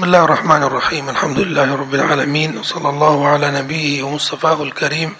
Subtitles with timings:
[0.00, 5.15] بسم الله الرحمن الرحيم الحمد لله رب العالمين وصلى الله على نبيه ومصطفاه الكريم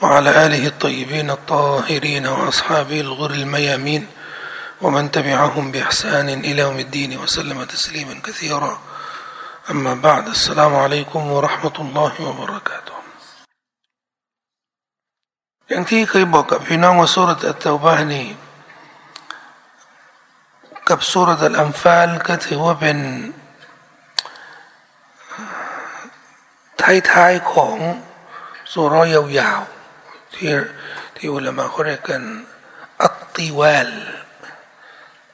[0.00, 4.06] وعلى آله الطيبين الطاهرين وأصحابه الغر الميامين
[4.82, 8.80] ومن تبعهم بإحسان إلى يوم الدين وسلم تسليما كثيرا
[9.70, 12.94] أما بعد السلام عليكم ورحمة الله وبركاته
[15.68, 18.26] อย่างที่เคยบอกกับพี่น้องว่าสุรษอัตตาบะนี่
[20.88, 22.98] กับสุรษอัลอัมฟาลก็ถือว่าเป็น
[27.10, 27.76] ท้ายๆของ
[28.72, 28.94] สุร
[29.38, 30.50] ยาวๆที่
[31.16, 32.22] ที่อุลามะเขาเรียกกัน
[33.02, 33.90] อัตติวาล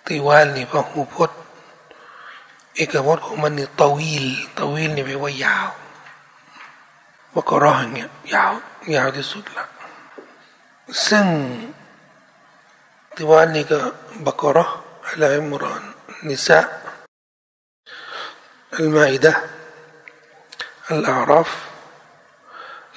[0.06, 1.40] ติวาลนี่พหูพจน์
[2.74, 4.26] เอกพจน์ของมันนี่ตวีล
[4.58, 5.70] ตวีลนี่แปลว่ายาว
[7.32, 8.52] ว่ากรออย่างเงี้ยยาว
[8.94, 9.64] ยาวที่สุดละ
[11.06, 11.26] ซึ่ง
[13.14, 13.78] ติวาลนี่ก็
[14.26, 14.66] บักรอ
[15.06, 15.84] อัลอิมราน
[16.28, 16.60] นิสา
[18.74, 19.32] อัลมาอิดะ
[20.90, 21.50] อัลอาราฟ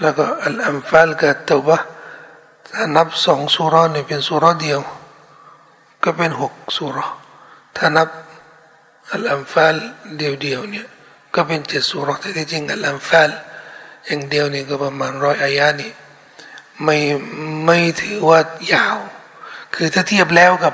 [0.01, 1.77] แล้วก็อัลอัมฟาลกับเตบะ
[2.73, 4.81] ถ้านับสองสุรานี่เป็นสุราเดียว
[6.03, 7.05] ก็เป็นหกสุรา
[7.75, 8.09] ถ้านับ
[9.11, 9.75] อัลอัมฟาล
[10.17, 10.87] เดียวเดียวเนี่ย
[11.35, 13.29] ก็เป็นเจ็ดสุราแต่ที่จริงอัลอัมฟาล
[14.05, 15.91] อย่างเดียวนี่ก็ประมาณร้อยอายานี่
[16.83, 16.97] ไม่
[17.65, 18.39] ไม่ถือว่า
[18.73, 18.97] ยาว
[19.75, 20.73] คือถ้าเทียบแล้วกับ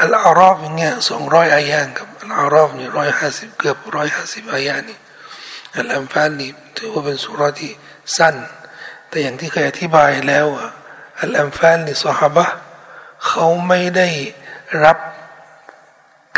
[0.00, 4.98] อัลอารอฟอย่างเงี้ยสองร้อยอายากับอัลอารอฟนี่ร้อยห้าสิบเกือบร้อยห้าสิบอายานี่
[5.76, 7.72] อัลอัมฟาลนี่ถือว่าเป็นสุราที่
[8.16, 8.36] สั้น
[9.08, 10.46] แต่อย่างที่เคยอธิบายแล้ว
[11.20, 12.46] อัลอัมฟาลนี่สหบะ
[13.26, 14.08] เขาไม่ได้
[14.84, 14.98] รับ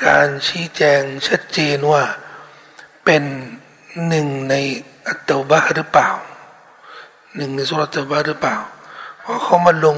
[0.04, 2.02] การชี้แจงชัดเจนว่า
[3.04, 3.22] เป็น
[4.08, 4.54] หนึ่งใน
[5.06, 6.10] อัตตบะหรือเปล่า
[7.36, 8.56] หนึ่งในสุรตบะหรือเปล่า
[9.20, 9.96] เพราะเขามาลง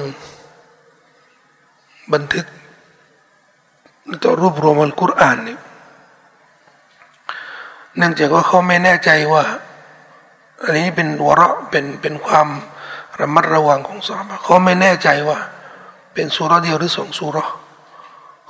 [2.12, 2.46] บันทึก
[4.22, 5.56] ต่อรวบรวมอัลกุรอานนี่
[8.00, 9.44] เนื่องจากว่าเขาไม่แน่ใจว่า
[10.62, 12.48] อันนี้เป็นวระเป็นเป็นความ
[13.20, 15.38] ระมัดระวังของสอบเขาไม่แน่ใจว่า
[16.14, 17.36] เป็นสุรเดียวหรือสองสุร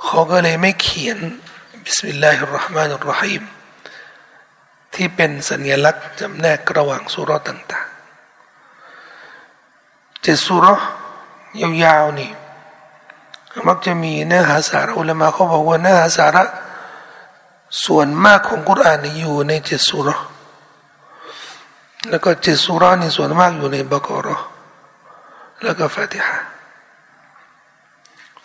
[0.05, 1.17] เขาก็เลยไม่เขียน
[1.83, 3.43] บิสมิลลาฮิรราะห์มานุรราะฮีม
[4.93, 7.91] ที่เป็นสัญลักษณ์จำแนกระหว่างสุรต่างๆ
[10.21, 10.65] เจ็ดสุร
[11.83, 12.31] ยาวๆนี่
[13.67, 16.43] มักจะมีเนื้อหาสาระอุลามะเขาบอกว่าเนื้อหาสาระ
[17.85, 20.09] ส่วนมากของกุรอานอยู่ในเจสุร
[22.09, 24.37] แล้วก็เจสุรานี่ส่วนมากอยู่ในบกรอ
[25.63, 26.37] แล้วก็ฟาติฮะ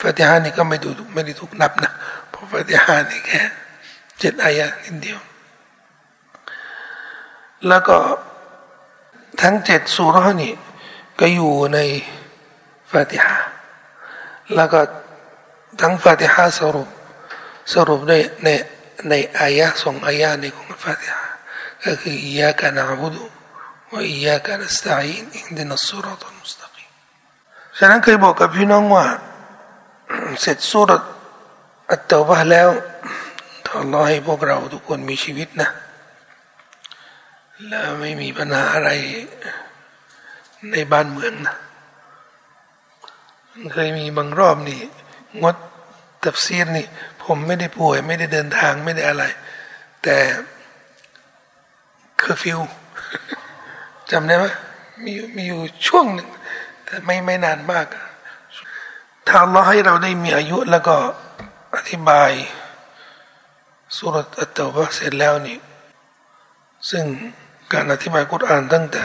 [0.00, 1.92] ฟาติฮะนี่ก็ไม่ดูไม่ได้ถูกนับนะ
[2.30, 3.40] เพราะฟาติฮะนี่แค่
[4.18, 5.18] เจ็ดอายะนิดเดียว
[7.68, 7.96] แล้วก็
[9.40, 10.54] ทั้งเจ็ดสุรานี่
[11.20, 11.78] ก็อยู่ใน
[12.90, 13.36] ฟาติฮะ
[14.54, 14.80] แล้วก็
[15.80, 16.88] ทั้งฟาติฮะสรุป
[17.72, 18.12] สรุปใน
[18.44, 18.48] ใน
[19.08, 21.20] ในอายะสองอายะในของฟาติฮะ
[21.84, 23.24] ก็คืออียากานะบุดุ
[23.90, 26.84] ว่าอียากานัสตัยนอินดินัสสุรตุมุสตะกี
[27.78, 29.06] ฉะนั้นเคยบอกกับพี่น้องว่า
[30.40, 30.90] เสร็จสุร
[31.90, 32.70] อัตตบะแล้ว
[33.64, 35.70] ถ้าอัลลอฮ์ให้พวกเราทุกคนมีชีวิตนะ
[37.68, 38.90] และไม่มีปัญหาอะไร
[40.72, 41.56] ในบ้านเมืองนะ
[43.72, 44.80] เคยมีบางรอบนี่
[45.42, 45.56] งด
[46.22, 46.86] ตับซีรนี่
[47.26, 49.24] ผมไม่ได้ป่วย ไม่ได้เดินทางไม่ได้อะไร
[50.02, 50.16] แต่
[52.18, 52.60] เคอร์ฟิว
[54.10, 54.44] จำได้ไหม
[55.04, 56.28] มีมีอยู่ช่วงหนึ่ง
[56.84, 57.86] แต่ไม่ไม่นานมาก
[59.28, 60.96] ถ้าเราให้เราได้มีอายุแล้วก็
[61.76, 62.30] อธิบาย
[63.96, 65.58] สุรอัตตบะเสร็จแล้วนี่
[66.90, 67.04] ซึ่ง
[67.72, 69.02] การอธิบายกุรอานตั้งแต่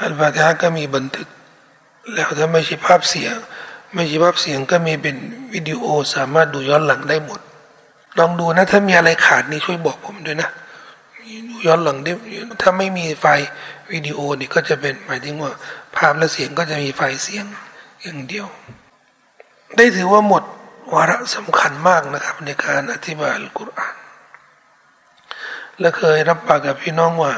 [0.00, 1.28] อัลฟาติฮะก็มีบันทึก
[2.12, 3.36] แล้วถ้าไม่ใช่ภาพเสียง
[3.94, 5.16] ไม่ใช่ภาพเสียงก็มีเป็น
[5.52, 5.84] วิดีโอ
[6.14, 7.40] สามารถดูย้อนหลังได้หมด
[8.18, 10.50] ลองดูนะ ถ้ามีอะไรขาดนี่ช่วยบอกผมด้วยนะ
[11.48, 12.12] ดูย้อนหลังได้
[12.62, 13.26] ถ้าไม่มีไฟ
[13.92, 15.52] วิดีโอนี่ก็จะเป็นหมายถึงว่า
[15.96, 17.44] ภาพและเสียงก็จะมีไฟเสียง
[18.02, 18.46] อย่างเดียว
[19.76, 20.42] ได้ถือว่าหมด
[20.92, 23.96] วาระสำคัญมากนะครับ ในการอธิบายอัลกุรอาน
[25.80, 27.32] และเคยรับปากกับพี่น้องว่า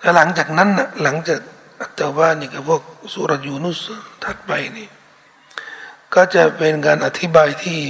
[0.00, 1.40] แล้วหลังจากนั้นนะหลังจาก
[1.80, 2.82] อัตตาบ้านนี่กับพวก
[3.12, 3.84] สุรยูนุส
[4.24, 4.88] ถัดไปนี่
[6.14, 7.80] ก็จะเป็นการอธิบายที่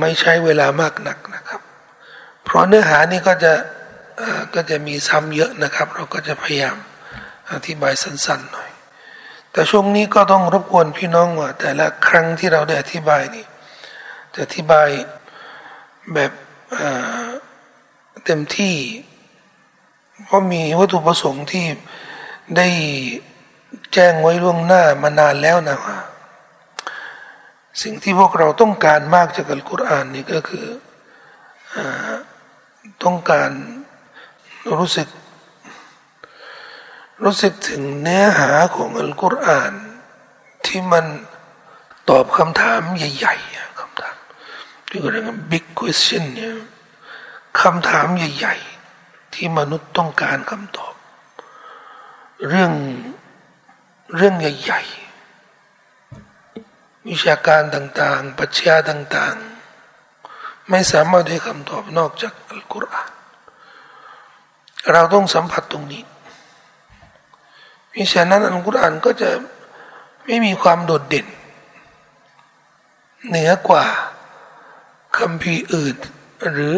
[0.00, 1.60] ไม่ใช้เวลามากนักนะครับ
[2.44, 3.52] เพราะเนื้อหานี่ก็จะ
[4.54, 6.76] ก็จะมีซ้ำเยอะนะครับ เราก็จะพยายาม
[7.52, 8.70] อธิบายสั้นๆหน่อย
[9.52, 13.46] แต่ช่วงนี้ก็ต้องรบกวนพี่น้องว่า แต่ละครั้งที่เราได้อธิบายนี่
[14.34, 14.88] จะอธิบาย
[16.14, 16.32] แบบ
[18.24, 18.76] เต็มที่
[20.24, 21.66] เพราะมีวัตถุประสงค์ที่
[22.56, 22.68] ได้
[23.92, 25.98] แจ้งไว้ล่วงหน้ามานานแล้วนะว่า
[27.82, 30.66] สิ่งที่พวกเราต้องการมากจากอัลกุรอานนี่ก็คือ
[31.74, 31.78] อ
[33.04, 33.50] ต้องการ
[34.78, 35.08] รู้สึก
[37.24, 39.72] รู้สึกถึงเนื้อหาของอัลกุรอาน
[40.66, 41.04] ที่มัน
[42.10, 44.16] ตอบคำถามใหญ่ๆคำถาม
[44.88, 46.52] ที่เรียกว่า big question เนี่ย
[47.60, 48.56] คำถามใหญ่
[48.94, 50.94] ๆ ที่มนุษย์ต้องการคำตอบ
[52.48, 52.72] เรื่อง
[54.16, 55.03] เรื่องใหญ่ ๆ
[57.08, 63.10] วิชาการต่างๆ ปัจจัยต่างๆ ไม่สามารถให้คำตอบนอกจากอัลกุรอาน
[64.92, 66.04] เราต้องสัมผัสตรงนี้
[67.92, 69.30] มิฉะนั้นอัลกุรอานก็จะ
[70.24, 71.26] ไม่มีความโดดเด่น
[73.28, 73.84] เหนือกว่า
[75.16, 75.96] คำพีอื่น
[76.50, 76.76] หรือ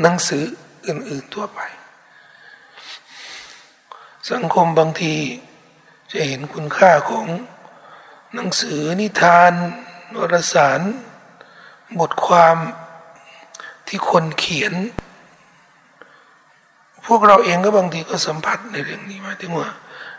[0.00, 0.44] หนังสือ
[0.86, 1.60] อื่นๆทั่วไป
[4.30, 5.14] สังคมบางที
[6.12, 7.26] จะเห็นคุณค่าของ
[8.36, 9.52] หนังสือนิทาน
[10.16, 10.80] วารสาร
[12.00, 12.56] บทความ
[13.86, 14.74] ที่คนเขียน
[17.06, 19.68] พวกเราเองก็บางทีก็สัมผัสในเรื่องนี้มาถึงว่า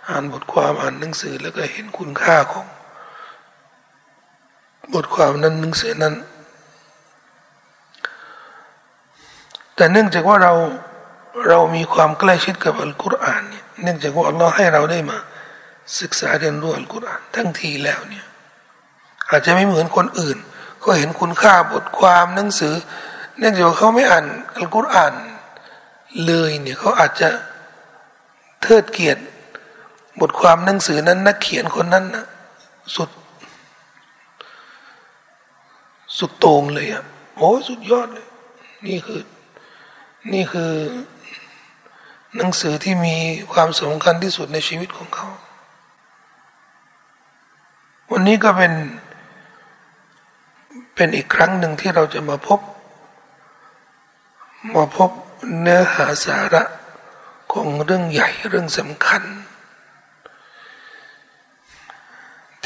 [0.09, 2.65] อ่านบทความอ่านหนังสือแล้วก็เห็นคุณค่าของ
[4.93, 6.15] บทความนั้นหนังสือนั้น
[9.75, 10.53] แต่เนื่องจากว่าเรา
[11.47, 15.17] เรามีความใกล้ชิดกับอัลกุรอานเนี่ยเนื่องจากว่าอัลลอฮ์ให้เราได้มา
[16.00, 18.25] ศึกษาเรียนรู้อัลกุรอานทั้งทีแล้วเนี่ย
[19.30, 20.38] อาจจะไม่เหมือนคนอื่น
[20.80, 22.74] เขาเห็นคุณค่าบทความหนังสือ
[23.38, 24.25] เนื่องจากเขาไม่อ่าน
[24.56, 25.13] อัลกุรอาน
[26.25, 27.30] เลยเนี่ยเขาอาจจะ
[28.62, 29.22] เทิดเกียรติ
[30.19, 32.25] บทความหนังสือนั้นนักเขียนคนนั้นนะ
[32.95, 33.10] สุด
[36.18, 37.04] สุดโต่งเลยอะ
[37.36, 38.28] โอ้สุดยอดเลย
[38.88, 39.22] นี่คือ
[40.34, 40.72] นี่คือ
[42.38, 43.18] หนังสือที่มี
[43.54, 45.28] ความสำคัญที่สุดในชีวิตของเขา
[48.12, 48.74] วันนี้ก็เป็น
[50.95, 52.59] เป็นอีกครั้งหนึ่งที่เราจะมาพบ
[54.75, 55.12] มาพบ
[55.62, 56.63] เนื้อหาสาระ
[57.54, 59.24] ของเรื่องใหญ่เรื่องสำคัญ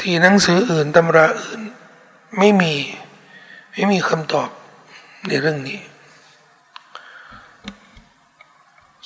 [0.08, 1.60] ี่หนังสืออื่นตำราอื่น
[2.38, 2.74] ไม่มี
[3.72, 4.48] ไม่มีคำตอบ
[5.28, 5.80] ในเรื่องนี้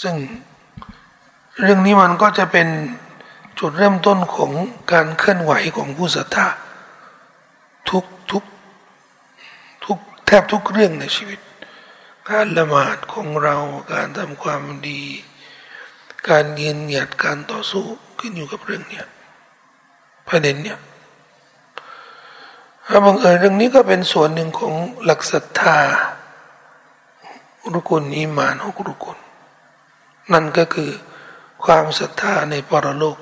[0.02, 0.14] ซึ่ง
[1.62, 2.68] เรื่องนี้มันก็จะเป็น
[3.58, 4.52] จุดเริ่มต้นของ
[4.92, 6.46] การเคลื่อนไหวของผู้ศรัทธา
[7.90, 8.44] ทุกทุก
[9.84, 11.40] ทุกแทบทุกเรื่องในชีวิต
[12.28, 13.56] การละหมาดของเรา
[13.92, 15.02] การทำความดี
[16.28, 17.84] การยืนหยัดการต่อสู้
[18.18, 19.06] ขึ้นอยู่กับเรื่องเนี้ย
[20.28, 20.78] ประเด็นเนี้ย
[22.88, 24.74] ถ้าบังเอิญเรื่องนี้ก็เป็นส่วนหนึ่งของ
[25.04, 25.78] หลักศรัทธา
[27.74, 29.18] รุกุลอิมานของรุกุล
[30.32, 30.90] นั่นก็คือ
[31.64, 33.16] ความศรัทธาในปรโลก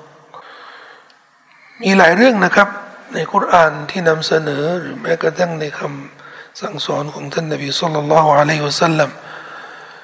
[1.81, 2.69] มีหลายเรื่องนะครับ
[3.13, 9.09] ในคุรานที่นำเสนอหรือแม้กระทั่งในคำสั่งสอนของท่านนบีสุลต่านละฮ์อะลัยฮุสัลลัม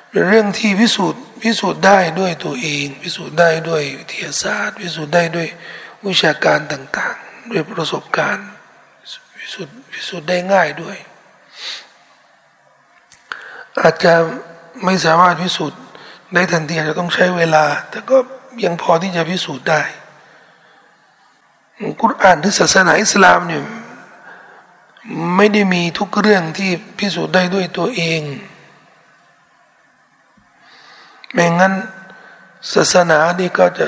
[0.10, 5.48] เป็นเรื่องที่พิสูจน์พิสูจน์ได้ด้วยตัวเอง พิสูจน์ได้ด้วยวิทยาศาสตร์ พิสูจน์ได้ด้วย
[6.08, 8.48] วิชาการต่างๆ ด้วยประสบการณ์
[9.38, 10.98] พิสูจน์พิสูจน์ได้ง่ายด้วย
[13.82, 14.14] อาจจะ
[14.84, 15.80] ไม่สามารถพิสูจน์
[16.34, 18.18] ได้ทันทีอาจจะต้องใช้เวลา แต่ก็
[18.66, 19.82] ยังพอที่จะพิสูจน์ได้
[22.02, 23.64] กุรอานหรือศาสนาอิสลามเนี่ย
[25.36, 28.22] ไม่ได้มีทุกเรื่องที่พิสูจน์ได้ด้วยตัวเอง
[31.34, 31.74] ไม่งั้น
[32.74, 33.88] ศาสนานี่ก็จะ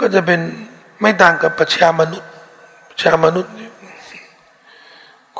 [0.00, 0.40] ก็จะเป็น
[1.00, 2.30] ไม่ต่างกับประชามนุษย์
[2.88, 3.52] ประชามนุษย์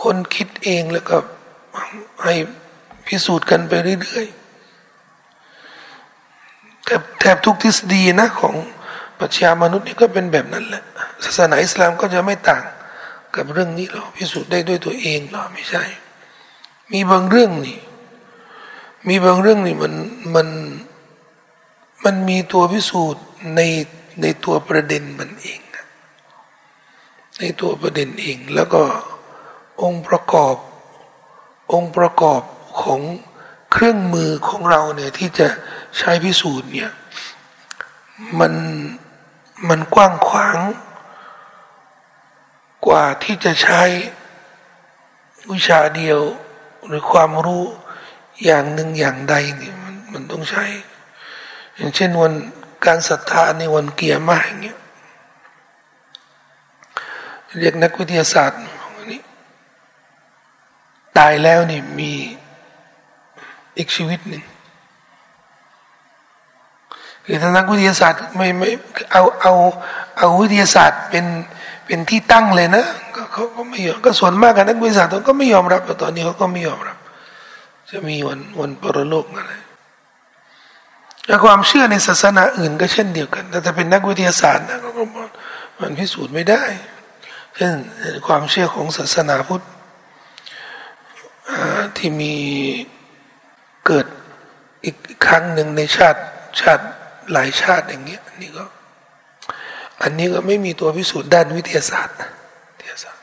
[0.03, 1.17] คนคิดเองแล้วก็
[2.25, 2.35] ให้
[3.07, 8.55] พิสูจน์กันไปเรื่อยๆแทบแทบทุกทฤษฎีนะของ
[9.21, 10.83] ปรัชญามนุษย์นี่ก็เป็นแบบนั้นแหละ
[11.25, 12.65] ศาสนาอิสลามก็จะไม่ต่าง
[13.37, 15.85] กับเรื่องนี้หรอกพิสูจน์ได้ด้วยตัวเองหรอไม่ใช่
[16.93, 17.81] มีบางเรื่องนี่
[19.09, 19.93] มีบางเรื่องนี่มัน
[20.35, 20.49] มัน
[22.05, 23.25] มันมีตัวพิสูจน์
[23.57, 23.61] ใน
[24.23, 25.61] ในตัวประเด็นมันเอง
[27.41, 28.83] ในตัวประเด็นเองแล้วก็
[29.83, 30.57] องค์ประกอบ
[31.73, 32.43] องค์ประกอบ
[32.83, 33.01] ของ
[33.73, 35.49] เครื่องมือของเราเนี่ยที่จะ
[35.99, 36.91] ใช้พิสูจน์เนี่ย
[38.41, 38.53] มัน
[39.69, 40.59] มันกว้างขวาง
[42.87, 43.83] กว่าที่จะใช้
[45.53, 46.21] วิชาเดียว
[46.87, 47.65] หรือความรู้
[48.45, 50.65] อย่างหนึ่งอย่างใดนี่มันมันต้องใช้
[51.77, 52.33] อย่างเช่นวัน
[52.87, 54.79] การศรัทธาในวันเกียร์มาอย่างเงี้ย
[57.59, 58.59] เรียกนักวิทยาศาสตร์
[59.13, 59.23] นี้
[61.19, 62.13] ตายแล้วนี่มี
[63.77, 64.43] อีกชีวิตหนึ่ง
[67.31, 68.69] คือทางนักวิทยาศาสตร์ไม่ไม่
[69.13, 69.53] เอาเอา
[70.19, 71.25] เอาวิทยาศาสตร์เป็น
[71.87, 72.85] เป็นที่ตั้งเลยนะ
[73.17, 76.97] ก็เขาก็ไม่ยอมก็ส่วนมากกันนักวิทยาศาสตร์ก็ไม่ยอมรับตอนนี้เขาก็ไม่ยอมรับ
[77.91, 79.53] จะมีวันวันปรโลกอะไร
[81.27, 84.89] และความเชื่อในศาสนาอื่นก็เช่นเดียวกัน แต่จะเป็นนักวิทยาศาสตร์นะก็
[85.81, 86.63] มันพิสูจน์ไม่ได้
[87.57, 87.75] เช่น
[88.27, 89.65] ความเชื่อของศาสนาพุทธ
[91.97, 92.35] ที่มี
[93.87, 94.07] เกิด
[94.85, 94.97] อีก
[95.27, 96.21] ครั้งหนึ่งในชาติ
[96.61, 96.85] ชาติ
[97.33, 98.65] หลายชาติอย่างเงี้ยนี่ก็
[100.03, 102.17] อันนี้ก็ไม่มีตัวพิสูจน์ด้านวิทยาศาสตร์
[102.73, 103.23] วิทยาศาสตร์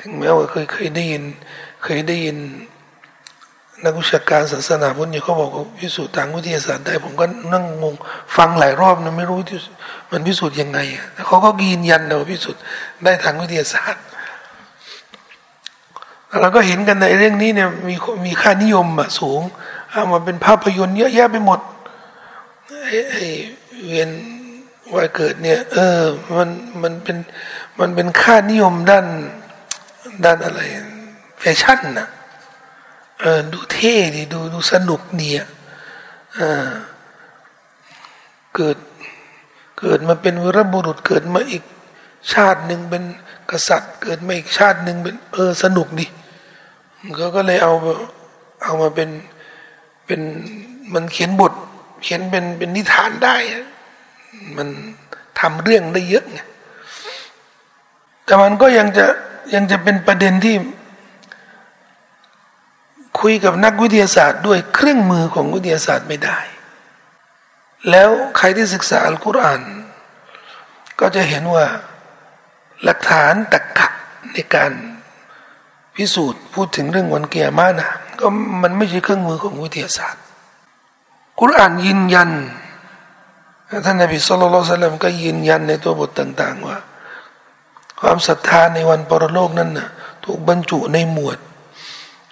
[0.00, 1.22] ถึงแม้ว่าเคยเคยได้ยิน
[1.84, 2.38] เคยได้ยิน
[3.84, 7.94] นักวิชาการศาสนาพุทธเนี่ยเขาบอกว่าพิสูจน์ทางวิทยาศาสตร์ได้ ผมก็นั่งงง
[8.36, 9.58] ฟังหลายรอบนะไม่รู้ที่
[10.10, 10.78] มันพิสูจน์ยังไง
[11.14, 12.60] แต่เขาก็ยืนยันว่าพิสูจน์
[13.04, 14.02] ได้ทางวิทยาศาสตร์
[16.40, 17.94] เราก็เห็นกันในเรื่องนี้เนี่ยมี
[18.26, 18.86] มีค่านิยม
[19.18, 19.40] สูง
[19.90, 21.60] เอามาเป็นภาพยนตร์เยอะแยะไปหมด
[23.86, 24.10] เวียน
[24.94, 26.02] วัยเกิดเนี่ย เออ
[26.36, 26.50] มัน
[26.82, 27.16] มันเป็น
[27.80, 29.06] มันเป็นค่านิยมด้าน
[30.24, 30.60] ด้านอะไร
[31.38, 32.08] แฟชั่นนะ
[33.20, 35.44] เออดูเท่ดีดูดูสนุกเนี่ย
[36.34, 36.68] เออ
[38.54, 38.76] เกิด
[39.78, 41.64] เกิดมาเป็นวรบุรุษเกิดมาอีก
[42.32, 43.02] ชาติหนึ่งเป็น
[43.50, 46.06] กษัตริย์ เกิดมาอีกชาติหนึ่งเป็นเออสนุกดี
[47.18, 47.72] ก็ก็เลยเอา
[48.64, 49.10] เอามาเป็น
[50.06, 50.20] เป็น
[50.92, 51.52] มันเขียนบท
[52.02, 53.36] เขียนเป็นเป็นนิทานได้
[54.56, 54.68] มัน
[55.40, 56.40] ทำเรื่องได้เยอะไง
[58.24, 59.06] แต่มันก็ยังจะ
[59.54, 60.56] ยังจะเป็นประเด็นที่
[63.20, 66.38] คุยกับนักวิทยาศาสตร์ ด้วยเครื่องมือของวิทยาศาสตร์ไม่ได้
[67.90, 69.62] แล้วใครที่ศึกษาอัลกุรอาน
[71.00, 71.66] ก็จะเห็นว่า
[72.84, 73.88] หลักฐานตรกกะ
[74.32, 74.72] ในการ
[75.96, 77.90] พิสูจน์พูดถึงเรื่องวันเกียร์มานะ
[78.20, 78.26] ก็
[78.62, 80.22] มันไม่ใช่เครื่องมือของวิทยาศาสตร์
[81.40, 82.30] กุรอานยืนยัน
[83.84, 86.78] ท่านนบีสุลต่านก็ยืนยันในตัวบทต่าง ๆ ว่า
[88.00, 89.88] ความศรัทธาในวันปรโลกนั้นนะ
[90.24, 91.38] ถูกบรรจุในหมวด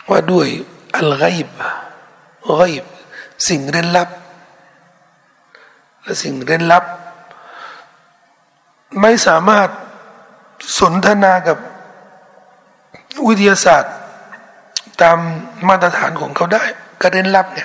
[0.09, 0.49] ว่าด้วย
[0.97, 1.49] อัลไกบ
[2.59, 2.85] ไกบ
[3.49, 4.09] สิ่งเร้นลับ
[6.03, 6.85] และสิ่งเร้นลับ
[9.01, 9.69] ไม่สามารถ
[10.79, 11.59] สนทนากับ
[13.27, 13.95] วิทยาศาสตร์
[15.01, 15.19] ตาม
[15.69, 16.65] มาตรฐานของเขาได้
[17.01, 17.61] ก็เร้นลับไง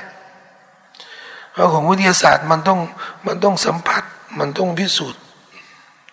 [1.53, 2.79] เพราะของวิทยาศาสตร์มันต้อง
[3.27, 4.03] มันต้องสัมผัส
[4.39, 5.21] มันต้องพิสูจน์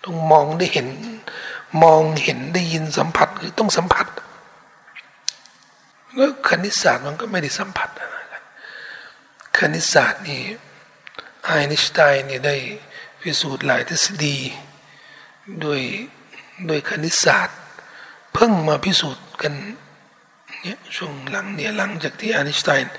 [0.05, 0.87] ต้องมองได้เห็น
[1.83, 4.07] มองเห็นได้ยินสัมผัสคือต้องสัมผัส
[6.17, 8.43] แล้วคณิตศาสตร์มันก็ไม่ได้สัมผัสอะไรกัน
[9.59, 10.41] คณิตศาสตร์นี่
[11.45, 12.57] ไอน์สไตน์นี่ได้
[13.21, 14.37] พิสูจน์หลายทฤษฎี
[15.61, 15.81] โดย
[16.67, 17.59] โดยคณิตศาสตร์
[18.35, 19.55] เพิ่งมาพิสูจน์กัน
[20.63, 22.95] เนี่ยช่วงหลังเนี่ยหลังจากที่ไอน์สไตน์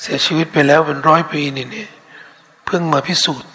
[0.00, 1.90] เสียชีวิตไปแล้วเป็นร้อยปีนี่เนี่ย
[2.66, 3.50] เพิ่งมาพิสูจน์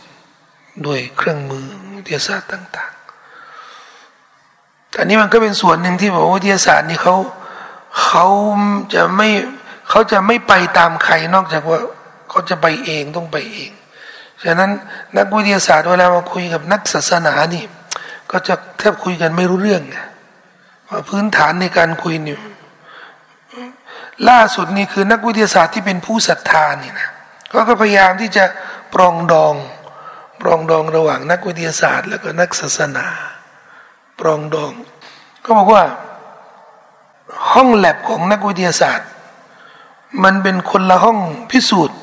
[0.85, 2.93] ด้วยเครื่องมือวิทยาศาสตร์ต่าง
[4.11, 7.15] ๆ แต่นี้มันก็เป็นส่วนหนึ่งที่บอกว่าวิทยาศาสตร์นี่เขา
[8.03, 8.25] เขา
[8.93, 9.29] จะไม่
[9.89, 11.79] เขาจะไม่ไปตามใครนอกจากว่า
[12.29, 13.71] เขาจะไปเองต้องไปเอง
[14.43, 14.71] ฉะนั้น
[15.17, 17.63] นักวิทยาศาสตร์เวลามาคุยกับนักศาสนานี่
[18.31, 19.97] ก็จะแทบคุยกันไม่รู้เรื่องไง
[20.89, 22.37] ว่าพื้นฐานในการคุยนี่
[24.29, 27.09] ล่าสุดนี่คือนักวิทยาศาสตร์ที่เป็นผู้ศรัทธานี่นะ
[27.49, 28.45] เขาก็พยายามที่จะ
[28.93, 29.55] ปรองดอง
[30.41, 33.07] ปรองดองระหว่างนักวิทยาศาสตร์ แล้วก็นักศาสนา
[34.19, 34.71] ปรองดอง
[35.41, 35.83] เขาบอกว่า
[37.53, 39.09] ห้องแลบของนักวิทยาศาสตร์
[40.23, 41.19] มันเป็นคนละห้อง
[41.51, 41.99] พิสูจน์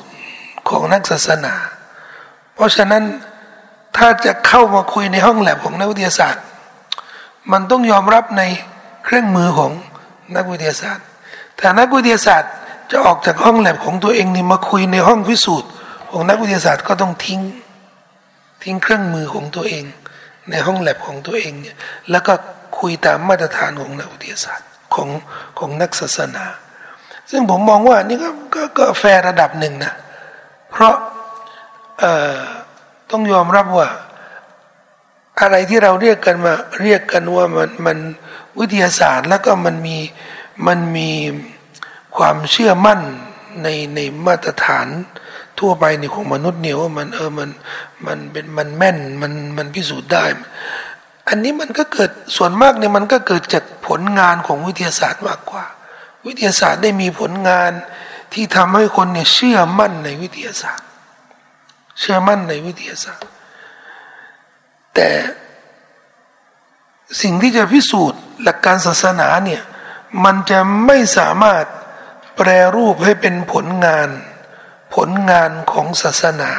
[0.69, 1.53] ของนักศาสนา
[2.55, 3.03] เพราะฉะนั้น
[3.97, 6.43] ถ้าจะเข้ามาคุยในห้องแลบของนักวิทยาศาสตร์
[7.51, 8.41] มันต้องยอมรับใน
[9.03, 9.71] เครื่องมือของ
[10.35, 11.05] นักวิทยาศาสตร์
[11.63, 12.53] แต่นักวิทยาศาสตร์
[12.91, 15.71] จะออกจากห้องแลบของตัวเองนี่มาคุยในห้องพิสูจน์
[16.11, 17.41] ของนักวิทยาศาสตร์ก็ต้องทิ้ง
[18.63, 19.83] ทิ้งเครื่องมือของตัวเอง
[20.49, 21.75] ในห้องแลบของตัวเองเนี่ย
[22.11, 22.33] แล้วก็
[22.79, 25.09] คุยตามมาตรฐานของนักวิทยาศาสตร์ของ
[25.59, 26.45] ของนักศาสนา
[27.31, 29.93] ซึ่งผมมองว่านี่ก็ก็ก็แฟร์ระดับหนึ่งนะ
[30.71, 30.95] เพราะ
[33.11, 33.89] ต้องยอมรับว่า
[35.39, 37.97] อะไรที่เราเรียกกันมาเรียกกันว่ามันมัน
[38.59, 39.97] วิทยาศาสตร์แล้วก็มันมี
[40.67, 41.09] มันมี
[42.17, 42.99] ความเชื่อมั่น
[43.63, 44.87] ในในมาตรฐาน
[45.59, 47.49] ทั่วไปในของมนุษย์เนี่ยว่ามันเออมัน
[48.07, 50.23] มันเป็นมันแม่นมันมันพิสูจน์ได้
[51.27, 55.65] อันนี้มันก็เกิดส่วนมากเนี่ยมันก็เกิดจากผลงานของวิทยาศาสตร์มากกว่า
[56.25, 57.71] วิทยาศาสตร์ได้มีผลงาน
[58.33, 60.87] ที่ทำให้คนเนี่ยเชื่อมั่นในวิทยาศาสตร์
[61.99, 63.29] เชื่อมั่นในวิทยาศาสตร์
[64.95, 65.09] แต่
[67.21, 69.61] สิ่งที่จะพิสูจน์หลักการศาสนาเนี่ย
[70.23, 71.65] มันจะไม่สามารถ
[72.35, 74.09] แปรรูปให้เป็นผลงาน
[74.95, 76.51] ผลงานของศาสนา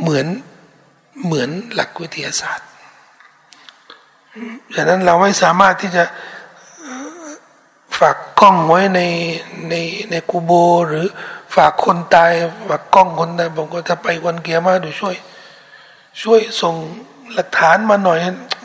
[0.00, 0.26] เหมือน
[1.24, 2.68] เหมือนหลักวิทยาศาสตร์
[4.74, 6.04] ฉะนั้นเราไม่สามารถที่จะ
[7.98, 9.00] ฝากกล้องไว้ใน
[9.68, 9.74] ใน
[10.10, 10.52] ในกูโบ
[10.88, 11.06] หรือ
[11.54, 12.32] ฝากคนตาย
[12.68, 15.16] ฝากกล้องคนตายบอกว่าถ้าไปวันเกียร์มาดูช่วย
[16.22, 16.74] ช่วยส่ง
[17.32, 18.18] หลักฐานมาหน่อย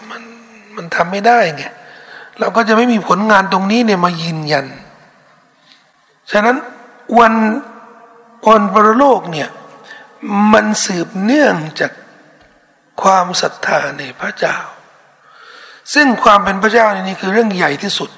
[0.10, 0.22] มัน
[0.75, 1.63] มันทำไม่ได้ไง
[2.39, 4.65] เราก็จะไม่มีผลงานตรงนี้เนี่ยมายืนยัน
[6.32, 6.58] ฉะนั้น
[7.20, 7.34] วัน
[8.50, 9.50] วันปรโลกเนี่ย
[10.53, 11.91] มันสืบเนื่องจาก
[13.01, 14.58] ความศรัทธาในพระเจ้า
[15.94, 18.10] ซึ่งความเป็นพระเจ้านี่คือเรื่องใหญ่ที่สุด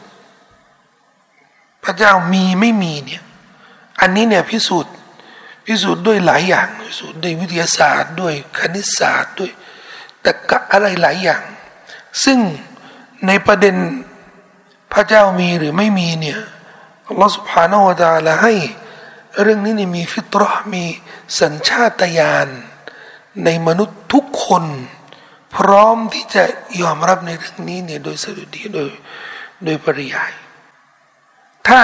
[1.83, 3.23] พระเจ้ามีไม่มีเนี่ย
[3.99, 4.93] อันนี้เนี่ยพิสูจน์
[5.65, 9.51] พิสูจน์ด้วยหลายอย่างพิสูจน์ด้วยวิทยาศาสตร์ ด้วยคณิตศาสตร์ด้วย
[10.21, 11.43] แตะกะอะไรหลายอย่าง
[12.23, 12.37] ซึ่ง
[13.27, 13.75] ในประเด็น
[14.93, 16.39] พระเจ้ามีหรือไม่มีเนี่ย
[17.07, 18.53] อัลลอฮฺสุบฮานาวะตาละให้
[19.41, 20.83] เรื่องนี้นี่มีฟิตรห์มี
[21.39, 22.47] สัญชาตญาณ
[23.45, 24.63] ในมนุษย์ทุกคน
[25.55, 26.43] พร้อมที่จะ
[26.81, 28.89] ยอมรับในเรื่องนี้เนี่ยโดยสรุดีโดย
[29.65, 30.31] โดยปริยาย
[31.67, 31.77] ถ้า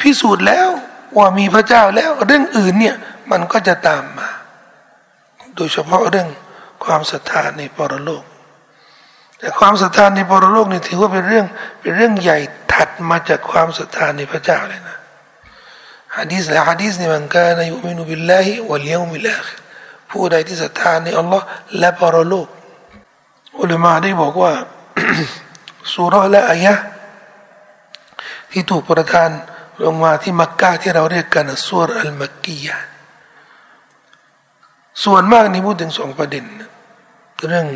[0.00, 0.68] พิสูจน์แล้ว
[1.16, 2.96] ว่ามีพระเจ้าแล้วเรื่องอื่นเนี่ย
[3.30, 4.28] มันก็จะตามมา
[5.56, 6.28] โดยเฉพาะเรื่อง
[6.84, 8.24] ความศรัทธาในปรโลก
[9.38, 11.46] แต่ความศรัทธาในปรโลกนี่ถือว่าเป็นเรื่อง
[11.80, 12.38] เป็นเรื่องใหญ่
[12.72, 14.96] ถัดมาจากความศรัทธาในพระเจ้าเลยนะ
[16.16, 19.44] ฮะดีษและฮะดีษนี่มันก็ในยุมินุบิลลาฮิวะเลียวมิลาค
[20.10, 21.44] ผู้ใดที่ศรัทธาในอัลลอฮ์
[21.78, 22.48] และปรโลก
[23.60, 24.52] อุลามาได้บอกว่า
[25.94, 26.74] สุรและอายะ
[28.50, 29.30] ที่ถูกประทาน
[29.84, 32.76] ลงมาที่มักกะที่เราเรียกกันสุรอัลมักกียะ
[35.04, 36.44] ส่วนมากนี่พูดถึงสองประเด็น
[37.48, 37.66] เรื่อง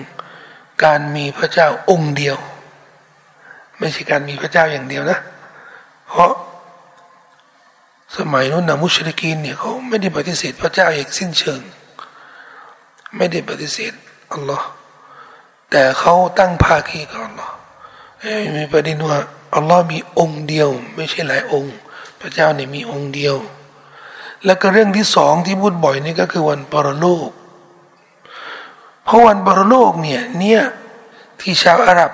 [0.85, 2.37] การมีพระเจ้าองค์เดียว
[3.79, 5.19] ไม่ใช่การมีพระเจ้าอย่างเดียวนะ
[6.09, 6.33] เพราะ
[8.17, 11.61] สมัยนู้นนะมุชริกีนเนี่ยเขาไม่ได้ปฏิเสธพระเจ้าอย่างสิ้นเชิง
[13.17, 13.93] ไม่ได้ปฏิเสธ
[14.33, 14.67] อัลลอฮ์
[15.71, 17.55] แต่เขาตั้งภาคีกับอัลลอฮ์
[18.57, 19.19] มีประเด็นว่า
[19.55, 21.77] อัลลอฮ์มีองค์เดียว ไม่ใช่หลายองค์
[22.21, 23.37] พระเจ้าเนี่ยมีองค์เดียว
[24.45, 27.31] แล้วก็เรื่องที่สองที่พูดบ่อยนี่ก็คือวันปรโลก
[29.05, 30.61] เพราะวันปรโลกเนี่ยเนี่ย
[31.41, 32.11] ที่ชาวอาหรับ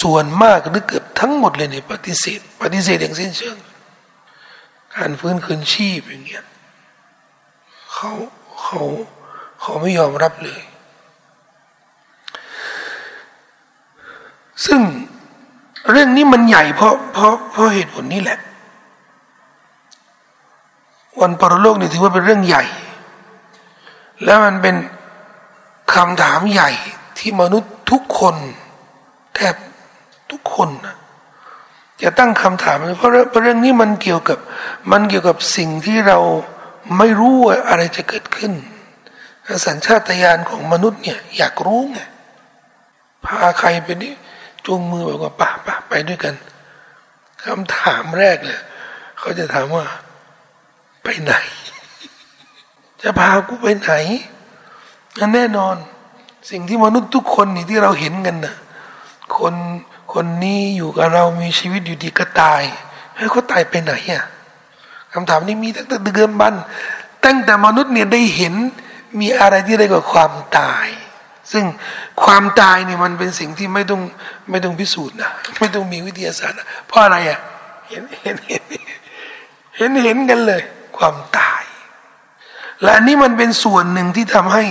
[0.00, 3.56] ส่วนมากหรือเกือบทั้งหมดเลยเนี่ยปฏิเสธ ปฏิเสธอย่างสิ้นเชิง
[4.94, 6.44] การฟื้นคืนชีพอย่างเงี้ย
[7.92, 8.10] เขา
[8.62, 8.82] เขา
[9.60, 10.62] เขาไม่ยอมรับเลย
[14.66, 14.80] ซึ่ง
[15.90, 18.38] เรื่องนี้มันใหญ่เพราะเพราะเพราะเหตุผลนี้แหละ
[21.20, 22.64] วันปรโลกนี่ถือว่าเป็นเรื่องใหญ่
[24.24, 24.76] แล้วมันเป็น
[25.92, 26.70] คำถามใหญ่
[27.18, 28.36] ที่มนุษย์ทุกคน
[29.34, 29.54] แทบ
[30.30, 30.96] ทุกคนนะ
[32.02, 33.12] จะตั้งคำถามเพราะ
[33.42, 34.38] เรื่องนี้มันเกี่ยวกับ
[34.92, 36.18] มันเกี่ยวกับสิ่งที่เรา
[36.98, 38.52] ไม่รู้ว่าอะไรจะเกิดขึ้น
[39.66, 42.00] สัญชาตญาณของมนุษย์เนี่ยอยากรู้ไง
[43.24, 44.12] พาใครไปนี่
[44.66, 46.34] จูงมือบอกว่าป่ะป่ะไปด้วยกัน
[47.44, 48.60] คำถามแรกเลย
[49.18, 49.86] เขาจะถามว่า
[51.02, 51.34] ไปไหน
[53.02, 53.92] จะพากูไปไหน
[55.34, 55.76] แน่นอน
[56.50, 58.54] สิ่งที่มนุษย์ทุกคนนี่ที่เราเห็นกันนะ
[59.38, 59.54] คน
[60.12, 62.62] คนนี้อยู่กับเรามีชีวิตอยู่ดีก็ตาย
[63.14, 64.24] เฮ้ยเขาตายไปไหนอะ
[65.12, 66.54] คำถามนี้มีตั้งแต่เดือนบัน
[67.24, 68.54] ตั้งแต่มนุษย์เนี่ยได้เห็น
[69.20, 70.86] มีอะไรที่ได้กว่าความตาย
[71.52, 71.64] ซึ่ง
[72.24, 74.00] ความตายเนี่ยมันเป็นสิ่งที่ไม่ต้อง
[74.50, 77.38] ไม่ต้องพิสูจน์นะไม่ต้องมีวิทยาศาสตร์นะเพราะอะไรอะ
[77.88, 78.62] เห็นเห็นเห็น
[79.76, 80.62] เห็นเห็นกันเลย
[80.98, 81.62] ความตาย
[82.82, 84.64] และนี่มันเป็นส่วนหนึ่งที่ทำให้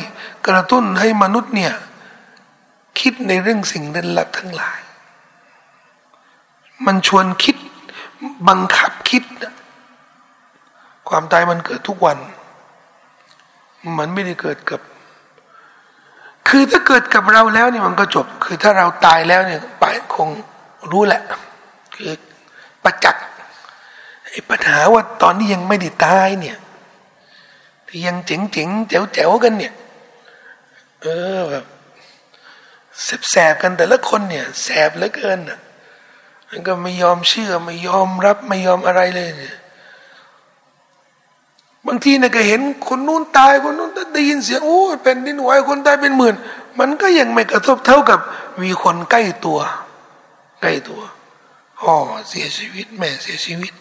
[0.48, 1.74] กระตุ้นให้มนุษย์เนี่ย
[3.00, 4.80] คิดในเรื่องสิ่งเร้นลับทั้งหลาย
[6.86, 7.56] มันชวนคิด
[8.48, 9.24] บังคับคิด
[11.10, 12.18] ความตายมันเกิดทุกวัน
[13.98, 14.82] มันไม่ได้เกิดกับ
[16.48, 19.86] คือถ้าเกิดกับเราแล้วเนี่ยมันก็จบ คือถ้าเราตายแล้วเนี่ยไป
[20.16, 20.30] คง
[20.92, 21.22] รู้แหละ
[21.96, 22.12] คือ
[22.84, 23.24] ประจักษ์
[24.28, 26.58] ไอ้ปัญหาว่าตอนนี้ยังไม่ได้ตายเนี่ย
[27.88, 29.74] ที่ยังเจ๋งเจ๋งแจ๋วแจ๋วกันเนี่ย
[31.02, 31.66] เออแบบ
[33.30, 35.60] แสบๆกันแต่ละคนเนี่ย แสบเหลือเกินอะ
[36.50, 39.56] มันก็ไม่ยอมเชื่อไม่ยอมรับไม่ยอมอะไรเลยเนี่ย
[41.88, 46.36] บางทีเนี่ยก็เห็นคนนู้นตายคนนู้นได้ยินเสียงโอ้แผ่นดินไหวคนตายเป็นหมื่น
[46.80, 48.20] มันก็ยังไม่กระทบเท่ากับ
[48.62, 49.60] มีคนใกล้ตัว
[50.62, 51.02] ใกล้ตัว
[51.80, 51.96] พ่อ
[52.30, 53.74] เสียชีวิต แม่เสียชีวิต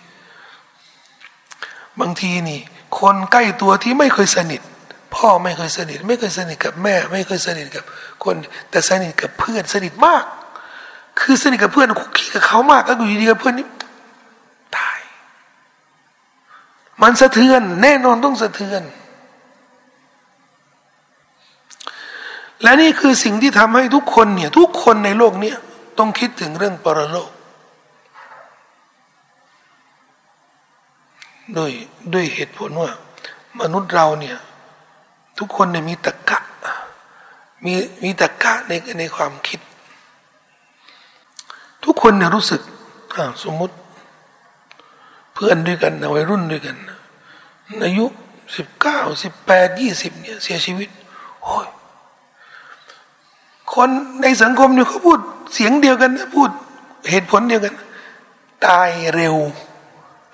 [2.00, 2.60] บางทีนี่
[2.98, 4.60] คนใกล้ตัวที่ไม่เคยสนิท
[5.14, 7.84] พ่อไม่เคยสนิท ไม่เคยสนิทกับแม่ ไม่เคยสนิทกับ
[8.24, 8.34] คน
[8.70, 10.24] แต่สนิทกับเพื่อนสนิทมาก
[11.20, 13.66] คือสนิทกับเพื่อนคุกคีกับเขามากแล้วอยู่ดีกับเพื่อนนี่
[14.76, 15.00] ตาย
[17.02, 18.82] มันสะเทือน แน่นอนต้องสะเทือน
[22.62, 25.52] และนี่คือสิ่งที่ทำให้ทุกคนเนี่ย ทุกคนในโลกนี้
[25.98, 27.30] ต้องคิดถึงเรื่องปรโลก
[31.56, 31.72] ด้วย
[32.14, 32.90] ด้วยเหตุผลว่า
[33.60, 34.36] มนุษย์เราเนี่ย
[35.38, 36.40] ทุกคนเนี่ยมีตะกะ
[37.64, 39.60] มีมีตะกะในในความคิด
[41.86, 42.60] ทุกคนเนี่ยรู้สึก
[43.44, 43.74] สมมติ
[45.34, 46.76] เพื่อนด้วยกันวัยรุ่นด้วยกัน
[47.84, 48.04] อายุ
[48.56, 50.88] สิบเก้าสิบแปดยี่สิบเนี่ยเสียชีวิต
[51.42, 51.66] โอ้ย
[53.74, 53.88] คน
[54.22, 55.18] ในสังคมเนี่ยเขาพูด
[55.54, 56.50] เสียงเดียวกันนะพูด
[57.10, 57.74] เหตุผลเดียวกัน
[58.66, 59.36] ตายเร็ว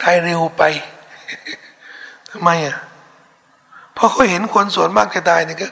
[0.03, 0.63] ตายเร็วไป
[2.31, 2.77] ทำไมอะ
[3.95, 5.69] เพราะเขาเห็นคนส่วนมากจะตายเนี่ยก็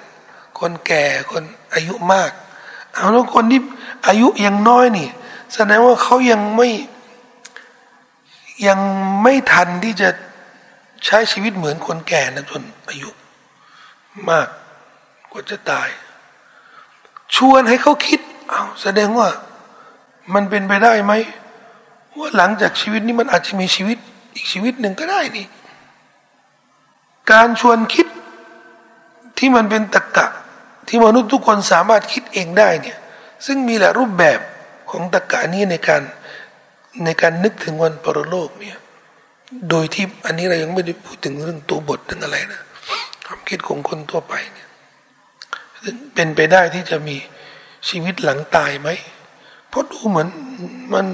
[0.59, 1.43] คนแก่คน
[1.75, 2.31] อายุมาก
[2.95, 3.61] เอาแล้วคนที่
[4.07, 5.09] อายุยังน้อยนี่
[5.55, 6.69] แสดงว่าเขายังไม่
[8.67, 8.81] ยัง
[9.23, 10.09] ไม่ทันที่จะ
[11.05, 13.11] ใช้ชีวิตเหมือนคนแก่นะจนอายุ
[14.31, 14.49] มาก
[15.31, 15.89] กว่าจะตาย
[17.37, 19.29] ชวนให้เขาคิดเอาแสดงว่า
[20.35, 21.13] มันเป็นไปได้ไหม
[22.19, 23.99] ว่าหลังจากชีวิตนี้มันอาจจะมีชีวิต
[24.35, 25.47] อีกชีวิตหนึ่งก็ได้นี่
[27.33, 28.07] การชวนคิด
[29.39, 30.27] ที่มันเป็นตรกกะ
[30.89, 32.99] ที่มนุษย์ทุกคนสามารถคิดเองได้เนี่ย
[33.47, 34.39] ซึ่งมีหลายรูปแบบ
[34.91, 36.03] ของตรกกะนี้ในการ
[37.05, 38.79] ในการนึกถึงวันปรโลกเนี่ย
[39.71, 42.63] โดยที่อันนี้เรายังไม่ได้พูดถึงเรื่องตัวบทถึงอะไรนะ
[43.27, 44.69] ความคิดของคนทั่วไปเนี่ย
[46.15, 47.17] เป็นไปได้ที่จะมี
[47.89, 48.89] ชีวิตหลังตายไหม
[49.69, 50.29] เพราะดูเหมือน
[50.93, 51.07] มัน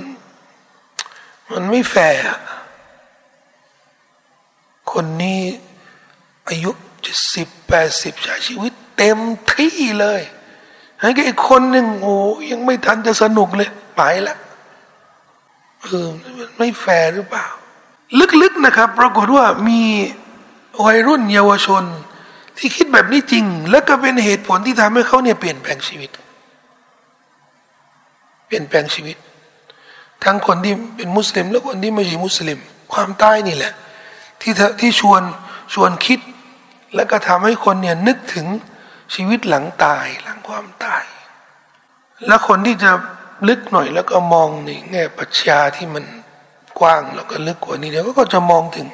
[1.51, 2.21] มันไม่แฟร์
[4.93, 5.41] คนนี้
[6.49, 6.71] อายุ
[7.03, 9.19] เจ็ดสิบแปดสิบใช้ชีวิตเต็ม
[9.53, 10.23] ที่เลย
[11.01, 12.15] ให้อีกคนหนึ่งโอ้
[12.51, 14.37] ยังไม่ทันจะสนุกเลยไปละ
[15.83, 16.09] เออ
[16.57, 17.47] ไม่แฟร์หรือเปล่า
[18.43, 19.83] ลึกๆนะครับ ปรากฏว่ามี
[20.85, 21.85] วัยรุ่นเยาวชน
[22.59, 26.11] ที่คิดแบบนี้จริง แล้วก็เป็นเหตุผลที่ทำให้เขาเนี่ยเปลี่ยนแปลงชีวิต
[28.47, 29.17] เปลี่ยนแปลงชีวิต
[30.25, 32.59] ทั้งคนที่เป็นมุสลิม และคนที่ไม่ใช่มุสลิม
[32.93, 33.73] ความตายนี่แหละ
[34.41, 35.23] ที่ที่ชวน
[35.75, 36.21] ชวนคิด
[36.95, 38.47] แล้วก็ทำให้คนเนี่ยนึกถึง
[39.15, 41.05] ชีวิตหลังตายหลังความตาย
[42.27, 42.91] และคนที่จะ
[43.49, 46.05] ลึกหน่อยแล้วก็มองในแง่ปัชญาที่มัน
[46.79, 48.87] กว้างแล้วก็ลึกกว่านี้เนี่ยก็จะมองถึง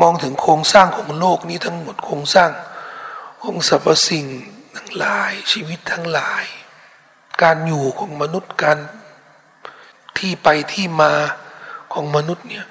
[0.00, 2.50] มองถึงโครงสร้างของโลกนี้ทั้งหมดโครงสร้าง
[3.42, 4.26] ของสรรพสิ่ง
[4.76, 6.44] ทั้งหลาย ชีวิตทั้งหลาย
[7.42, 8.78] การอยู่ของมนุษย์การ
[10.18, 11.12] ที่ไปที่มา
[11.92, 12.66] ของมนุษย์เนี่ย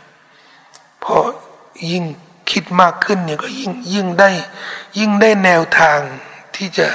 [1.04, 1.16] พอ
[1.92, 2.04] ยิ่ง
[2.52, 4.30] คิดมากขึ้นเนี่ยก็ยิ่งยิ่งได้
[5.00, 6.00] ยิ่งได้แนวทาง
[6.62, 6.90] ที่จะ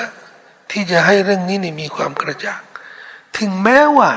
[0.72, 2.62] ที่จะให้เรื่องนี้นี่มีความกระจ่าง
[3.38, 4.11] ถึงแม้ว่า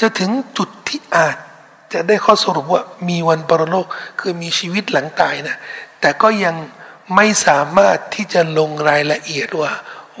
[0.00, 1.36] จะถึงจุดที่อาจ
[1.92, 3.86] จะได้ข้อสรุปว่ามีวันปรโลก
[4.20, 5.56] คือมีชีวิตหลังตายนะ
[6.00, 6.56] แต่ก็ยัง
[7.14, 9.72] ไม่สามารถที่จะลงรายละเอียดว่า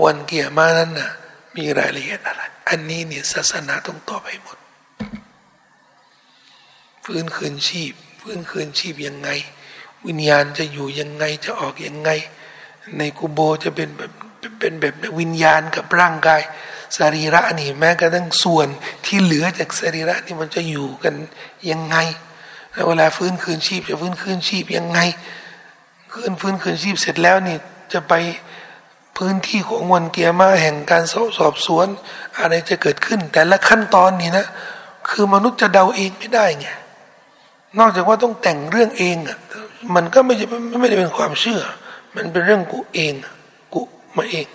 [0.04, 1.10] วันเกียรมานั้นนะ
[1.56, 4.58] มีรายละเอียดอะไร อันนี้เนี่ยศาสนาต้องตอบให้หมด
[7.04, 9.30] ฟื้นคืนชีพฟื้นคืนชีพยังไง
[10.06, 12.10] วิญญาณจะอยู่ยังไงจะออกยังไง
[12.98, 14.12] ในกูโบจะเป็นแบบ
[14.60, 16.42] เป็นแบบวิญญาณกับร่างกาย
[16.96, 18.68] สรีระนี่แม้กระทั่งส่วน
[19.06, 21.14] ที่เหลือจากสรีระนี่มันจะอยู่กัน
[21.70, 21.96] ยังไง
[22.86, 24.98] เวลาฟื้นคืนชีพจะฟื้นคืนชีพยังไง
[26.12, 27.56] คืนฟื้นคืนชีพเสร็จแล้วนี่
[27.92, 28.14] จะไป
[29.16, 31.86] พื้นที่ของวันเกียร์มาแห่งการสอบสอบสวน
[32.38, 34.46] อะไรจะเกิดขึ้น แต่ละขั้นตอนนี่นะ
[35.08, 36.66] คือมนุษย์จะเดาเองไม่ได้ไง
[37.78, 39.38] นอกจากว่าต้องแต่งเรื่องเองอะ
[39.94, 40.46] มันก็ไม่ใช่
[40.80, 41.60] ไม่ได้เป็นความเชื่อ
[42.16, 43.37] มันเป็นเรื่องกูเองกู
[44.18, 44.46] มาเอง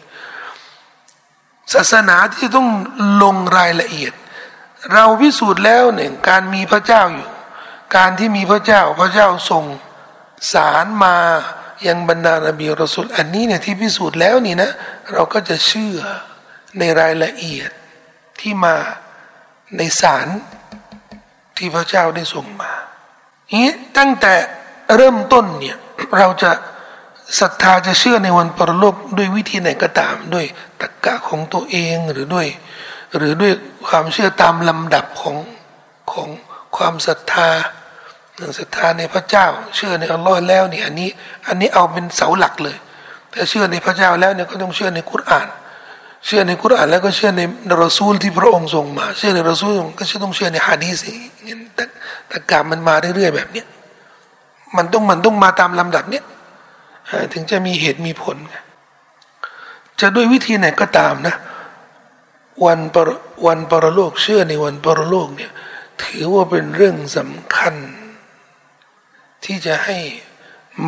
[1.74, 2.68] ศาสนาที่ต้อง
[3.24, 4.14] ลงรายละเอียด
[4.94, 7.30] เราพิสูจน์แล้วหนึ่งการมีพระเจ้าอยู่
[7.96, 9.66] การที่มีพระเจ้าพระเจ้าส่ง
[10.54, 11.16] สารมา
[11.88, 14.72] ยังบรรดานบีรสุลอันนี้เนี่ยที่พิสูจน์แล้วนี่นะ
[15.12, 15.98] เราก็จะเชื่อ
[16.80, 17.70] ในรายละเอียด
[18.40, 18.76] ที่มา
[19.78, 20.28] ในสาร
[21.58, 22.72] ที่พระเจ้าได้ส่งมา
[23.54, 24.34] นี้ตั้งแต่
[24.96, 25.78] เริ่มต้นเนี่ย
[26.18, 26.52] เราจะ
[27.40, 30.46] ศรัทธาจะเชื่อในวันปรโลกด้วยวิธีไหนก็ตาม ด้วย
[30.82, 32.48] ตรกกะของตัวเองหรือด้วย
[33.18, 33.54] หรือด้วย
[33.88, 35.38] ความเชื่อตามลำดับของ
[36.12, 36.28] ของ
[36.78, 37.50] ความศรัทธา
[38.60, 41.10] ศรัทธาในพระเจ้า เชื่อในอัลลอฮ์แล้วเนี่ยอันนี้
[41.48, 42.78] อันนี้เอาเป็นเสาหลักเลย
[43.32, 45.48] แต่เชื่อในพระเจ้าแล้วเนี่ยก็ต้องเชื่อในคุราน
[46.26, 47.42] เชื่อในคุรานแล้วก็เชื่อใน
[47.84, 50.98] รอซูลที่พระองค์ทรงมา เชื่อในรอซูลก็ต้องเชื่อในฮะดีษ
[51.46, 51.56] นี่
[52.32, 53.68] ตะกามันมาเรื่อยๆแบบเนี้ย
[54.78, 56.24] มันต้องมันต้องมาตามลำดับเนี้ย
[57.34, 58.38] ถึงจะมีเหตุมีผล
[60.00, 61.36] จะด้วยวิธีไหนก็ตามนะ
[62.66, 63.10] วันปร
[63.46, 65.52] วันปรโลกเชื่อในวันปรโลกเนี่ย
[66.04, 67.76] ถือว่าเป็นเรื่องสำคัญ
[69.46, 69.98] ที่จะให้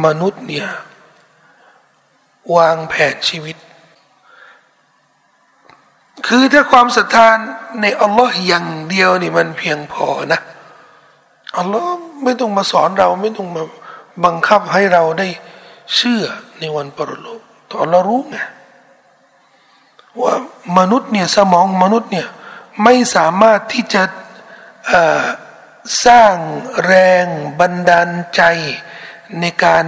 [0.06, 0.68] มนุษย์เนี่ย
[2.56, 3.58] วางแผนชีวิต
[6.28, 7.28] คือถ้าความศรัทธา
[7.82, 10.40] ในอัลลอฮ์อย่างเดียวนี่มันเพียงพอนะ
[11.58, 11.90] อัลลอฮ์
[12.24, 13.64] ไม่ต้องมาสอนเราไม่ต้องมา
[14.26, 15.28] บังคับให้เราได้
[15.94, 16.24] เชื่อ
[16.60, 18.38] ในวันปรโลกตอนเรารู้ไง
[20.22, 20.36] ว่า
[20.78, 22.28] มนุษย์เนี่ยสมองมนุษย์เนี่ย
[22.84, 24.04] ไม่สามารถที่จะ
[26.06, 26.36] สร้าง
[26.86, 26.94] แร
[27.24, 27.26] ง
[27.60, 28.42] บันดาลใจ
[29.40, 29.86] ในการ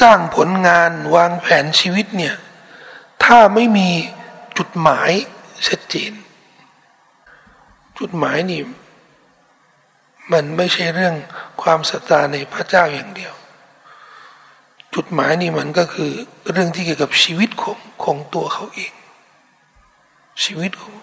[0.00, 2.34] สร้างผลงานวางแผนชีวิตเนี่ย
[3.24, 3.88] ถ้าไม่มี
[4.58, 5.10] จุดหมาย
[5.68, 6.12] ชัดเจน
[7.98, 8.62] จุดหมายนี่
[10.32, 11.14] มันไม่ใช่เรื่อง
[11.62, 13.32] ความศรัทธาในพระเจ้าอย่างเดียว
[14.94, 16.10] จุดหมายนี่มันก็คือ
[16.52, 18.92] เรื่องที่เกี่ยวกับชีวิตของของตัวเขาเอง
[20.44, 20.94] ชีวิตของ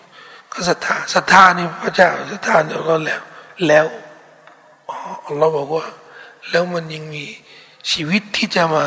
[0.51, 3.21] ก็ศรัทธาศรัทธานี่พระเจ้าศรัทธาเนี่ยก็แล้ว
[3.67, 3.85] แล้ว
[5.37, 5.85] เราบอกว่า
[6.49, 7.23] แล้วมันยังมี
[7.91, 8.85] ชีวิตที่จะมา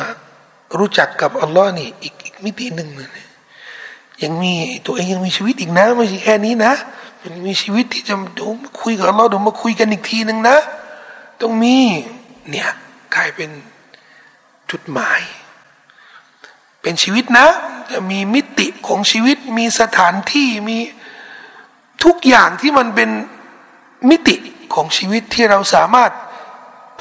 [0.79, 3.25] รู้จักกับอัลลอฮ์นี่อีกอีกมิติหนึ่งเลย
[4.23, 4.53] ยังมี
[4.87, 6.73] ตัวเองยังมีชีวิตอีกนะไม่ใช่แค่นี้นะ
[7.23, 10.57] มันมีชีวิตที่จะดูมาคุยกับเราเดี๋ยวมาคุยกันอีกทีหนึ่งนะ
[11.41, 11.77] ต้องมี
[12.51, 12.71] เนี่ย
[13.15, 13.51] กลายเป็น
[14.73, 15.21] จุดหมาย
[16.83, 17.49] เป็นชีวิตนะ
[17.91, 20.79] จะมีมิติของชีวิตมีสถานที่มี
[22.05, 23.11] ทุกอย่างที่มันเป็น
[24.11, 24.37] มิติ
[24.75, 26.13] ของชีวิตที่เราสามารถ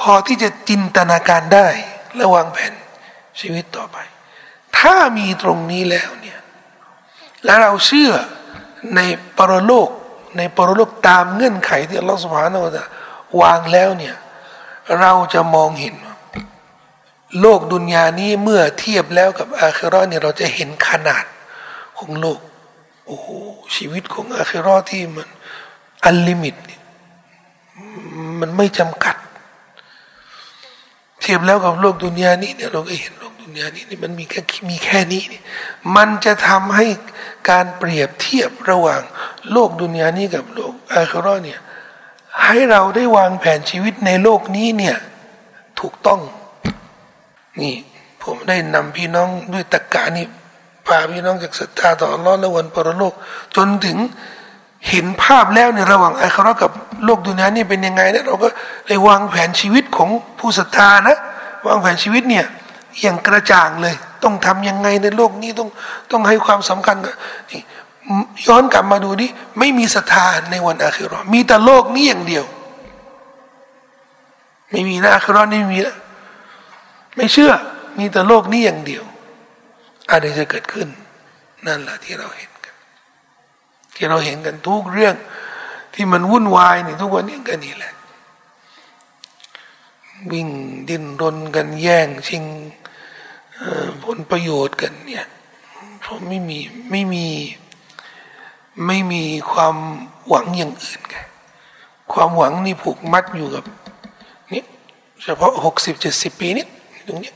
[0.00, 1.68] พอที่จะจินตนาการได้
[2.14, 2.72] และวางแผน
[3.40, 3.96] ชีวิตต่อไป
[4.78, 6.38] ถ้ามีตรงนี้แล้วเนี่ย
[7.44, 8.12] และเราเชื่อ
[8.96, 9.00] ใน
[9.38, 9.88] ปรโลก
[10.38, 12.78] ในปรโลกตามเงื่อนไขที่อัลลอฮฺسبحانه وتعالى
[13.40, 14.16] วางแล้วเนี่ย
[15.00, 15.94] เราจะมองเห็น
[17.40, 21.24] โลกดุนยานี้เมื่อเทียบแล้วกับอาคิรอเนี่ยเราจะเห็นขนาด
[21.98, 22.40] ของโลก
[23.06, 23.26] โอ้โห
[23.76, 25.28] ชีวิตของอาคิรอที่มัน
[26.04, 26.56] unlimit
[28.40, 29.16] มันไม่จำกัด
[31.20, 34.40] เทียบแล้วกับโลกดุนยานี้เนี่ยเราก็เห็นโลกดุนยานี้นี่มันมีแค่
[34.70, 35.40] มีแค่นี้นี่
[35.96, 36.86] มันจะทำให้
[37.50, 39.02] การเปรียบเทียบระหว่าง
[39.52, 41.60] โลกดุนยานี้กับโลกอาคราเนี่ย
[42.44, 44.96] ให้เราได้วางแผนชีวิตในโลกนี้เนี่ย
[45.80, 46.20] ถูกต้อง
[47.60, 47.74] นี่
[48.22, 50.26] ผมได้นำพี่น้องด้วยตะกานี่
[50.86, 53.14] พาพี่น้องจากศรัทธาต่ออัลอฮ์และวันปรโลก
[53.56, 53.98] จนถึง
[54.88, 56.70] เห็นภาพแล้วในระหว่างอาครากับ
[57.04, 58.48] โลกดุนยานี่เป็นยังไงนะเราก็
[58.86, 61.16] เลยวางแผนชีวิตของผู้ศรัทธานะ
[61.66, 62.46] วางแผนชีวิตเนี่ย
[63.00, 65.68] อย่างกระจ่างเลย ต้องทำยังไงในโลกนี้ต้อง
[66.10, 67.14] ต้องให้ความสำคัญกับ
[68.46, 69.26] ย้อนกลับมาดูดิ
[69.58, 72.44] ไม่มีศรัทธาในวันอาคิรอมีแต่โลกนี้อย่างเดียว
[74.70, 75.96] ไม่มีนะอาคิรอนี่ไม่มีนะ
[77.16, 77.52] ไม่เชื่อ
[77.98, 79.04] มีแต่โลกนี้อย่างเดียว
[80.10, 80.88] อะไรจะเกิดขึ้น
[81.66, 82.74] นั่นแหละที่เราเห็นกัน
[83.94, 85.14] ที่เราเห็นกันทุกเรื่อง
[85.94, 87.94] ที่มันวุ่นวายนี่ทุกวันนี้กันนี่แหละ
[90.32, 90.48] วิ่ง
[90.88, 92.44] ดิ้นรนกันแย่งชิง
[94.02, 95.24] ผลประโยชน์กันเนี่ย
[96.00, 96.58] เพราะไม่มี
[96.90, 97.26] ไม่มี
[98.86, 99.22] ไม่มี
[99.52, 99.76] ความ
[100.28, 101.16] หวังอย่างอื่นไง
[102.12, 103.64] ความหวังนี่ผูกมัดอยู่กับ
[104.52, 104.64] นี่
[105.22, 106.66] เฉพาะหกสิบเจ็ดสิบปีนี้
[107.12, 107.34] ตรงนี้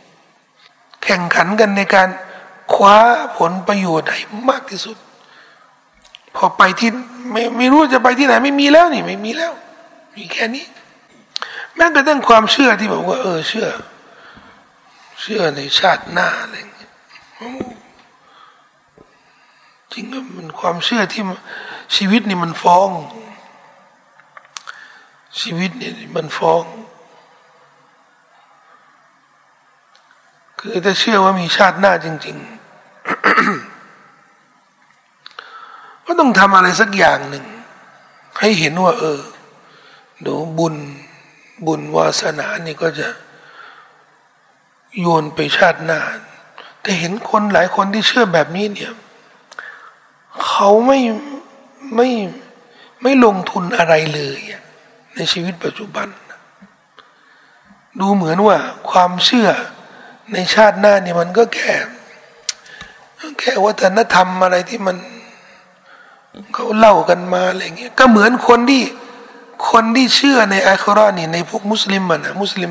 [1.05, 2.09] แข่งขันกันในการ
[2.75, 2.97] คว้า
[3.37, 4.97] ผลประโยชน์ให้มากที่สุด
[6.37, 6.91] พอไปที่
[7.33, 9.53] ไม่ไม่รู้จะไปที่ไหนไม่มีแล้วนี่ไม่มีแล้ว
[10.17, 10.65] มีแค่นี้
[11.75, 13.69] แม้กระทั่งความเชื่อที่บอกว่า เออเชื่อ
[15.21, 16.91] เชื่อในชาติหน้าอะไรเงี้ย
[19.93, 21.23] จริงก็มันความเชื่อที่
[21.97, 22.91] ชีวิตนี่มันฟ้อง
[25.41, 26.63] ชีวิตนี่มันฟ้อง
[30.71, 32.47] คือถ้าเชื่อว่ามีชาติหน้าจริง ๆ
[36.05, 37.45] ก็ต้องทำอะไรสักอย่างหนึ่ง
[38.41, 39.21] ให้เห็นว่า เออ
[40.27, 40.75] ดูบุญ
[41.67, 43.09] บุญวาสนานี่ก็จะ
[45.01, 46.01] โยนไปชาติหน้า
[46.81, 48.93] แต่เห็นคนหลายคนที่เชื่อแบบนี้เนี่ย
[50.47, 50.99] เขาไม่
[51.95, 52.09] ไม่
[53.03, 54.41] ไม่ลงทุนอะไรเลย
[55.15, 56.09] ในชีวิตปัจจุบัน
[58.01, 58.59] ดูเหมือนว่า
[58.91, 59.49] ความเชื่อ
[60.33, 61.75] ในชาติหน้านี่มันก็แค่
[63.39, 64.97] แค่วัฒนธรรมอะไรที่มัน
[66.55, 68.83] เขาเล่ากันมาอะไรเงี้ยก็เหมือนคนที่
[69.71, 72.71] คนที่เชื่อในอัครานี่ในพวกมุสลิมมันนะมุสลิม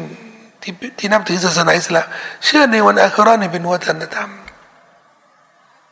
[0.62, 2.06] ที่ที่นับถือศาสนาอิสลาม
[2.46, 4.30] เชื่อในวันอัครานี่เป็นวัฒนธรรม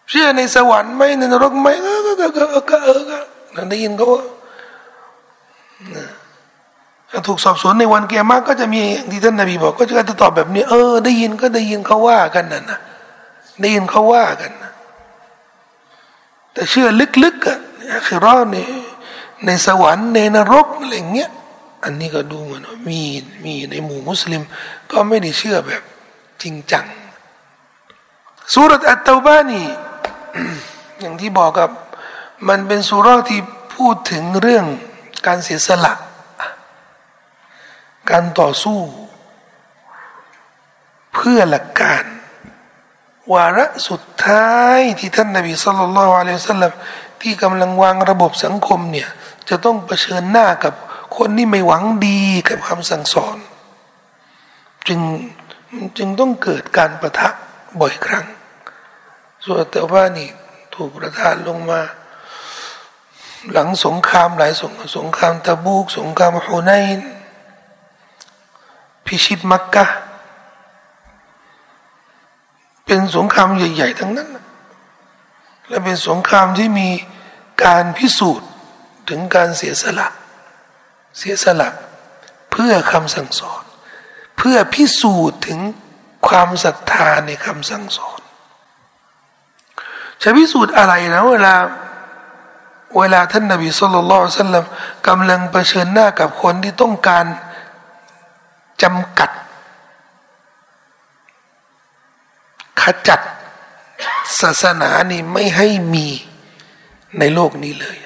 [0.10, 2.78] เชื่อในสวรรค์ไหมในนรกไหมก็ก็ก็ก็
[3.10, 3.18] ก็
[3.56, 4.24] ก็ได้ยินเขาว่า
[7.16, 12.80] ถ้าถูกสอบสวนในวันเกียรติก็จะมีที่ท่านนบีบอกก็จะตอบแบบนี้เออ ได้ยินก็ได้ยินเขาว่ากันนะนะ
[13.62, 14.72] ได้ยินเขาว่ากันนะ
[16.54, 16.88] แต่เชื่อ
[17.24, 17.60] ลึกๆอะ
[18.06, 18.58] คือรอดใน
[19.46, 21.32] ในสวรรค์ในนรกอะไรเงี้ย
[21.84, 23.02] อันนี้ก็ดูเหมือนมี
[23.44, 24.42] มีในหมู่มุสลิม
[24.92, 25.82] ก็ไม่ได้เชื่อแบบ
[26.42, 26.86] จริงจัง
[28.54, 29.68] สุรษอัตตาบานี่
[31.00, 31.70] อย่างที่บอกกับ
[32.50, 33.40] มันเป็นสุราที่
[33.76, 34.66] พูดถึงเรื่อง
[35.28, 35.94] การเสียสละ
[38.10, 38.80] การต่อสู้
[41.14, 42.04] เพื่อหลักการ
[43.34, 46.72] วาระสุดท้ายที่ท่านนบีสุลต่านละอัลลอฮฺสัลลัม
[47.22, 49.10] ที่กำลังวางระบบสังคมเนี่ย
[49.50, 50.74] จะต้องเผชิญหน้ากับ
[51.18, 53.38] คนที่ไม่หวังดีกับคำสั่งสอน
[54.88, 55.00] จึง
[55.98, 57.30] จึงต้องเกิดการประทะ
[57.80, 58.26] บ่อยครั้ง
[59.46, 60.30] ส่วนแต่ว่านี่
[60.76, 61.82] ถูกประทานลงมา
[63.52, 67.00] หลังสงครามหลายสงสงครามตะบูก สงครามฮุนัยน
[69.06, 69.86] พิชิตมักกะ
[72.86, 74.30] เป็นสงครามใหญ่ ๆ ทั้งนั้น
[75.68, 76.90] และเป็นสงครามที่มี
[77.64, 78.50] การพิสูจน์
[79.10, 80.08] ถึงการเสียสละ
[81.18, 81.70] เสียสละ
[82.52, 83.64] เพื่อคำสั่งสอน
[84.38, 85.60] เพื่อพิสูจน์ถึง
[86.28, 88.20] ความศรัทธาในคำสั่งสอน
[90.22, 91.54] จะพิสูจน์อะไรนะเวลา
[93.00, 94.66] เวลาท่านนบีสุลต่านสัลลัม
[95.08, 97.26] กำลังเผชิญหน้ากับคนที่ต้องการ
[98.82, 99.30] จำกัด
[102.82, 103.22] ขจัด
[104.42, 106.08] ศาสนานี่ไม่ให้มี
[107.20, 107.98] ในโลกนี้เลย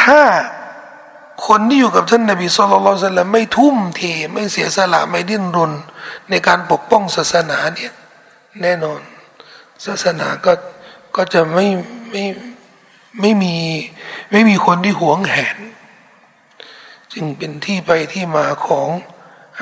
[0.00, 0.20] ถ้า
[1.46, 4.00] คนที่อยู่กับท่านนบีสุลต่านไม่ทุ่มเท
[4.32, 5.72] ไม่เสียสละไม่ดิ้นรน
[6.30, 7.92] ในการปกป้องศาสนาเนี่ย
[8.62, 9.00] แน่นอน
[9.86, 10.52] ศาสนาก็
[11.16, 11.66] ก็จะไม่
[12.10, 12.24] ไม่
[13.20, 13.54] ไม่มี
[14.30, 15.56] ไม่มีคนที่หวงแหน
[17.16, 18.88] จึงเป็นที่ไปที่มาของ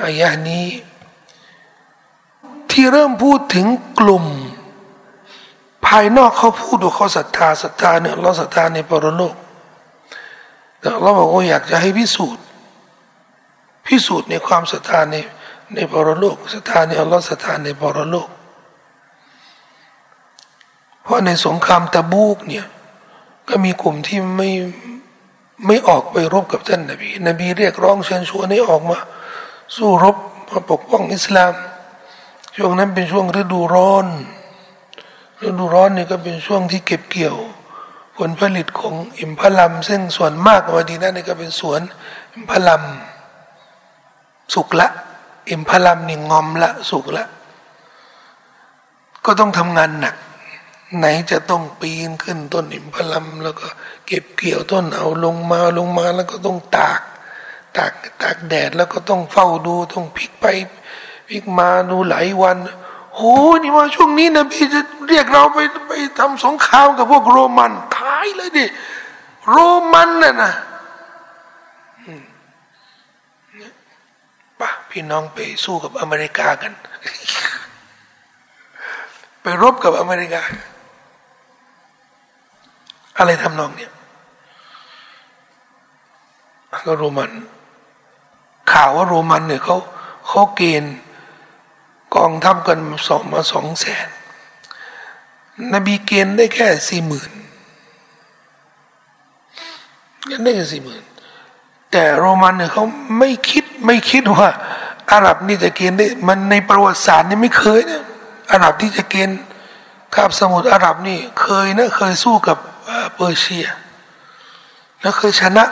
[0.01, 0.67] อายะนี้
[2.71, 3.67] ที่เริ่มพูดถึง
[3.99, 4.25] กลุ่ม
[5.85, 9.35] ภายนอกเขาพูดว่าเขาศรัทธาศรัทธาเนี่ยเราศรัทธาในปรโลก
[10.79, 12.43] แต่เราบอกว่าอยากจะให้พิสูจน์
[13.87, 15.15] พิสูจน์ในความศรัทธาใน
[15.75, 18.29] ในปรโลกศรัทธาในอัลลอฮ์ศรัทธาในปรโลก
[21.03, 22.65] เพราะในสงครามตะบูกเนี่ย
[23.47, 24.49] ก็มีกลุ่มที่ไม่
[25.65, 28.97] ไม่ออกไปรบกับท่านนบีนบีเรียกร้องเชิญชวนให้ออกมา
[29.75, 30.17] สู้รบ
[30.49, 31.53] มาปกป้องอิสลาม
[32.55, 34.07] ช่วงนั้นเป็นช่วงฤดูร้อน
[35.47, 37.37] ฤดูร้อนนี่ก็เป็นช่วงที่เก็บเกี่ยว
[38.17, 41.81] ผลผลิตของอิมพลัม ซึ่งส่วนมากวดีนั่นนี่ก็เป็นสวน
[42.33, 42.81] อิมพลัม
[44.53, 44.87] สุกละ
[45.51, 47.25] อิมพลัมนี่งอมละ สุกละ
[49.25, 50.15] ก็ต้องทำงานหนัก
[50.97, 53.67] ไหนจะต้องปีนขึ้นต้นอิมพลัมแล้วก็
[54.07, 57.01] เก็บเกี่ยวต้นเอาลงมาลงมาแล้วก็ต้องตาก
[57.77, 60.45] ตากตากแดดแล้วก็ต้องเฝ้าดูต้องพลิกไป
[61.27, 62.57] พลิกมาดูหลายวัน
[63.15, 68.65] โอ้นี่ว่าช่วงนี้นบีจะเรียกเราไปไปทำสงครามกับพวกโรมันตายเลยดิ
[69.49, 69.57] โร
[69.93, 70.51] มันน่ะนะ
[74.59, 76.73] ปะพี่น้องไปสู้กับอเมริกากัน
[79.41, 80.41] ไปรบกับอเมริกา
[83.17, 83.91] อะไรทำนองเนี่ย
[86.85, 87.31] ก็โรมัน
[88.71, 89.77] ข่าวว่าโรมันเนี่ยเขา
[90.27, 90.95] เขาเกณฑ์
[92.15, 94.07] กองทัพกันสองมาสองแสน
[95.73, 97.31] นบีเกณฑ์ได้แค่สี่หมื่น
[100.31, 101.03] กันได้แค่สี่หมื่น
[101.91, 102.83] แต่โรมันเนี่ยเขา
[103.19, 104.49] ไม่คิดไม่คิดว่า
[105.11, 108.01] อาหรับนี่จะเกณฑ์ได้ มันในประวัติศาสตร์นี่ไม่เคยนะ
[108.51, 109.39] อาหรับที่จะเกณฑ์
[110.13, 112.57] คาบสมุทรอาหรับนี่เคยนะเคยสู้กับ
[113.15, 113.65] เปอร์เซีย
[115.01, 115.65] แล้วเคยชนะ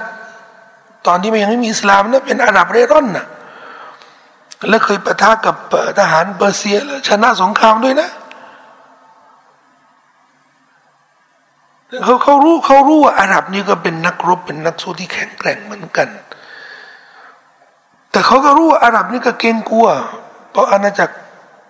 [1.08, 3.26] ตอนที่มันยังไม่มีอิสลามนะเป็นอาหรับเร่ร่อนนะ
[4.70, 5.56] และเคยประทะกับ
[6.00, 8.10] ทหารเปอร์เซียแล้วชนะสงครามด้วยนะ
[12.04, 16.08] เขาเขารู้เขารู้ว่าอาหรับนี่ก็เป็นนักรบเป็นนักสู้ที่แข็งแกร่งเหมือนกัน
[18.12, 19.88] แต่เขาก็รู้ว่าอาหรับนี่ก็เก่งกลัว
[20.52, 21.16] เพราะอาณาจักร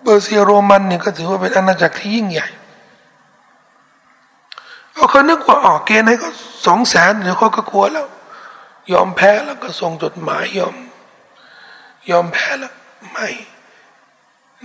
[0.02, 2.48] เปอร์เซียโรมันนี่ก็ถือว่าเป็นอาณาจักรที่ยิ่งใหญ่
[4.94, 6.28] เขาเขานึกว่าออกเกณฑ์ให้ก็
[6.66, 8.06] สองแสนเดี๋ยวเขาก็กลัวแล้ว
[8.92, 10.74] ยอมแพ้แล้วก็ส่งจดหมายยอม
[12.10, 12.74] ยอมแพ้แล้ว
[13.10, 13.28] ไม่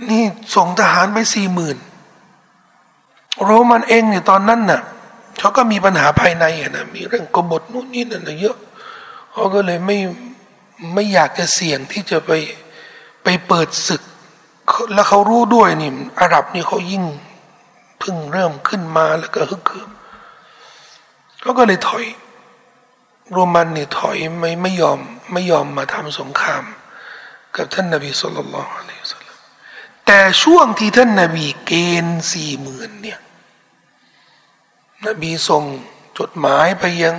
[0.08, 1.76] นี่ส่งทหารไปสี่หมื่น
[3.42, 4.80] โรมันเองเนี่ยตอนนั้นน่ะ
[5.38, 8.56] เขาก็มีปัญหาภายในอะนะมีเรื่องกบฏนู่นนี่นั่นเยอะ
[9.32, 9.98] เขาก็เลยไม่
[10.94, 12.30] ไม่อยากจะเสี่ยงที่จะไป
[13.24, 14.02] ไปเปิดศึก
[14.94, 17.04] แล้วเขารู้ด้วยนี่อาหรับนี่เขายิ่ง
[17.98, 19.90] เพิ่งเริ่มขึ้นมาแล้วก็ฮึกเหิม
[21.40, 22.04] เขาก็เลยถอย
[23.32, 24.98] โรมันเนี่ยถอยไม่ไม่ยอม
[25.32, 26.64] ไม่ยอมมาทำสงคราม
[27.56, 28.96] กับท่านนบีสุลต่านละอะลั
[30.06, 31.72] แต่ช่วงที่ท่านนบีเก
[32.04, 33.18] ณฑ์สี่หมื่นเนี่ย
[35.06, 35.64] นบีส่ง
[36.18, 37.16] จดหมายไปยัง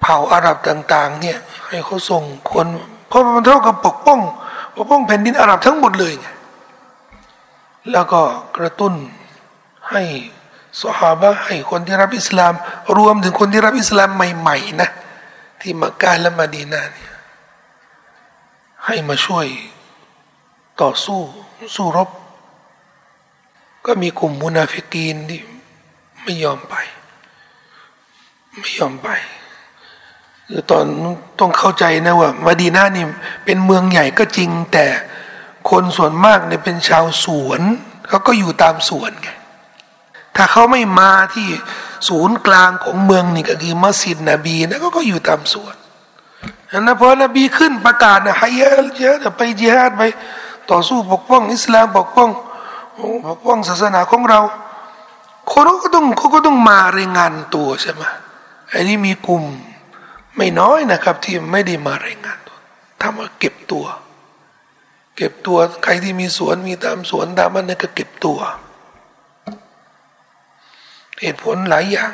[0.00, 2.22] เผ่าอาหรับต่าง ๆ เนี่ย ให้เขาส่ง
[2.52, 2.66] คน
[3.08, 4.20] เพราะมันเท่ากับปกป้อง
[4.76, 6.28] ปกป้องแผ่นดินอาหรับทั้งหมดเลยไง
[7.92, 8.20] แล้วก็
[8.56, 8.94] กระตุ้น
[9.90, 10.02] ให้
[10.82, 12.52] สหาบะให้คนที่รับอิสลาม
[12.96, 14.90] รวมถึงคนที่รับอิสลามใหม่ๆนะ
[15.60, 17.12] ที่มักกะและมาดีนาเนี่ย
[18.86, 19.46] ให้มาช่วย
[20.80, 21.20] ต่อสู้
[21.76, 22.10] สู้รบ
[23.86, 25.40] ก็มีกลุ่มมุนาฟิกีนที่
[26.22, 26.74] ไม่ยอมไป
[28.60, 29.08] ไม่ยอมไป
[30.48, 30.84] คือตอน
[31.40, 33.06] ต้องเข้าใจนะว่ามาดีนานี่
[33.44, 34.86] เป็นเมืองใหญ่ก็จริงแต่
[35.70, 37.60] คนส่วนมากเนี่ยเป็นชาวสวน
[38.08, 39.28] เขาก็อยู่ตามสวนไง
[40.36, 41.48] ถ้าเขาไม่มาที่
[42.08, 45.74] ศูนย์กลางของเมืองนี่ก็คือมัสยิดนบีนะก็ก็อยู่ตามสวน
[46.80, 48.62] นะพอนบีขึ้นประกาศนะให้เย
[49.08, 50.02] อะไปจิฮาดไป
[50.70, 52.30] ต่อสู้ปกป้อง อิสลามปกป้อง
[53.26, 54.40] ปกป้องศาสนาของเรา
[55.50, 58.02] คนก็ต้องเขาก็ต้องมารายงานตัวใช่ไหม
[58.70, 59.42] ไอ้นี่มีกลุ่ม
[60.36, 62.58] ไม่น้อยนะครับ ที่ไม่ได้มารายงานตัว
[63.00, 63.84] ทำมาเก็บตัว
[65.16, 68.38] เก็บตัวใครที่มีสวนมีตามสวนตามมันนี่ก็เก็บตัว
[71.20, 72.12] เหตุผลหลายอย่าง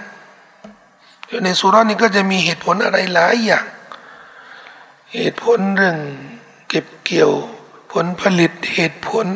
[1.44, 3.66] ในสุรานี่ก็จะมีเหตุผลอะไรหลายอย่าง
[5.14, 5.98] เหตุผลเรื่อง
[6.68, 7.32] เก็บเกี่ยว
[7.92, 9.26] ผลผลิตเหตุผล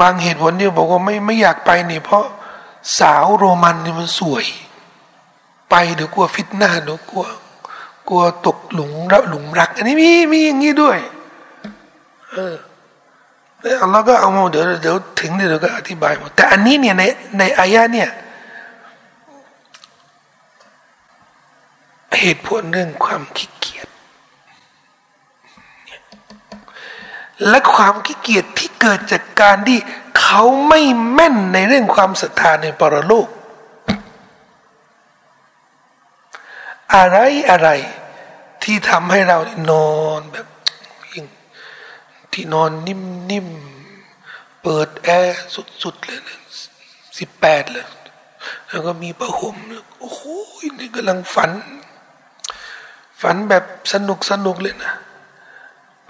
[0.00, 2.24] บางเหตุผลที่บอกว่าไม่ไม่อยากไปนี่เพราะ
[2.98, 4.44] สาวโรมันนี่มันสวย
[5.70, 7.24] ไปเดี๋ยวกลัวฟิตหน้าเดี๋ยวกลัว
[8.08, 10.98] กลัวตกหลุมรักหลุมรัก อันนี้มีมีอย่างนี้ด้วย
[12.30, 12.54] เออ
[13.60, 17.02] แล้วเราก็เอามาเดี๋ยวเดี๋ยวถึงเดี๋ยวก็อธิบายหมดแต่อันนี้เนี่ยใน
[17.38, 18.08] ในอายะเนี่ย
[22.18, 23.88] เหตุผลเรื่องความขี้เกียจ
[27.48, 29.78] และความขี้เกียจที่เกิดจากการที่
[30.20, 30.80] เขาไม่
[31.12, 33.28] แม่นในเรื่องความศรัทธาในปรโลก
[36.94, 37.18] อะไร
[37.50, 37.68] อะไร
[38.62, 39.38] ที่ทำให้เรา
[39.70, 40.46] นอนแบบ
[42.32, 45.40] ที่นอนนิ่มๆ เปิดแอร์
[45.82, 46.38] สุดๆ เลยนะ
[47.18, 47.86] สิบแปดเลย
[48.68, 49.56] แล้วก็มีประห่ม
[50.00, 50.20] โอ้โห
[50.78, 51.50] นี่กำลังฝัน
[53.20, 54.94] ฝันแบบสนุกสนุกเลยนะ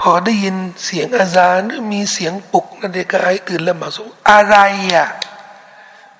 [0.00, 4.56] พอได้ยินเสียงอาจารย์หรือมีเสียงปลุกนาฬิกาให้ตื่นแล้วมาสูอะไร
[4.94, 5.08] อะ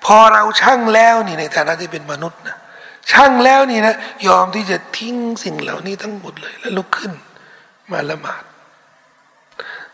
[0.05, 2.55] พอเราช่างแล้วนี่ในฐานะที่เป็นมนุษย์นะ
[3.11, 3.95] ช่างแล้วนี่นะ
[4.27, 7.11] ยอมที่จะทิ้งสิ่งเหล่านี้ทั้งหมดเลย แล้วลุกขึ้น
[7.91, 8.43] มาละหมาด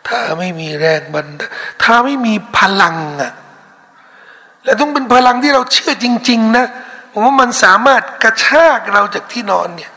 [0.07, 1.47] ถ้าไม่มีแรงบันดา
[1.83, 3.33] ถ้าไม่มีพลังอะ
[4.63, 6.65] และต้องเป็นพลังที่เราเชื่อจริง ๆ นะ
[7.11, 9.91] ผมว่ามันสามารถกระชากเราจากที่นอนเนี่ย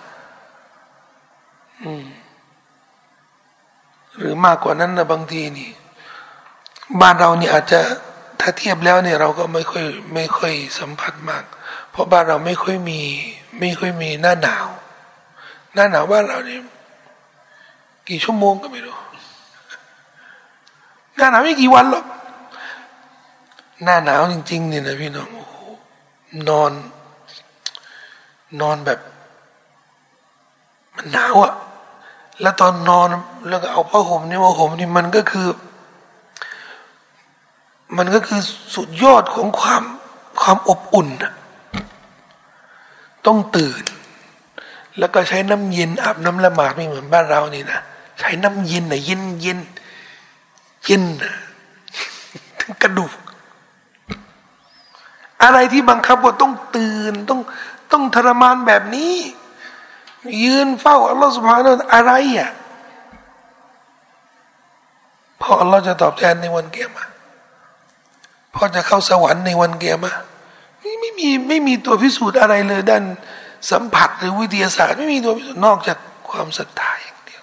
[4.17, 5.71] หรือมากกว่านั้นนะบางทีนี่
[7.01, 7.81] บ้านเราเนี่ยอาจจะ
[8.41, 11.45] ถ้าเทียบแล้วเนี่ยเราก็ไม่ค่อยไม่ค่อยสัมผัสมาก
[11.91, 13.01] เพราะบ้านเราไม่ค่อยมี
[13.61, 14.67] ไม่ค่อยมีหน้าหนาว
[15.75, 16.63] หน้าหนาวบ้านเราเนี่ย
[18.09, 18.97] กี่ชั่วโมงก็ไม่รู้
[21.17, 22.05] หน้าหนาวไม่กี่วันหรอก
[23.85, 25.57] หน้าหนาวจริง ๆ เนี่ยนะพี่น้องโอ้โห
[26.49, 26.73] นอน
[28.61, 29.01] นอนแบบ
[30.97, 31.55] มันหนาวอะ
[32.43, 33.09] แล้วตอนนอน
[33.49, 35.49] แล้วก็เอาผ้าห่มนี่มาห่มนี่มันก็คือ
[37.97, 38.41] มันก็คือ
[38.75, 39.83] สุดยอดของความ
[40.41, 41.33] ความอบอุ่นอะ
[43.27, 43.85] ต้องตื่น
[44.99, 47.81] แล้วก็ใช้น้ำเย็นอาบน้ำละหมาดไม่เหมือนบ้านเรานี่นะ
[48.19, 49.61] ใช้น้ำเย็นนะเย็นเย็น
[50.85, 51.03] เย็น
[52.61, 53.13] ถึงกระดูก
[55.43, 57.41] อะไรที่บังคับว่าต้องตื่นต้อง
[57.93, 59.13] ต้องทรมานแบบนี้
[60.45, 62.51] ยืนเฝ้าอัลลอฮฺสุบฮานาอะไรอะ
[65.41, 67.05] พออัลลอฮฺจะตอบแทนในวันเกียรมา
[68.55, 70.13] พอจะเข้าสวรรค์ในวันเกียรมา
[70.81, 73.05] ไม่ไม่มีไม่มีตัวพิสูจน์อะไรเลยด้าน
[73.71, 75.99] สัมผัสหรือวิทยาศาสตร์ ไม่มีตัวพิสูจน์นอกจาก
[76.31, 77.43] ความศรัทธาอย่างเดียว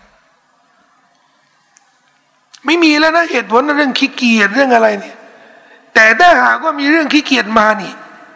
[2.65, 5.17] ไม่มีแล้วนะเหตุผลเรื่องขี้เกียจเรื่องอะไรเนี่ย
[5.93, 7.93] แต่ถ้าหากว่ามีเรื่องขี้เกียจมานี่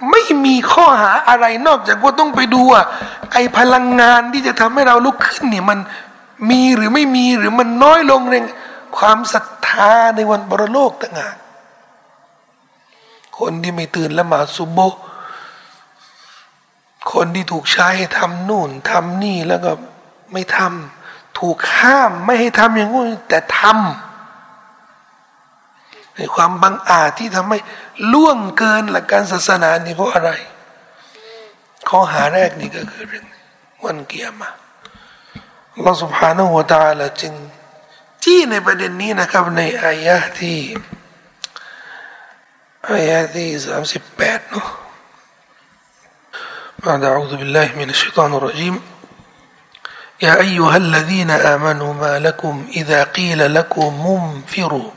[0.10, 2.86] ไม่มีข้อหาอะไรนอกจากว่าต้องไปดูอะ
[3.32, 5.80] ไอพลังงานที่จะทำให้เราลุกขึ้นเนี่ยมัน
[6.50, 8.44] มีหรือไม่มีหรือมันน้อยลงเรง
[8.98, 11.36] ความศรัทธาในวันบรโลกต่างหาก
[13.38, 14.80] คนที่ไม่ตื่นละหมาดซุบโบ
[17.14, 19.72] คนที่ถูกใช้ให้ทำนู่นทำนี่แล้วก็
[20.32, 24.11] ไม่ทำถูกห้ามไม่ให้ทำอย่างนู้นแต่ทำ
[26.35, 27.59] ความบังอาจที่ทำให้
[28.13, 30.31] ล่วงเกินหลักการศาสนานี่เพราะอะไร
[31.89, 33.27] ข้อหาแรกนี่ก็คือเรื่อง
[33.85, 34.51] วันเกียรมา
[35.83, 37.35] เราสุภาโนหัวตาละจึง
[38.25, 40.59] จี้ในประเด็นนี้นะครับ ในอายะที่
[42.89, 44.69] อายะที่สามสิบแปดเนาะ
[46.87, 48.81] بعد أعوذ بالله من الشيطان الرجيم
[50.23, 54.91] يا أيها الذين آمنوا ما لكم إذا قيل لكم منفروا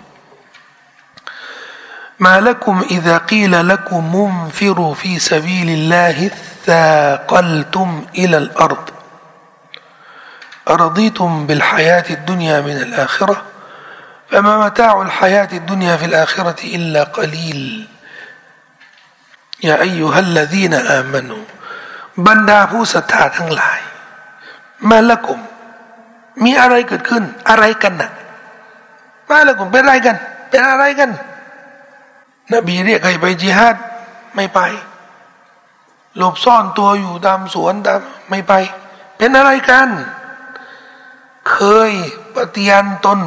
[2.19, 6.31] ما لكم إذا قيل لكم منفروا في سبيل الله
[6.65, 8.89] ثاقلتم إلى الأرض
[10.69, 13.43] أرضيتم بالحياة الدنيا من الآخرة
[14.31, 17.87] فما متاع الحياة الدنيا في الآخرة إلا قليل
[19.63, 21.39] อย่าอายุฮัลลดีนอามานู
[22.27, 23.79] บรรดาผู้ศรัทธาทั้งหลาย
[24.89, 25.39] มาละกุม
[26.43, 28.11] มีอะไรเกิดขึ้น อะไรกันนะ
[29.29, 30.17] มาละกุมเป็นอะไรกัน
[30.49, 31.09] เป็นอะไรกัน
[32.52, 33.76] นบีเรียกให้ไปจิฮัด
[34.34, 34.60] ไม่ไป
[36.16, 38.52] หลบซ่อนตัวอยู่ตามสวนตามไม่ไป
[39.16, 39.88] เป็นอะไรกัน
[41.50, 41.90] เคย
[42.34, 43.20] ปฏิญาณตน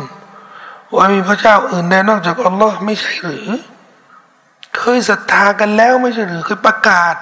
[0.96, 3.48] ว่ามีพระเจ้าอื่นใดนอกจากอัลลอฮ์ไม่ใช่หรือ
[4.78, 7.16] เคยศรัทธากันแล้วไม่ใช่หรือ เคยประกาศ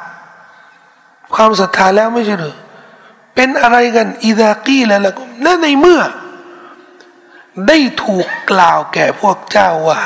[1.36, 2.58] ความศรัทธาแล้วไม่ใช่หรือ
[3.36, 6.02] เป็นอะไรกันอิดากีแล้วละกุมและในเมื่อ
[7.68, 10.02] ได้ถูกกล่าวแก่พวกเจ้าว่า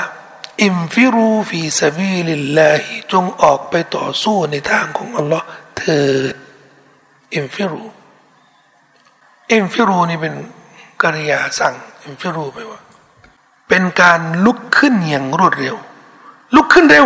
[0.63, 5.45] انفروا في سبيل الله จงออกไปต่อสู้ในทางของอัลลอฮ์
[5.77, 6.01] เถิ
[6.31, 6.35] ด
[7.35, 10.33] انفروا انفروا นี่เป็น
[11.01, 11.73] กริยาสั่ง
[12.03, 12.79] انفروا แปลว่า
[13.69, 15.75] เป็นการลุกขึ้นอย่างรวดเร็ว
[16.55, 17.05] ลุกขึ้นเร็ว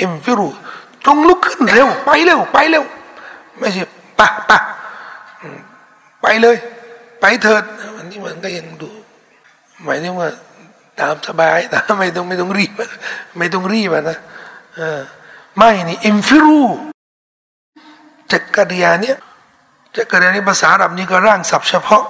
[0.00, 0.48] انفروا
[1.06, 2.84] จงลุกขึ้นเร็ว ไปเร็ว ไปเร็ว
[3.58, 3.84] ไม่ใช่
[4.18, 4.58] ปะปะ
[6.22, 6.56] ไปเลย
[7.20, 7.62] ไปเถิด
[7.96, 8.90] อันนี้มันก็ยังดู
[9.84, 10.28] หมายถึงว่า
[11.00, 12.72] ตามสบายนะไม่ต้องไม่ต้องรีบ
[13.38, 14.18] ไม่ต้องรีบนะ
[15.56, 16.60] ไม่นี่อิมฟิรู
[18.32, 19.16] จักรยานเนี้ย
[19.96, 22.04] จักรยานนี้ภาษาอับนี่ก็ร่างศัพท์เฉพาะ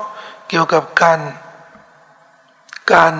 [0.49, 1.21] เกี่ยวกับการ
[2.93, 3.15] การ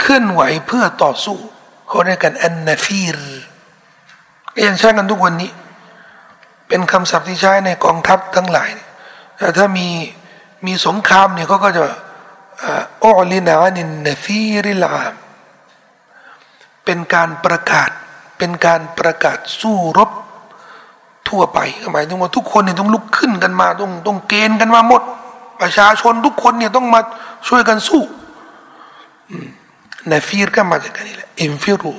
[0.00, 1.38] เคลื่อนไหวเพื่อต่อสู้
[1.86, 3.18] เขาเรียกกันอันนาฟีร
[4.66, 5.50] ยังใช้กันทุกวันนี้
[6.68, 8.70] เป็นคำศัพท์ที่ใช้ในกองทัพทั้งหลาย
[9.38, 9.88] แต่ถ้ามี
[10.66, 11.84] มีสงครามเนี่ยเขาก็จะ
[13.04, 15.14] อัลินานินนฟีริลาม
[16.84, 17.90] เป็นการประกาศ
[18.38, 20.10] เป็นการประกาศสู้รบ
[21.28, 21.58] ทั่วไป
[21.92, 25.02] หมายถึงว่าทุกคนเนี่ยต้องลุกขึ้นกันมาต้องต้องเกณฑ์กันมาหมด
[25.60, 27.00] ประชาชนทุกคนเนี่ยต้องมา
[27.48, 28.02] ช่วยกันสู้
[30.10, 31.94] นฟีรก็มาจากกันนี่แหละอิมฟิรู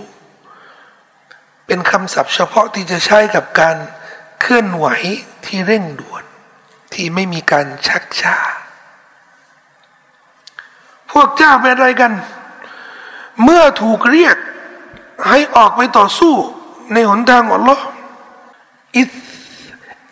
[1.66, 3.78] เป็นคำศัพท์เฉพาะที่จะใช้กับการ
[4.42, 4.88] เคลื่อนไหว
[5.46, 6.24] ที่เร่งด่วน
[6.94, 8.36] ที่ไม่มีการชักช้า
[11.12, 12.14] พวกเจ้าเป็นอะไรกัน
[13.44, 14.38] เมื่อถูกเรียก
[15.30, 16.34] ให้ออกไปต่อสู้
[16.94, 17.78] ในหนทางของลอ
[18.98, 19.12] อิส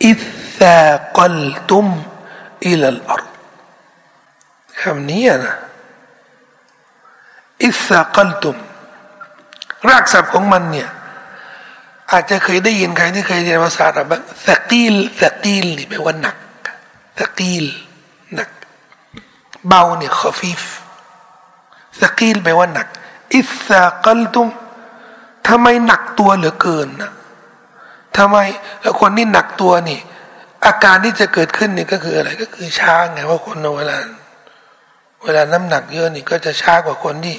[0.04, 0.12] อิ
[0.58, 0.80] สา
[1.16, 1.38] กล
[1.68, 1.86] ตุม
[2.66, 2.84] อิลล
[3.14, 3.22] อร
[4.80, 5.54] คำนี้นะ
[7.64, 8.56] อิสากลตุม
[9.88, 10.90] รากศัพท์ของมันเนี่ย
[12.10, 14.06] อาจจะเคยได้ยินใครที่เคยเรียนภาษาอาหรับ
[14.46, 16.36] สกีลสกีลนี่แปลว่าหนัก
[17.18, 17.64] สกีล
[18.34, 18.50] หนัก
[19.68, 20.62] เบาเนี่ยขฟีฟ
[22.00, 22.86] สกีลแปลว่าหนัก
[23.34, 24.48] อิสซากลตุม
[25.48, 27.12] ทำไมหนักตัวเหลือเกินนะ
[28.16, 28.36] ทำไม
[28.80, 29.98] แล้วคนที่หนักตัวนี่
[30.66, 33.96] อาการที่จะเกิดขึ้นนี่ก็คืออะไรก็คือช้าไงว่าคนเวลา
[35.22, 37.36] เวลาน้ำหนักเยอะนี่ก็จะช้ากว่าคนที่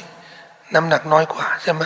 [0.73, 1.83] น้ำหนักน้อยกว่าใช่ไหม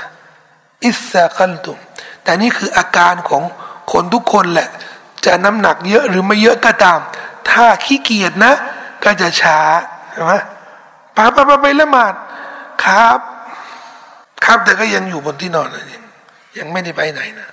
[0.83, 1.77] อิสซากลตุม
[2.23, 3.43] แต่นี่คืออาการของ
[3.91, 4.69] คนทุกคนแหละ
[5.25, 6.99] จะน้ำหนักเยอะหรือไม่เยอะก็ตาม
[7.49, 8.53] ถ้าขี้เกียจนะ
[9.03, 9.57] ก็จะช้า
[10.11, 10.33] ใช่ไหม
[11.15, 12.13] ปาปไปไปละหมาด
[12.83, 13.19] ครับ
[14.45, 16.03] ครับแต่ก็ยังอยู่บนที่นอนนะยัง
[16.57, 17.49] ยังไม่ได้ไปไหนนะ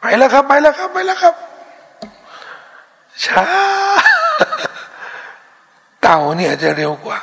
[0.00, 1.34] ไปแล้วครับไปแล้วครับไปแล้วครับ
[3.24, 3.46] ช้า
[6.02, 7.18] เต่าเนี่ยจะเร็วกว่า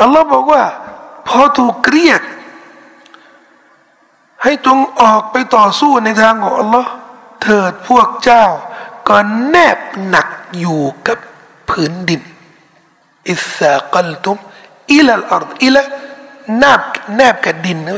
[0.00, 0.62] อัลลอฮ์บอกว่า
[1.28, 2.22] พอถูกเรียก
[4.42, 6.90] ให้จงออกไปต่อสู้ในทางของอัลลอฮ์
[7.42, 8.44] เถิดพวกเจ้า
[9.08, 9.16] ก็
[9.48, 9.78] แนบ
[10.08, 10.28] หนัก
[10.58, 11.18] อยู่กับ
[11.68, 12.22] พื้นดิน
[13.30, 14.36] อิสากลตุม
[14.92, 15.82] อิลลอร์อิละ
[16.62, 16.80] นาบ
[17.16, 17.94] แนบกับดินนะ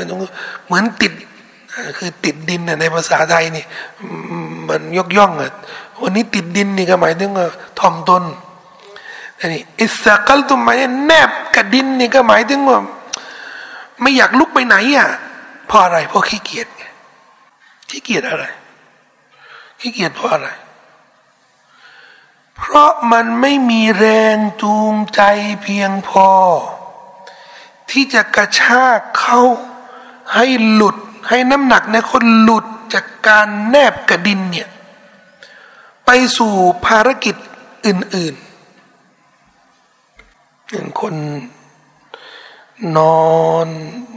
[0.67, 1.13] เหมือนติด
[1.99, 3.65] คือติดดินในภาษาไทยนี่
[4.69, 5.53] มันยกย่องอะ
[6.01, 7.47] วันนี้ติดดินนี่ก็หมายถึงว่า
[7.79, 8.25] ทอมตน
[9.39, 10.77] อันนี้อิสกัลตุมหมาย
[11.07, 12.79] แนบกับดินนี่ก็หมายถึงว่า
[14.01, 15.09] ไม่อยากลุกไปไหนอะ
[15.67, 16.69] เพราะอะไรเพราะขี้เกียจ
[17.89, 18.45] ขี้เกียจอะไร
[19.81, 20.49] ขี้เกียจเพราะอะไร
[22.57, 25.21] เพราะมันไม่มีแรงจูงใจ
[25.63, 26.29] เพียงพอ
[27.91, 29.41] ที่จะกระชากเขา
[30.35, 30.97] ให้หลุด
[31.29, 34.69] ให้น้ำหนักในคนหลุดจากการแนบกระดินเนี่ย
[36.07, 36.53] ไปสู่
[36.87, 37.37] ภารกิจ
[37.87, 41.15] อื่นๆอย่างคน
[42.97, 43.69] นอน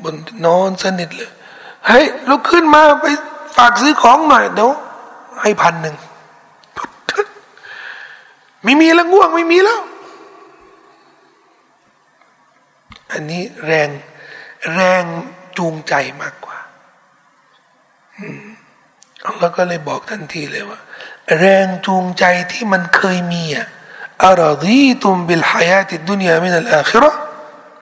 [0.04, 0.16] บน
[0.46, 1.32] นอนสนิทเลย
[1.88, 3.06] เฮ้ยลุกขึ้นมาไป
[3.58, 4.72] ฝากซื้อของหน่อยเดี๋ยว
[5.42, 5.96] ให้พันหนึ่ง
[8.64, 9.82] ไม่มีแล้วง่วงไม่มีแล้ว
[13.12, 13.90] อันนี้แรง
[14.74, 15.04] แรง
[15.58, 16.58] จูงใจมากกว่า
[19.28, 20.80] อัลลอฮ์ก็เลยบอกทันทีเลยว่า
[21.40, 23.68] แรงจูงใจที่มันเคยมีอะ
[24.24, 27.12] อารดีตุมบิลฮายาติดุนยามินัลอาคิรอ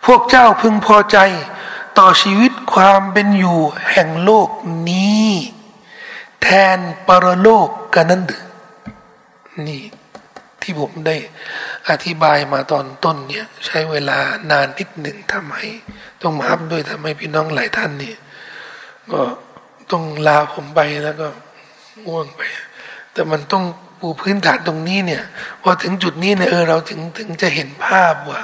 [0.05, 1.17] พวกเจ้าพึงพอใจ
[1.97, 3.59] ต่อชีวิตความเป็นอยู่
[3.91, 4.49] แห่งโลก
[4.89, 5.31] นี้
[6.41, 8.45] แทนปรโลกกันนั้นหรือ
[9.67, 9.83] นี่
[10.69, 11.17] ที่ผมได้
[11.89, 14.17] อธิบายมาตอนต้นเนี่ยใช้เวลา
[14.51, 15.67] นานนิดหนึ่งทำให้
[16.21, 18.13] ต้องมาอัพด้วยทำให้พี่น้องหลายท่านนี่
[19.11, 19.21] ก็
[19.91, 21.27] ต้องลาผมไปแล้วก็
[22.05, 22.41] ง่วงไป
[23.13, 23.63] แต่มันต้อง
[23.99, 25.23] ปูพื้นฐานตรงนี้เนี่ย
[25.61, 28.41] พอถึงจุดนี้เนี่ยเออเราถึงถึงจะเห็นภาพว่า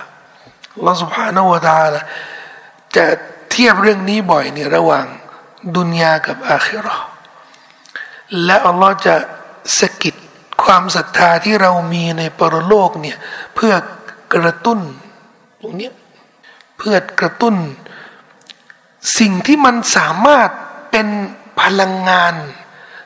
[0.85, 2.03] ลอสุภานวตาละ
[2.95, 3.05] จะ
[3.51, 5.05] เทียบเรื่องนี้บ่อยเนี่ยระหว่าง
[5.75, 6.97] ดุนยากับอาคิรอ
[8.45, 9.15] และอัลลอฮ์จะ
[9.79, 10.15] สกิด
[10.63, 13.17] ความศรัทธาที่เรามีในปรโลกเนี่ย
[13.55, 13.73] เพื่อ
[14.33, 14.79] กระตุ้น
[15.61, 15.89] ตรงนี้
[16.77, 17.55] เพื่อกระตุ้น
[19.19, 20.49] สิ่งที่มันสามารถ
[20.91, 21.07] เป็น
[21.61, 22.33] พลังงาน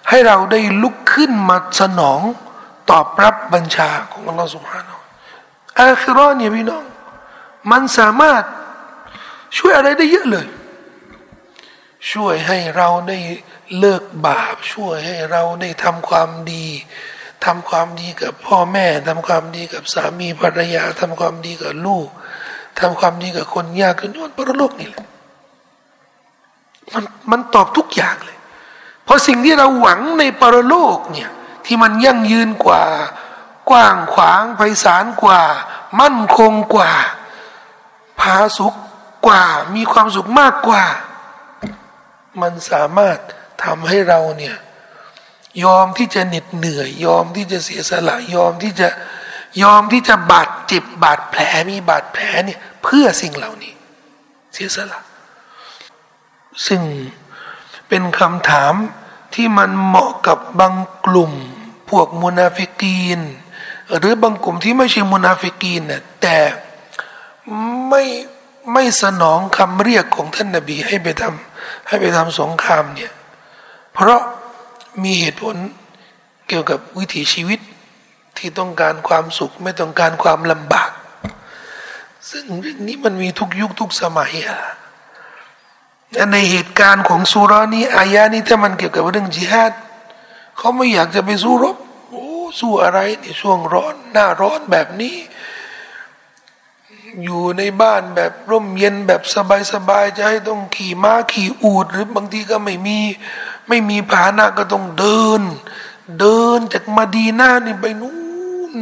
[0.10, 2.22] ให้เราได้ลุกขึ้นมาสนอง
[2.90, 4.96] ตอบรับบัญชาของอัลลอฮฺสุบฮานา
[5.82, 6.84] อัลคิรอนเนี่ยพี่น้อง
[7.72, 8.44] มันสามารถ
[9.58, 10.48] ช่วยอะไรได้เยอะเลย
[12.12, 13.18] ช่วยให้เราได้
[13.80, 16.68] เลิกบาป ช่วยให้เราได้ทำความดี
[17.46, 22.08] ทำความดีกับพ่อแม่ทำความดีกับสามีภรรยาทำความดีกับลูก
[22.80, 25.06] ทำความดีกับคนยากจนนปรโลกนี่แหละ
[26.94, 28.38] มันมันตอบทุกอย่างเลย
[29.04, 31.30] เพราะสิ่งที่เราหวังในปรโลกเนี่ย
[31.66, 32.84] ที่มันยั่งยืนกว่า
[33.70, 35.42] กว้างขวางไพศาลกว่า
[36.00, 36.92] มั่นคงกว่า
[38.20, 38.76] พาสุข
[39.28, 39.44] กว่า
[39.76, 40.84] มีความสุขมากกว่า
[42.42, 43.18] มันสามารถ
[43.64, 44.56] ทำให้เราเนี่ย
[45.64, 48.90] ยอมที่จะเหน็ดเหนื่อย ยอมที่จะเสียสละยอมที่จะ
[49.64, 53.74] ยอมที่จะบาดเจ็บบาดแผลมีบาดแผลเนี่ยเพื่อสิ่งเหล่านี้
[54.54, 55.00] เสียสละ
[56.68, 56.82] ซึ่ง
[57.88, 58.74] เป็นคำถาม
[59.34, 60.74] ที่มันเหมาะกับบาง
[61.06, 61.34] กลุ่ม
[61.90, 63.20] พวกมุนาฟิกีน
[63.98, 66.38] หรือบางกลุ่มที่ไม่ใช่มุนาฟิกีนน่ะแต่
[67.90, 68.04] ไม่
[68.74, 73.12] ไม่สนองคำเรียกของท่านนบีให้ไปทำให้ไปทำสงครามเนี่ย
[73.94, 74.22] เพราะ
[75.06, 75.56] มีเหตุผล
[76.48, 77.60] เกี่ยวกับวิถีชีวิต
[78.38, 80.92] ที่ต้องการความสุขไม่ต้องการความลำบาก
[82.30, 84.60] ซึ่งเรื่องนี้มันมีทุกยุคทุกสมัยอะ
[86.34, 89.74] ในเหตุการณ์ของสุรานี้อายานี้ถ้ามันเกี่ยวกับเรื่องจิฮาด
[90.58, 91.78] เขาไม่อยากจะไปสู้รบ
[92.10, 92.26] โอ้
[92.60, 95.16] สู้อะไรในช่วงร้อน หน้าร้อนแบบนี้
[97.24, 99.22] อยู่ในบ้านแบบร่มเย็นแบบ
[99.74, 103.00] สบายๆจะให้ต้องขี่ม้าขี่อูดหรือบางทีก็ไม่มี
[103.70, 105.42] ไม่มีผานะก็ต้องเดิน
[106.20, 108.14] เดินจากมาดีนานี่ไปนู่
[108.74, 108.76] น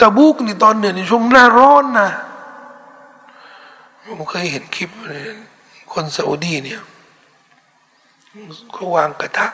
[0.00, 2.10] ตะบุกนี่ตอนเดือนในช่วงหน้าร้อนนะ
[4.04, 4.90] ผมเคยเห็นคลิป
[5.92, 6.82] คนซาอุดีเนี่ย
[8.72, 9.46] เขาวางกระทะ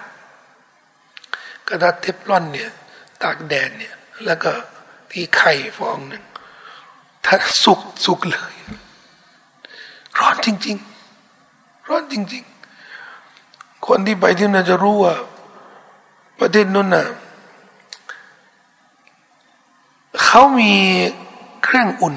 [1.68, 2.70] กระทะเทฟลอนเนี่ย
[3.22, 3.94] ตากแดดเนี่ย
[4.26, 4.52] แล้วก็
[5.10, 6.24] ที่ไข่ฟองหนึ่ง
[7.24, 8.54] ถ้าสุกสุกเลย
[10.18, 10.76] ร้อนจริง
[11.32, 12.55] ๆ ร้อนจริง ๆ
[13.86, 15.14] คนที่ไปที่นั่นจะรู้ว่า
[16.38, 17.06] ประเทศนั้นน่ะ
[20.24, 20.72] เขามี
[21.64, 22.14] เครื่องอุ่น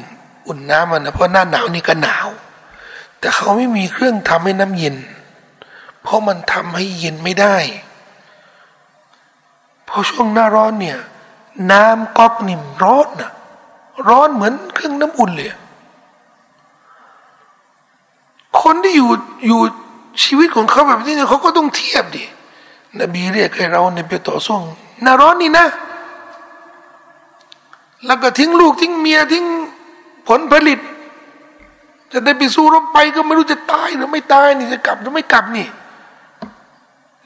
[0.47, 2.28] อุ่นน้ำมันนะเพราะหน้าหนาวนี่ก็หนาว
[3.20, 4.95] แต่เขาไม่มีเครื่องทำให้น้ำเย็น
[6.01, 7.57] เพราะมันทำให้เย็นไม่ได้
[9.88, 10.99] พอช่วงหน้าร้อนเนี่ย
[11.72, 13.32] น้ำก๊อกนิ่มร้อนนะ
[14.09, 15.49] ร้อนเหมือนเครื่องน้ำอุ่นเลย
[18.61, 19.09] คนที่อยู่
[19.47, 19.61] อยู่
[20.24, 22.24] ชีวิตของเขาแบบนี้เนี่ยเขาก็ต้องเทียบดิ
[22.99, 24.57] นบีเรียกให้เราเนี่ยไปต่อสู้
[25.05, 25.67] นาร้อนนี่นะ
[28.05, 29.45] แล้วก็ทิ้งลูกทิ้งเมียทิ้ง
[30.28, 30.80] ผลผลิต
[32.11, 35.67] จะได้ไปสู้รบไปก็ไม่รู้จะตายหรือไม่ตายนี่จะกลับหรือไม่กลับนี่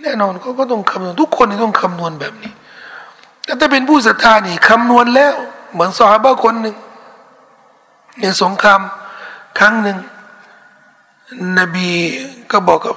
[0.01, 2.51] แน่นอนเขาก็ต้องคำนวณทุกคนนี่ต้องคำนวณแบบนี้
[3.45, 5.33] แต่ถ้าเป็นผู้ศรัทธานี่คำนวณแล้ว
[5.73, 6.75] เหมือนสาบะคนหนึ่ง
[8.21, 8.81] ในสงคราม
[9.59, 9.97] ครั้งหนึ่ง
[11.59, 11.89] นบี
[12.51, 12.95] ก็บอกกับ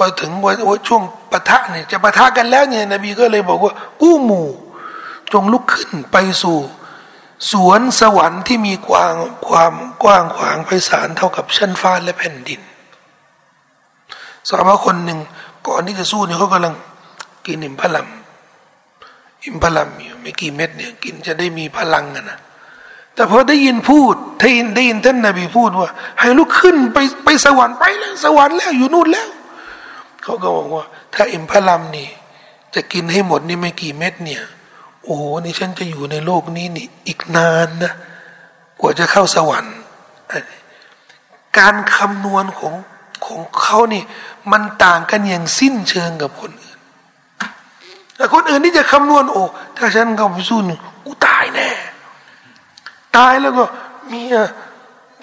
[0.00, 0.52] มาถึงว่า
[0.88, 1.02] ช่วง
[1.32, 3.72] ปะทะเนี่ยจะปะทะกันแล้วเนี่ยนบีก็เลยบอกว่า
[4.02, 4.48] กู้หมู่
[5.32, 6.58] จงลุกขึ้นไปสู่
[7.50, 9.14] สวนสวรรค์ที่มีกว้าง
[9.46, 12.60] ความกว้างขวางไพศาลเท่ากับชั้นฟ้าและแผ่นดิน
[14.48, 15.18] สาวคนหนึ่ง
[15.66, 16.74] ก่อนที่จะสู้เนี่ยเขากำลัง
[17.46, 18.06] กินอิมพลัม
[19.44, 22.38] อิมพลัมอยู่ไม่กี่เม็ดเนี่ยกินจะได้มีพลังนะ
[23.16, 29.28] แต่พอได้ยินพูดได้ยินได้ยินท่านนบีพูดว่า ให้ลุกขึ้นไปไปสวรรค์ไปแล้วสวรรค์แล้วอยู่นู่นแล้ว
[30.22, 32.08] เขาก็บอกว่า ถ้าอิมพลัมนี่
[32.74, 34.42] จะกินให้หมดนี่ไม่กี่เม็ดเนี่ย
[35.02, 37.92] โอ้โหนี่ฉันจะอยู่ในโลกนี้นี่ อีกนานนะ
[38.80, 39.76] กว่าจะเข้าสวรรค์
[41.58, 42.74] การคำนวณของ
[43.26, 44.02] ของเขานี่
[44.52, 46.78] มันต่างกันอย่างสิ้นเชิงกับคนอื่น
[48.16, 49.42] แต่คนอื่นนี่จะคำนวณโอ้
[49.76, 51.68] ถ้าฉันเข้าไปสู้นี่กูตายแน่
[53.16, 53.64] ตายแล้วก็
[54.12, 54.22] มี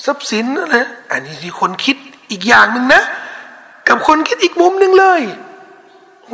[0.06, 0.76] ทรัพย์สินอะไร
[1.12, 1.98] อันนี้ที่คนคิด
[2.32, 3.02] อีกอย่างหนึ่งนะ
[3.88, 5.22] กับคนคิดอีกมุมหนึ่งเลย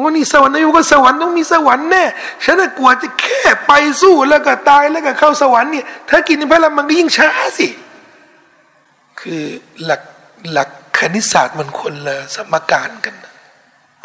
[0.02, 2.04] ว่านี่สวรรค์นายก็สวรรค์ต้องมีสวรรค์แน่
[2.44, 7.68] ฉันกลัวจะแค่ไปสู้แล้วก็ตายแล้วก็เข้าสวรรค์เนี่ยถ้ากินไปแล้วมันก็ยิ่งช้าสิ
[9.20, 9.44] คือ
[9.84, 10.02] หลัก
[10.52, 13.16] หลักคณิตศาสตร์มันคนละสมการกัน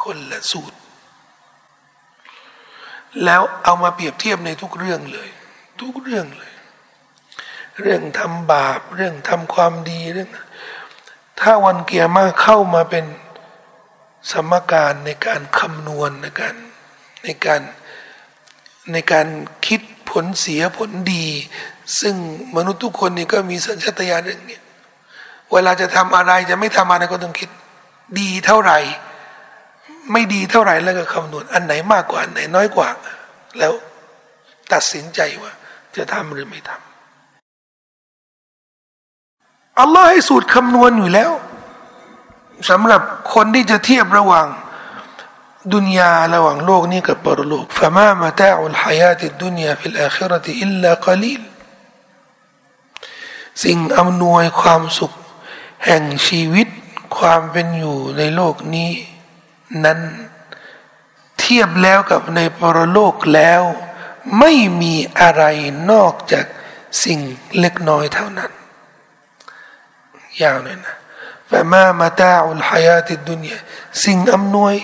[0.03, 0.79] คนละสูตร
[3.25, 5.29] แล้วเอามาเปรียบเทียบในทุกเรื่องเลย
[5.81, 6.54] ทุกเรื่องเลย
[7.81, 10.31] เรื่องทำบาป เรื่องทำความดีเรื่อง
[11.41, 13.05] ถ้าวันเกียร์มาเข้ามาเป็น
[14.31, 16.55] สมการในการคำนวณในการ
[17.25, 17.61] ในการ
[18.93, 19.27] ในการ
[19.67, 21.27] คิดผลเสียผลดี
[22.01, 22.15] ซึ่ง
[22.57, 24.59] มนุษย์ทุกคนนี่ก็มีสัญชาตญาณเรื่องนี้
[25.53, 27.51] เวลาจะทำอะไรจะไม่ทำอะไรก็ต้องคิด
[28.21, 28.79] ดีเท่าไหร่
[30.13, 32.89] ไม่ดีเท่าไหร่แล้วก็คำนวณอันไหนมากกว่าอันไหนน้อยกว่า
[33.59, 33.73] แล้ว
[34.73, 35.53] ตัดสินใจว่า
[35.97, 36.84] จะทำหรือไม่ทำ
[39.81, 41.33] อัลลอฮ์ให้สูตรคำนวณอยู่แล้ว
[42.71, 43.01] สำหรับ
[43.35, 44.47] คนที่จะเทียบระหว่าง
[45.75, 51.43] ดุนยาระหว่างโลกนี้กับปรโลกฟะมามาตาอุลฮายาติดุนยาฟิลอาคิรติอิลลากลีล
[53.65, 55.13] สิ่งอำนวยความสุข
[55.87, 56.69] แห่งชีวิต
[57.19, 58.91] ความเป็นอยู่ในโลกนี้
[59.85, 60.01] นั้น
[61.41, 63.63] เทียบแล้วกับในปรโลกแล้ว
[64.39, 65.43] ไม่มีอะไร
[65.91, 66.47] นอกจาก
[67.05, 67.19] สิ่ง
[67.61, 68.53] เล็กน้อยเท่านั้น
[70.43, 70.95] ยาวเลยนะ
[71.51, 73.59] ฟะมามาตาอุลฮายาติดุนยา
[74.05, 74.75] สิ่งอำนวย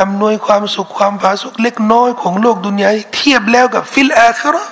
[0.00, 4.64] อำนวยความสุขความผาสุกเล็กน้อยของโลกดุนยาเทียบแล้วกับฟิลอาครา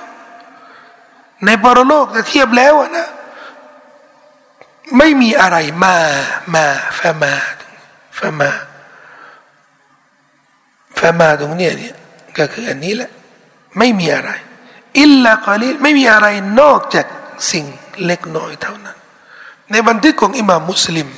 [1.45, 3.07] ในปรโลกจะเทียบแล้วนะ
[4.97, 5.95] ไม่มีอะไรมา
[6.53, 6.65] มา
[6.97, 11.95] فما فما فما ตรงเนี้ยเนี่ย
[12.37, 13.11] ก็คืออันนี้แหละ
[13.77, 14.31] ไม่มีอะไร
[14.99, 16.27] إلا قليل ไม่มีอะไร
[16.61, 17.05] นอกจาก
[17.51, 17.65] สิ่ง
[18.05, 18.97] เล็กน้อยเท่านั้น
[19.70, 21.08] ในบันทึกของอิหม่ามมุสลิม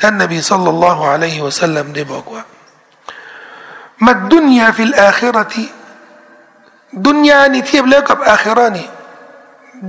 [0.00, 2.42] ท่านนบีสัลลัลลอฮุอะลัยฮิวะสัลลัมได้บอกว่า
[4.06, 5.64] มัดดุนยาฟิลอาคิรติ
[7.06, 8.88] ดุนยานี่เทียบแล้วกับอาคิรานี่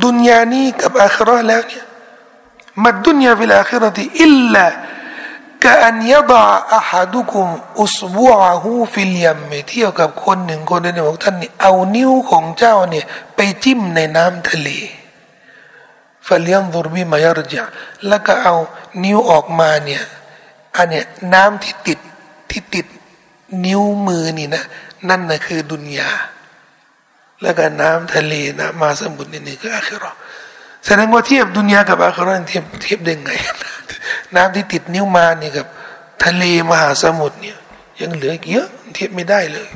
[0.03, 1.86] ดุนยานี้กับอาคิราแล้วเนี่ย
[2.84, 4.66] มัดดุนยาฟิลอาคิรติอิลลา
[5.66, 6.45] كأن يضع
[6.80, 7.47] أحدكم
[7.84, 14.70] أصبعه في اليم เที่ยวกับคนหนึ่งคนหนึ่งบอกท่านนี่เอานิ้วของเจ้าเนี่ยไปจิ้มในน้ำทะเล
[16.31, 17.64] فلينظر بم يرجع
[18.09, 18.55] แล้วก็เอา
[19.05, 20.03] นิ้วออกมาเนี่ย
[20.76, 21.99] อันเนี้ยน้ำที่ติด
[22.51, 22.87] ที่ติด
[23.64, 24.64] นิ้วมือนี่นะ
[25.09, 26.11] นั่นนะคือดุนยา
[27.43, 30.12] แล้วก็น้ำทะเลนะมาสมุทรนี่นี่คืออาคิรอ
[30.85, 33.31] แสดงว่าเทียบดุนยากับอาคิรอเทียบเทียบได้ไง
[34.37, 35.66] น้ำที่ติดนิ้วมานี่กับ
[36.24, 37.59] ทะเลมหาสมุทรเนี่ย
[38.01, 39.68] ยังเหลือเยอะเทียบไม่ได้เลย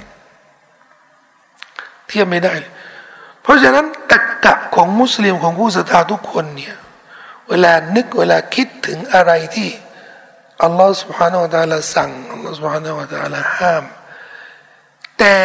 [2.09, 2.73] เทียบไม่ได้เลย
[3.44, 6.76] เพราะฉะนั้นตะกะของมุสลิมของผู้ศรัทธาทุกคนเนี่ย
[7.50, 9.70] เวลานึกเวลาคิดถึงอะไรที่
[10.64, 13.84] อัลลอฮฺ سبحانه และ تعالى สั่งอัลลอฮฺ سبحانه และ تعالى ห้าม
[15.20, 15.38] แต่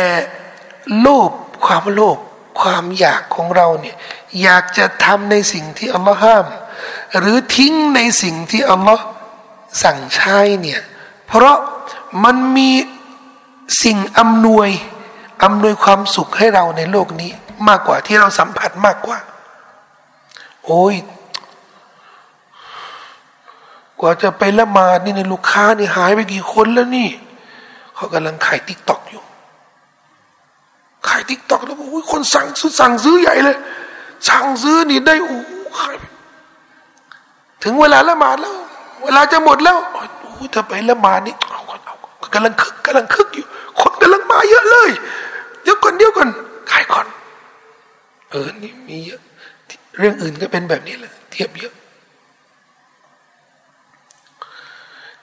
[1.00, 1.30] โลภ
[1.66, 2.18] ความโลภ
[2.60, 3.96] ความอยากของเราเนี่ย
[4.42, 6.46] อยากจะทำในสิ่งที่อัลลอฮ์ห้าม
[7.18, 9.04] หรือทิ้งในสิ่งที่อัลลอฮ์
[9.82, 10.80] สั่งใช้เนี่ย
[11.26, 11.58] เพราะ
[12.24, 12.70] มันมี
[13.82, 14.68] สิ่งอำนวย
[15.44, 17.30] อำนวยความสุขให้เราในโลกนี้
[17.67, 19.17] มากกว่าที่เราสัมผัสมากกว่า
[20.65, 20.95] โอ้ย
[23.99, 27.09] กว่าจะไปละหมาดนี่ในลูกค้านี่หายไปกี่คนแล้วนี่
[27.95, 29.23] เขากำลังขาย TikTok อยู่
[31.07, 33.57] ขาย TikTok แล้วโอ้ยคนสั่งซื้อสั่งซื้อใหญ่เลย
[34.27, 35.39] สั่งซื้อนี่ได้โอ้
[35.79, 35.95] ขาย
[37.63, 38.55] ถึงเวลาละหมาดแล้ว
[39.03, 41.95] เวลาจะหมดแล้วโอ้ยถ้าไปละหมาดนี่เอาเอา
[42.33, 43.45] กำลังคึกกำลังคึกอยู่
[43.79, 44.89] คนกำลังมาเยอะเลย
[45.61, 46.29] เดี๋ยวก่อนเดี๋ยวก่อน
[46.71, 47.05] ขายก่อน
[48.31, 49.21] เออนี่มีเยอะ
[49.97, 51.73] เรื่องอื่นก็เป็นแบบนี้แหละเทียบเยอะ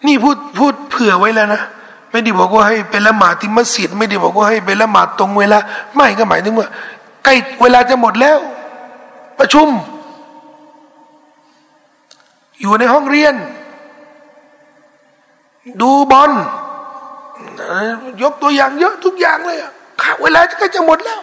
[0.07, 1.63] นี่พูดพูดเผื่อไว้แล้วนะ
[2.11, 5.59] ไม่ได้บอกว่าให้ไปละหมาดที่มัสยิดไม่ได้บอกว่าให้ไปละหมาดตรงเวลา
[5.95, 6.69] ไม่ก็หมายถึงว่า
[7.25, 8.39] ใกล้เวลาจะหมดแล้ว
[9.39, 9.69] ประชุม
[12.61, 13.35] อยู่ในห้องเรียน
[15.81, 16.33] ดูบอล
[18.23, 19.73] ยกตัวอย่างเยอะทุกอย่างเลยอะ
[20.23, 21.21] เวลาก็จะหมดแล้ว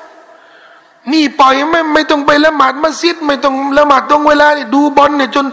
[1.12, 5.46] นี่ปล่อยไม่ไม่ต้องไปละหมาดมัสยิด ไม่ต้องละหมาดตรงเวลานี่ดูบอลเนี่ยจน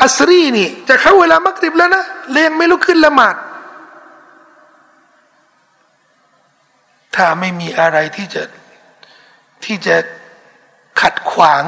[0.00, 3.34] อัสรีนี่ จะเข้าเวลามักริบแล้วนะเลี้ยงไม่ลุกขึ้นละหมาด
[7.14, 8.42] ถ้าไม่มีอะไรที่จะ
[9.64, 9.96] ที่จะ
[11.00, 11.64] ขัดขวาง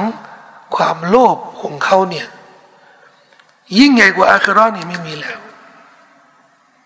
[0.75, 2.27] ความโลภของเขาเนี่ย
[3.77, 5.39] ยิ่งใหญ่กว่าอาครานี่ไม่มีแล้ว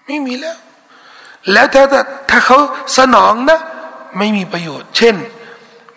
[0.06, 0.58] ไม่มีแล้ว
[1.52, 1.84] แล้วถ้า
[2.30, 2.58] ถ้าเขา
[2.98, 3.60] สนองนะ
[4.18, 5.16] ไม่มีประโยชน์ เช่น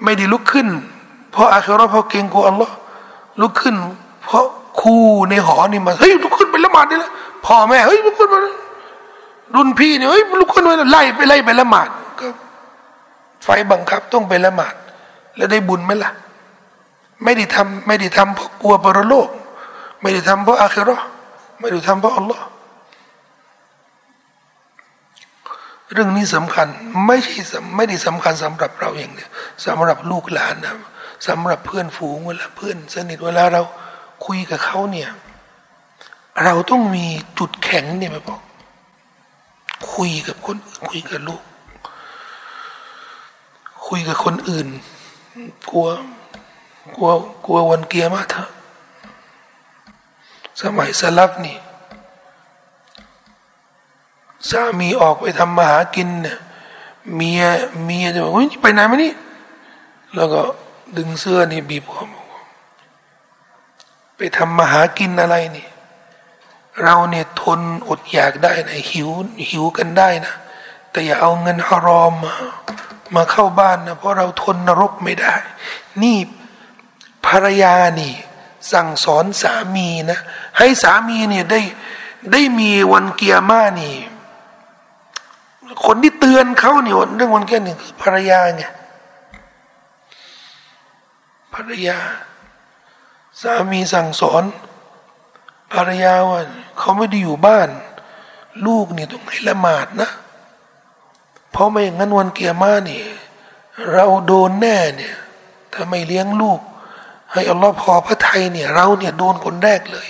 [0.05, 0.69] ไม่ได้ลุกขึ้น
[1.33, 2.75] เพราะอาคราเพราะเกรงกลัวอัลลอฮ์
[3.41, 3.75] ลุกขึ้น
[4.25, 4.45] เพราะ
[4.81, 7.13] คู่ในหอนี่มาเฮ้ยลุกขึ้นไปละหมาดได้แล้ว
[7.47, 8.41] พ่อแม่เฮ้ยลุกขึ้นมา
[9.55, 11.89] รุ่นพี่เนี่ยเฮ้ยลุกขึ้นมาไล่ไปไล่ไปละหมาด
[12.21, 12.27] ก็
[13.45, 14.75] ไฟบังคับต้องไปละหมาด
[15.37, 16.11] แล้วได้บุญไหมล่ะ
[17.25, 19.29] ไม่ได้ทำไม่ได้ทำเพราะกลัวปรโลก
[20.01, 20.97] ไม่ได้ทำเพราะอาคิรอ
[21.61, 22.45] ไม่ได้ทำเพราะอัลลอฮ์
[25.95, 26.67] เรื่องนี้สำคัญ
[27.07, 27.35] ไม่ใช่
[27.77, 29.31] ไม่ได้สำคัญสำหรับเราอย่างเดียว
[29.67, 30.75] สำหรับลูกหลานนะ
[31.27, 33.63] สำหรับเพื่อนฝูงเวลาเพื่อนสนิทเวลาเรา
[34.27, 35.11] คุยกับเขาเนี่ย
[36.45, 37.07] เราต้องมี
[37.39, 38.41] จุดแข็งเนี่ยไปบอก
[39.95, 40.57] คุยกับคน
[40.89, 41.43] คุยกับลูก
[43.87, 44.69] คุยกับคนอื่น
[45.71, 45.89] กลัว
[46.97, 47.11] กลัว
[47.45, 48.51] กลัววันเกียร์มาเถอะ
[50.63, 51.57] สมัยสลับนี่
[54.51, 56.39] สามีออกไปทำมาหากินเนี่ย
[57.15, 57.43] เมีย
[57.85, 59.13] เมียจะบอกว่าไปไหนมานี่
[60.15, 60.41] แล้วก็
[60.97, 62.05] ดึงเสื้อนี่บีบคอ
[64.17, 65.67] ไปทำมาหากินอะไรนี่
[66.83, 69.11] เราเนี่ยทนอดอยากได้นะหิว
[69.51, 70.35] หิวกันได้นะ
[70.91, 72.35] แต่อย่าเอาเงินฮารอมมา
[73.15, 75.35] มาเข้าบ้านนะเพราะเราทนนรกไม่ได้
[76.03, 76.17] นี่
[77.27, 78.15] ภรรยานี่
[78.73, 80.19] สั่งสอนสามีนะ
[80.59, 81.61] ให้สามีเนี่ยได้
[82.33, 83.95] ได้มีวันเกียร์มานี่
[85.87, 88.65] คนที่เตือนเขาเนี่ยเรื่องวันเกียนี่คือภรรยาไง
[91.55, 91.99] ภรรยา
[93.41, 94.45] สามีสั่งสอน
[95.75, 96.41] ภรรยาว่า
[96.79, 97.69] เขาไม่ได้อยู่บ้าน
[98.67, 100.11] ลูกนี่ต้องให้ละหมาดนะ
[101.53, 103.03] เพราะไม่อย่างนั้นวันเกียร์มานี่
[103.93, 105.15] เราโดนแน่เนี่ย
[105.73, 106.61] ถ้าไม่เลี้ยงลูก
[107.33, 110.07] ให้อัลลอฮ์พอพระไทยเนี่ย เราเนี่ยโดนคนแรกเลย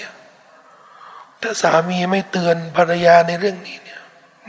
[1.43, 3.84] ถ้าสามีไม่เตือนภรรยาในเรื่องนี้น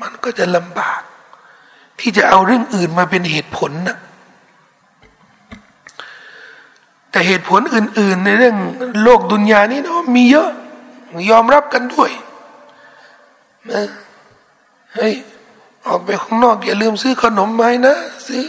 [0.02, 1.02] มันก็จะลำบาก
[2.00, 3.98] ที่จะเอาเรื่องอื่นมาเป็นเหตุผลนะ
[7.12, 8.56] แต่เหตุผลอื่น ๆ ในเรื่อง
[9.04, 10.50] โลกดุนยานี้นะมีเยอะ
[11.32, 12.12] ยอมรับกันด้วย
[13.72, 13.84] นะ
[14.96, 15.14] เฮ้ย
[15.88, 17.96] ออกไปข้างนอกอย่าลืมซื้อขนมมาให้นะ
[18.28, 18.44] ซื้อ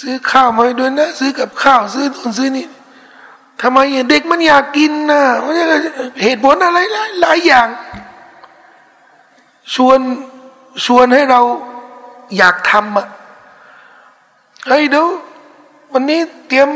[0.00, 2.66] ซื้อข้าวมาให้ด้วยนะ ซื้อกับข้าวซื้อนู่นซื้อนี่
[3.62, 3.78] ทำไม
[4.10, 5.20] เด็กมันอยากกินนะ
[6.22, 6.78] เหตุผลอะไร
[7.20, 7.68] หลายอย่าง
[9.74, 10.00] ชวน
[10.86, 11.40] ชวนให้เรา
[12.36, 13.06] อยากทำอะ
[14.66, 15.06] เฮ้ยเดี๋ยว
[15.92, 16.68] วันนี้เตรียม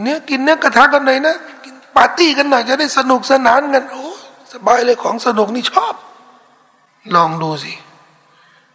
[0.00, 4.06] เนื้อกินเนื้อกระทะกันหน่อยนะกินปาร์ตี้กันหน่อยจะได้สนุกสนานกันโอ้
[4.52, 5.94] สบายเลยของสนุกนี่ชอบ
[7.14, 7.72] ลองดูสิ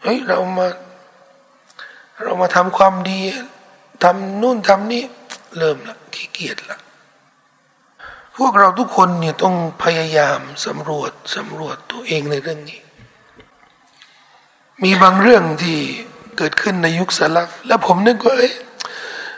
[0.01, 0.67] เฮ้ยเรามา
[2.23, 3.19] เรามาทำความดี
[4.03, 5.03] ทำนู่นทำนี่
[5.57, 6.79] เริ่มละขี้เกียจละ
[8.37, 12.79] พวกเราทุกคนเนี่ยต้องพยายามสำรวจสำรวจตัวเองในเรื่องนี้
[14.83, 15.77] มีบางเรื่องที่
[16.37, 18.49] เกิดขึ้นในยุคสลัฟแล้วผมนึกว่าเอ้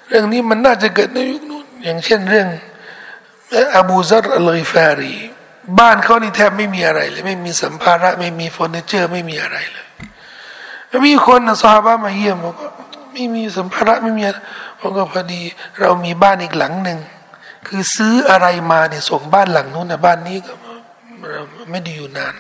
[0.08, 2.48] เรื่องนี้มันน่าจะเกิดในยุคนู้นอย่างเช่นเรื่อง
[3.76, 5.14] อบูซัรอัลกิฟารี
[5.80, 9.86] บ้านเขานี่แทบไม่มีอะไรเลยไม่มีสัมภาระไม่มีเฟอร์นิเจอร์ ไม่มีอะไรเลย
[11.08, 12.70] มีคนนะซอฮาบะมาเยี่ยมบอกว่า
[13.14, 14.24] ไม่มีสัมภาระไม่มี
[14.80, 15.41] ผมก็พอดี
[15.80, 16.98] เรามีบ้านอีกหลังหนึ่ง
[17.68, 20.53] คือซื้ออะไรมาเนี่ยส่งบ้านหลังนู้นนะบ้านนี้ก็
[21.72, 22.34] ไม่ได้อยู่นาน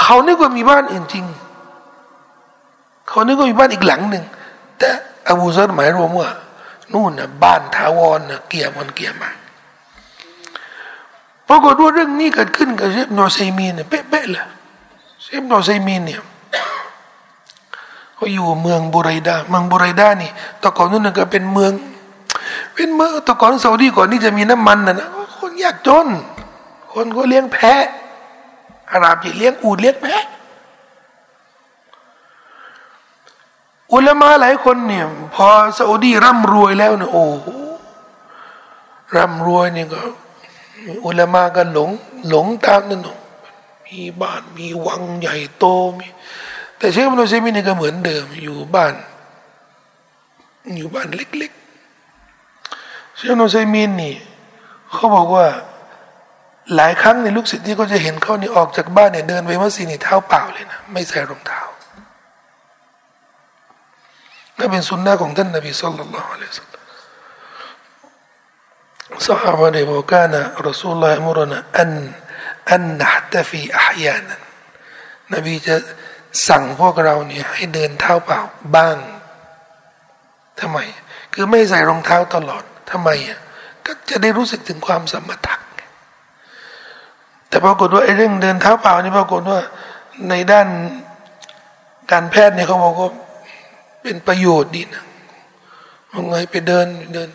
[0.00, 1.24] เขานึกว่ามีบ้านอื่นจริง
[3.08, 4.24] เขานึกว่ามีบ้านอีกหลังหนึ่ง
[4.78, 4.88] แต่
[5.28, 6.30] อบูซัรหมายรวมว่า
[6.92, 9.30] นู่นนะบ้านทาวรนะเกียร์มันเกียร์มา
[11.48, 14.46] ปรากฏว่าเรื่องนี้เกิดขึ้นกับเชคอิบนุอุซัยมีนเนี่ยเป๊ะๆเลย
[15.22, 16.20] เชคอิบนุอุซัยมีนเนี่ย
[18.14, 20.30] เขาอยู่เมืองบุไรดาเมืองบุไรดานี่
[20.62, 21.72] ตะก่อนนู้นก็เป็นเมือง
[22.74, 25.08] เป็นเมือตะก่อนซาอุดีก่อนนี่จะมีน้ำมันนะนะ
[25.38, 26.06] คนยากจน
[26.92, 27.84] คนก็เลี้ยงแพะ
[28.90, 30.22] อาหรับจะเลี้ยงอูดเลี้ยงแพะ
[33.92, 35.04] อุลามาหลายคนเนี่ย
[35.34, 35.46] พอ
[35.78, 37.24] ซาอุดีร่ำรวยแล้วเนี่ยโอ้
[39.16, 40.00] ร่ำรวยเนี่ยก็
[41.04, 41.90] อุลามาก็หลง
[42.28, 43.08] หลงตามนั่น
[43.86, 45.64] มีบ้านมีวังใหญ่โต
[45.98, 46.06] มี
[46.78, 48.94] แต่เชคมันโซมินี่ก็เหมือนเดิมอยู่บ้าน
[50.76, 51.52] อยู่บ้านเล็ก
[53.26, 54.14] ชนุไซมินนี่
[54.92, 55.46] เขาบอกว่า
[56.74, 61.60] หลายครั้งในลูกศิษย์ที่ก็จะเห็นเขานี่ออกจากบ้านเนี่ยเดินไปมัสยิดนี่เท้าเปล่าเลยนะไม่ใส่รองเท้า
[64.58, 66.82] ก็เป็นสุนนะของท่านนบีสุลต่านละฮ์อะลัยซัลลัม
[69.28, 71.90] สหายได้บอกว่านะรสูลลอฮ์มุรนะอัน
[72.70, 74.42] อันนัตฟีอายานัน
[75.34, 75.76] นบีจะ
[76.48, 78.40] สั่งพวกเราเนี่ยให้เดินเท้าเปล่า
[78.76, 78.96] บ้าง
[80.60, 80.78] ทำไม
[81.32, 83.38] คือไม่ใส่รองเท้าตลอด ทำไมอะ
[83.86, 85.56] ก็จะได้รู้สึกถึงความสมถะ
[87.48, 89.58] แต่ปรากฏว่าไอ้เรื่องเดินเท้าเปล่านี่ปรากฏว่า
[90.28, 90.68] ในด้าน
[92.12, 93.10] การแพทย์เนี่ยเขาบอกว่า
[94.02, 95.04] เป็นประโยชน์ดีนะ
[96.10, 97.28] ว่าไงไปเดินเดิน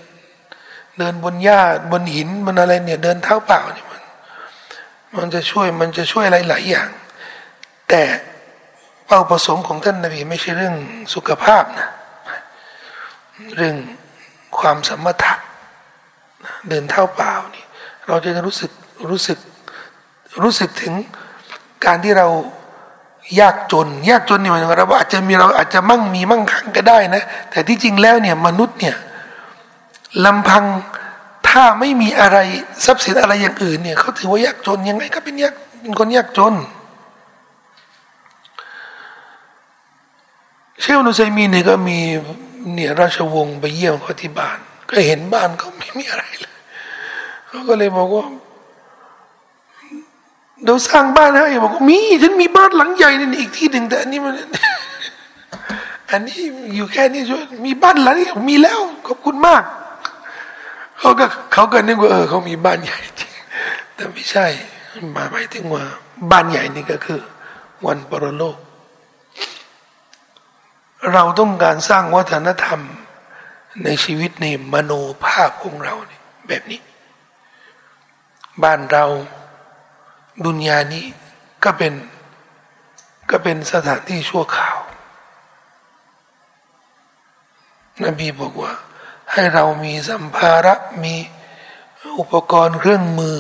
[0.98, 1.60] เดินบนหญ้า
[1.92, 4.02] บนหินบนอะไรเนี่ย เดินเท้าเปล่าเนี่ยมัน
[5.18, 6.90] มันจะช่วยมันจะช่วยอะไรหลายอย่าง
[7.90, 8.02] แต่
[9.06, 10.76] เป้าประสงค์ของท่านนบีไม่ใช่เรื่อง
[11.14, 11.88] สุขภาพนะ
[13.56, 13.76] เรื่อง
[14.60, 15.34] ความสมถะ
[16.68, 17.66] เดินเท้าเปล่านี่
[18.08, 18.72] เราจะรู้สึก
[19.10, 19.38] รู้สึก
[20.44, 20.94] รู้สึกถึง
[21.86, 22.28] การที่เรา
[23.40, 28.96] ยากจน ยากจนเนี่ยหมายถึงเราอาจจะมีเราอาจจะมั่งมีมั่งคั่งก็ได้นะแต่ที่จริงแล้วเนี่ยมนุษย์เนี่ย
[30.26, 30.64] ลำพัง
[31.50, 32.38] ถ้าไม่มีอะไร
[32.86, 36.54] ทรัพย์สินอะไรอย่างอื่นเนี่ยเขาถือว่ายากจนยังไงก็เป็นยากเป็นคนยากจน
[40.82, 42.00] เชลนุสัยมีเนี่ยก็มี
[42.74, 46.56] เนี่ยราชวงศ์ไปเยี่ยมเขาที่บ้าน ก็เห็นบ้านเขาไม่มีอะไรเลย
[47.48, 48.26] เขาก็เลยบอกว่า
[50.64, 54.34] เดี๋ยวสร้างบ้านให้บอกว่ามีฉันมีบ้านหลังใหญ่นี่อีกที่หนึ่งแต่อันนี้มัน
[56.12, 56.40] อันนี้
[56.76, 59.64] อยู่แค่นี้ช่วยมีบ้านหลังนี้มีแล้วขอบคุณมาก
[61.00, 63.32] เขาก็เขาก็นึกว่าเออเขามีบ้านใหญ่จริง
[63.96, 64.46] แต่ไม่ใช่
[65.32, 65.84] หมายถึงว่า
[66.32, 67.22] บ้านใหญ่นี่ก็คือ
[67.86, 68.58] วันปรโลก
[71.14, 72.82] เราต้องการสร้างวัฒนธรรม
[73.84, 74.92] ในชีวิตในมโน
[75.24, 76.82] ภาพของเราเนี่ยแบบนี้
[78.64, 79.06] บ้านเรา
[80.46, 81.06] ดุนยานี้
[81.64, 81.94] ก็เป็น
[83.30, 84.78] ก็เป็นสถานที่ชั่วข่าว
[88.04, 88.74] นบีบอกว่า
[89.32, 91.16] ให้เรามีสัมภาระมี
[92.20, 93.38] อุปกรณ์เครื่องมือ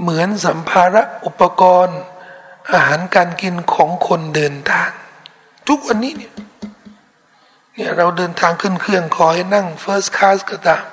[0.00, 1.98] เหมือนสัมภาระอุปกรณ์
[2.72, 4.90] อาหารการกินของคนเดินทาง
[5.68, 6.32] ทุกวันนี้เนี่ย
[7.80, 10.84] เนี่ยเราเดินทางขึ้นเครื่องขอให้นั่ง first class ก็ตาม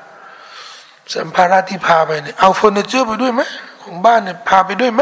[1.14, 3.42] สัมภาระที่พาไปเนี่ยเอาเฟอร์นิเจอร์ไปด้วยไหม
[3.84, 5.02] ของบ้านเนี่ยพาไปด้วยไหม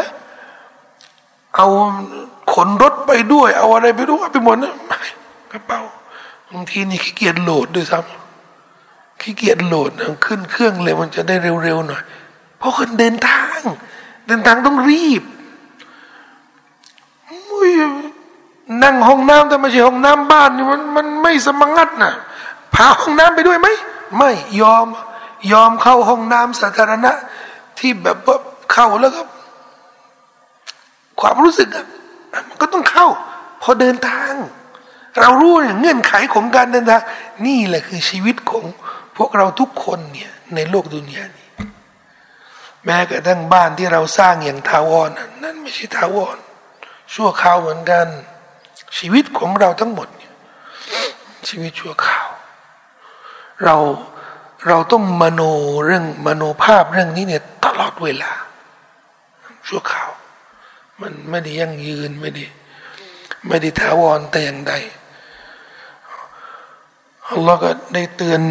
[1.55, 1.67] เอา
[2.53, 4.73] ขนรถไปด้วย เอาอะไรไปด้วยไปหมดนะ
[5.51, 5.81] กระเป๋า
[6.51, 9.91] บางทีนี่ขี้เกียจโหลดด้วยซ้ำขี้เกียจโหลด
[10.25, 12.01] ขึ้นเครื่องเลยมันจะได้เร็วๆหน่อย
[12.57, 13.59] เพราะคนเดินทาง
[14.27, 15.23] เดินทางต้องรีบ
[18.83, 22.13] นั่งห้องน้ำแต่ไม่ใช่ห้องน้ำบ้านนี่มันมันไม่สมังัดนะ
[22.73, 23.67] พาห้องน้ำไปด้วยไหม
[24.17, 24.85] ไม่ยอม
[25.51, 27.11] ยอมเข้าห้องน้ำสาธารณะ
[27.79, 28.37] ที่แบบว่า
[28.71, 29.21] เข้าแล้วก็
[31.21, 31.85] ความรู้สึกอะ
[32.49, 33.07] มันก็ต้องเข้า
[33.61, 34.33] พอเดินทาง
[35.19, 37.01] เรารู้เนี่ยเงื่อนไขของการเดินทาง
[37.45, 38.65] นี่แหละคือชีวิตของ
[39.17, 41.47] พวกเราทุกคนเนี่ยในโลกดุนยานี้
[42.85, 45.09] แม้กระทั่งบ้านที่เราสร้างอย่างทาวร
[45.43, 46.37] นั่นไม่ใช่ทาวร
[47.13, 48.07] ชั่วคราวเหมือนกัน
[48.97, 50.33] ชีวิตของเราทั้งหมดเนี่ย
[51.47, 52.27] ชีวิตชั่วคราว
[53.63, 53.75] เรา
[54.67, 55.41] เราต้องมโน
[55.85, 58.31] เรื่องมโนภาพเรื่องนี้เนี่ยตลอดเวลา
[59.67, 60.11] ชั่วคราว
[61.01, 62.45] มันไม่ได้ยั่งยืนไม่ได้
[63.47, 64.73] ไม่ได้ถาวรแต่อย่างใด
[67.31, 68.41] อัลลอฮ์ก็ได้เตือน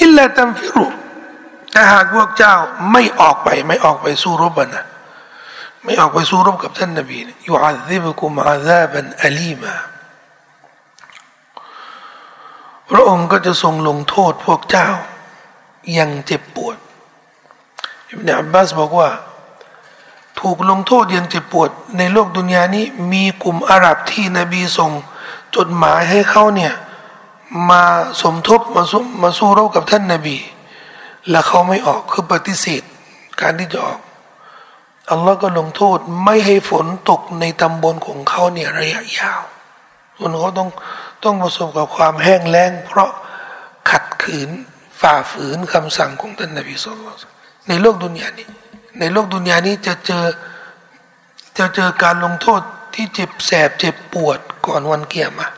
[0.00, 0.86] อิลลาตัมฟิรุ
[1.70, 2.54] แต่หากพวกเจ้า
[2.92, 4.86] ไม่ออกไป ไม่ออกไปสู้รบนะ
[5.84, 9.74] ไม่ออกไปสู้รบกับท่านนบียูอาซิบกุมอาซาบันอลีมา
[12.90, 14.88] พระองค์ก็จะทรงลงโทษพวกเจ้า
[15.98, 16.76] ยังเจ็บปวด
[18.08, 19.10] อิบนาอับบาสบอกว่า
[20.40, 24.92] ถูกลงโทษย่างเจ็บปวด ในโลกดุนยานี้มีกลุ่มอาหรับที่นบีส่ง
[25.56, 26.72] จดหมายให้เขาเนี่ย
[27.70, 27.82] มา
[28.22, 30.36] สมทบมาสู้มาสู้รบกับท่านนบี
[31.30, 32.82] และเขาไม่ออกคือปฏิเสธ
[33.40, 34.00] การที่จะออก
[35.10, 39.42] อัลลอฮ์ก็ลงโทษไม่ให้ฝนตกในตำบลของเขาเนี่ยระยะยาว
[40.16, 40.68] ส่วนเขาต้อง
[41.24, 43.10] ต้องประสบกับความแห้งแล้ง เพราะ
[43.90, 44.50] ขัดขืน
[45.00, 47.32] ฝ่าฝืนคำสั่งของท่านนบีสุลต่าน
[47.68, 48.48] ในโลกดุนยานี้
[49.00, 50.24] ในโลกดุนยานี้จะเจอ
[51.58, 52.60] จะเจอการลงโทษ
[52.94, 55.48] ที่เจ็บแสบเจ็บปวดก่อนวันเกียรมา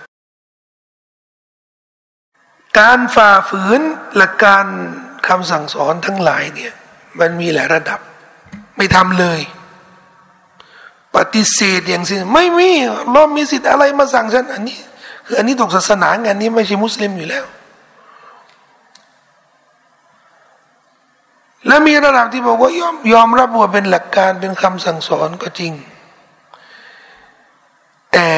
[2.79, 3.81] การฝ่าฝืน
[4.17, 4.65] หลักการ
[5.29, 6.73] คำสั่งสอนทั้งหลายเนี่ย
[7.19, 8.01] มันมีหลายระดับ
[8.77, 9.41] ไม่ทำเลย
[11.15, 12.71] ปฏิเสธอย่างสิ้นไม่มี
[13.13, 14.79] เรามีสิทธิ์อะไรมาสั่งฉันอันนี้
[15.27, 17.45] คืออันนี้ตกศาสนางานนี้ไม่ใช่มุสลิมอยู่แล้ว
[21.67, 25.73] และมีระดับที่บอกว่ายอมยอมรับว่าเป็นหลักการเป็นคำสั่งสอนก็จริง
[28.13, 28.31] แต่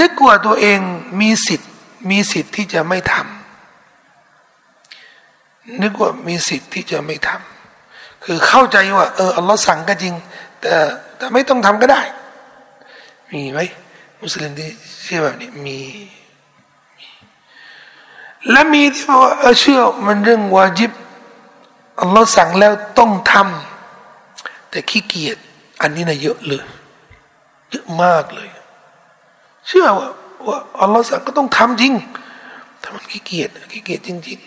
[0.00, 0.78] นึกว่าตัวเอง
[1.20, 1.70] มีสิทธิ์
[2.10, 7.57] มีสิทธิ์ที่จะไม่ทำนึกว่ามีสิทธิ์ที่จะไม่ทำ
[8.30, 10.14] คือเข้าใจว่าเอออัลลอฮ์สั่งก็จริง
[10.60, 10.74] แต่
[11.16, 12.00] แต่ไม่ต้องทำก็ได้
[13.32, 13.58] มีไหม
[14.20, 14.68] มุสลิมที่
[15.02, 15.78] เชื่อแบบนี้มี
[18.50, 20.92] และมีที่ว่าเชื่อมันเรื่องวาจิบ
[22.00, 25.38] อัลลอฮ์สั่งแล้วต้องทำแต่ขี้เกียจ
[25.80, 26.64] อันนี้นะเยอะเลย
[27.70, 28.48] เยอะมากเลย
[29.66, 30.08] เชื่อว่า
[30.46, 34.38] ว่าอัลลอฮ์สั่งก็ต้องทำจริงทแต่มันขี้เกียจขี้เกียจจริง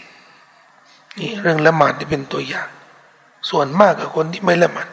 [0.55, 2.69] ๆ นี่เรื่องละหมาดนี่เป็นตัวอย่าง
[3.49, 4.87] ส่วนมากกับคนที่ไม่ละหมาด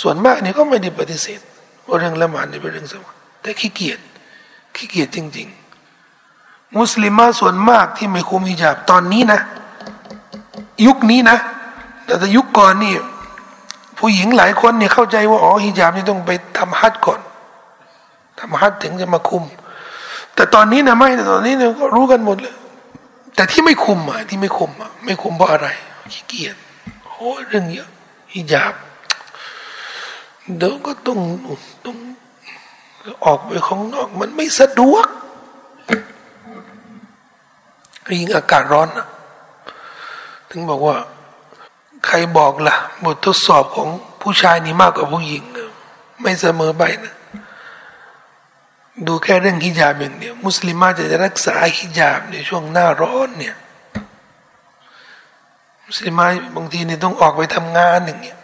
[0.00, 1.40] ส่วนมากนี่ก็ไม่ได้ปฏิเสธ
[1.86, 3.98] ว่าเรื่องละหมาดนี่เป็นเรื่องสำคัญแต่ขี้เกียจ
[4.76, 9.40] ขี้เกียจจริง ๆ มุสลิมส่วนมากที่ไม่คุมฮิญาบตอนนี้นะ
[10.86, 11.36] ยุคนี้นะ
[12.04, 12.94] แต่ยุคก่อนนี่
[13.98, 17.20] ผู้หญิงหลายคนเนี่ยเข้าใจว่าอ๋อฮิญาบนี่ต้องไปทำฮัจก่อน
[18.38, 19.44] ทำฮัจถึงจะมาคุม
[20.34, 22.54] แต่ตอนนี้นะไม่แต่ตอนนี้เนี่ยก็รู้กันหมดเลย
[23.34, 25.68] แต่ที่ไม่คุมอะที่ไม่คุมอะไม่คุมเพราะอะไร
[26.12, 26.56] ขี้เกียจ
[27.18, 27.88] โอ้เรื่องเยอะ
[28.32, 28.74] ฮิญาบ
[30.56, 31.18] เดี๋ยวก็ต้อง
[31.84, 31.96] ต้อง
[33.24, 35.06] ออกไปข้างนอกมันไม่สะดวก
[38.18, 39.06] ยิ่งอากาศร้อนนะ
[40.50, 40.96] ถึงบอกว่า
[42.06, 43.88] ใครบอกละ่ะบททดสอบของ
[44.22, 45.42] ผู้ชายนี่มากกว่าผู้หญิง
[46.20, 47.14] ไม่เสมอไปนะ
[49.06, 53.56] ดูแค่เรื่องฮิญาบอย่างเดียวมุสลิมาจะรักษาฮิญาบในช่วงหน้าร้อนเนี่ย
[55.88, 56.20] มุสลิม
[56.56, 58.38] บางทีเนี่ยต้องออกไปทำงานอย่างเงี้ย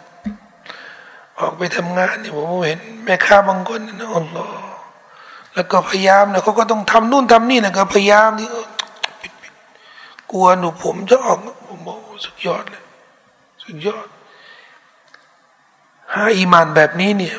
[1.40, 4.74] ออกไปทำงานเนี่ยผมเห็นแม่ค้าบางคนนะอัลลอฮ์
[5.54, 8.48] แล้วก็พยายามนะเขาก็ต้องทำนู่นทำนี่นะก็พยายามที่
[10.32, 11.38] กลัวหนูผมจะออก
[11.68, 12.84] ผมบอกสุดยอดเลย
[13.64, 14.06] สุดยอด
[16.12, 17.36] หาอีมานแบบนี้เนี่ย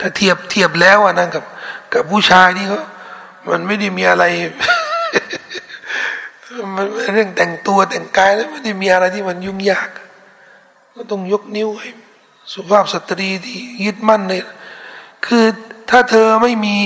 [0.00, 1.44] ถ้าเทียบเทียบแล้วอะนั่นกับ
[1.92, 2.80] กับผู้ชายนี่เขา
[3.48, 4.24] มันไม่ได้มีอะไร
[6.74, 9.90] มันเรื่องแต่งตัวแต่งกายแล้วไม่ได้มีอะไรที่มันยุ่งยาก
[10.94, 11.90] ก็ต้องยกนิ้วให้
[12.52, 14.32] สุภาพสตรีที่ยึดมั่นใน
[15.26, 15.44] คือ
[15.90, 16.76] ถ้าเธอไม่มี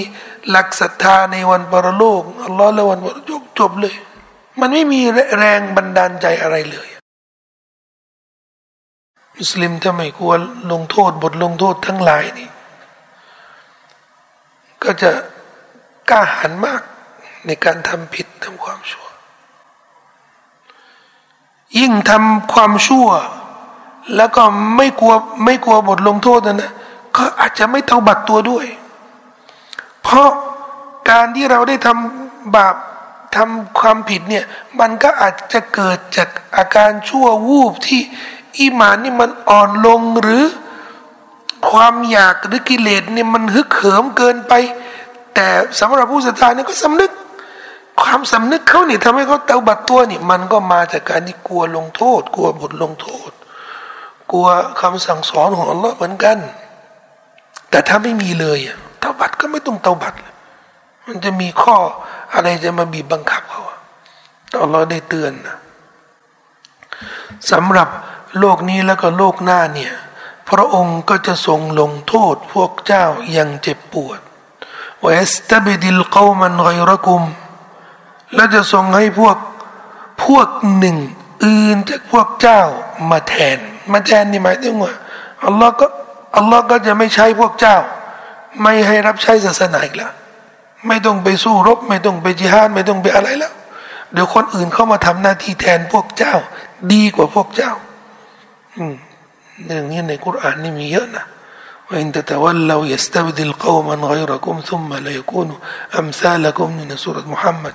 [0.50, 3.94] หลักศรัทธาในวันปรโลกอัลลอฮ์และวันปรโลกจบเลย
[4.60, 5.00] มันไม่มี
[5.38, 6.88] แรงบันดาลใจอะไรเลย
[9.38, 10.32] มุสลิมถ้าไม่กลัว
[10.72, 12.48] ลงโทษบทลงโทษทั้งหลายนี่
[14.82, 15.10] ก็จะ
[16.10, 16.82] กล้าหาญมาก
[17.46, 19.09] ในการทำผิดทำความชั่ว
[21.78, 23.08] ยิ่งทำความชั่ว
[24.16, 24.42] แล้วก็
[24.76, 25.14] ไม่กลัว
[25.44, 26.72] ไม่กลัวบทลงโทษนะนะ
[27.16, 28.66] ก็อาจจะไม่เท่าบัตรตัวด้วย
[30.02, 30.30] เพราะ
[31.10, 32.74] การที่เราได้ทำบาป
[33.36, 34.44] ทำความผิดเนี่ย
[34.80, 38.00] มันก็อาจจะเกิดจากอาการชั่ววูบที่
[38.58, 40.44] อีมานนี่มันอ่อนลงหรือ
[41.70, 44.52] ความอยากหรือกิเลสเนี่ยมันฮึกเหิมเกินไป
[45.34, 45.46] แต่
[45.80, 47.10] สำหรับผู้ศรัทธาเนี่ยก็สำนึก
[48.02, 53.30] ความสำนึกเขาเนี่ยทำให้เขาเตาบัตรตัวนี่มันก็มาจากการที่กลัวลงโทษ กลัวบทลงโทษ
[54.30, 54.46] กลัว
[54.80, 56.38] คำสั่งสอนของอัลลอฮ์เหมือนกัน
[57.70, 58.58] แต่ถ้าไม่มีเลย
[59.00, 60.14] เตาบัตก็ไม่ต้องเตาบัต
[61.06, 61.76] มันจะมีข้อ
[62.34, 63.62] อะไรจะมาบีบบังคับเขา
[64.62, 65.56] อัลลอฮ์ได้เตือนนะ
[67.50, 67.88] สำหรับ
[68.38, 69.92] โลกนี้แล้วก็โลกหน้าเนี่ย
[70.50, 74.20] พระองค์ก็จะทรงลงโทษพวกเจ้าอย่างเจ็บปวด
[75.00, 77.22] ว่าสตบิดิลกามันไกรกุม
[78.34, 79.36] และจะทรงให้พวก
[80.24, 80.96] พวกหนึ่ง
[81.44, 82.60] อื่นจากพวกเจ้า
[83.10, 83.58] มาแทน
[83.92, 84.92] มาแทนนี่หมายถึงว่า
[85.46, 85.86] อัลลอฮ์ก็
[86.36, 87.76] อัลลอฮ์ก็จะไม่ใช้พวกเจ้า
[88.62, 90.12] ไม่ให้รับใช้ศาสนาอีกแล้ว
[90.88, 93.52] ไม่ต้องไปสู้รบ ไม่ต้องไปจิฮาดไม่ต้องไปอะไรแล้ว
[94.12, 96.34] เดี๋ยวคนอื่นเข้ามาทำหน้าที่แทนพวกเจ้า
[96.92, 97.72] ดีกว่าพวกเจ้า
[98.76, 98.94] อืม
[99.66, 101.24] เรื่องนี้ในกุรานนี่มีเยอะนะ
[101.86, 105.54] ว่าอินตะตะวัลลายัสตบดิลกอมันไกรกุมซุมมาลยกูนุ
[105.98, 107.74] อัมซาลกุมในสุรษมุฮัมมัด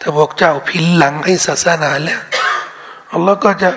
[0.00, 2.20] ถ้าพวกเจ้าพินหลังให้ศาสนาแล้ว
[3.12, 3.70] อัลลอฮ์ก็จะ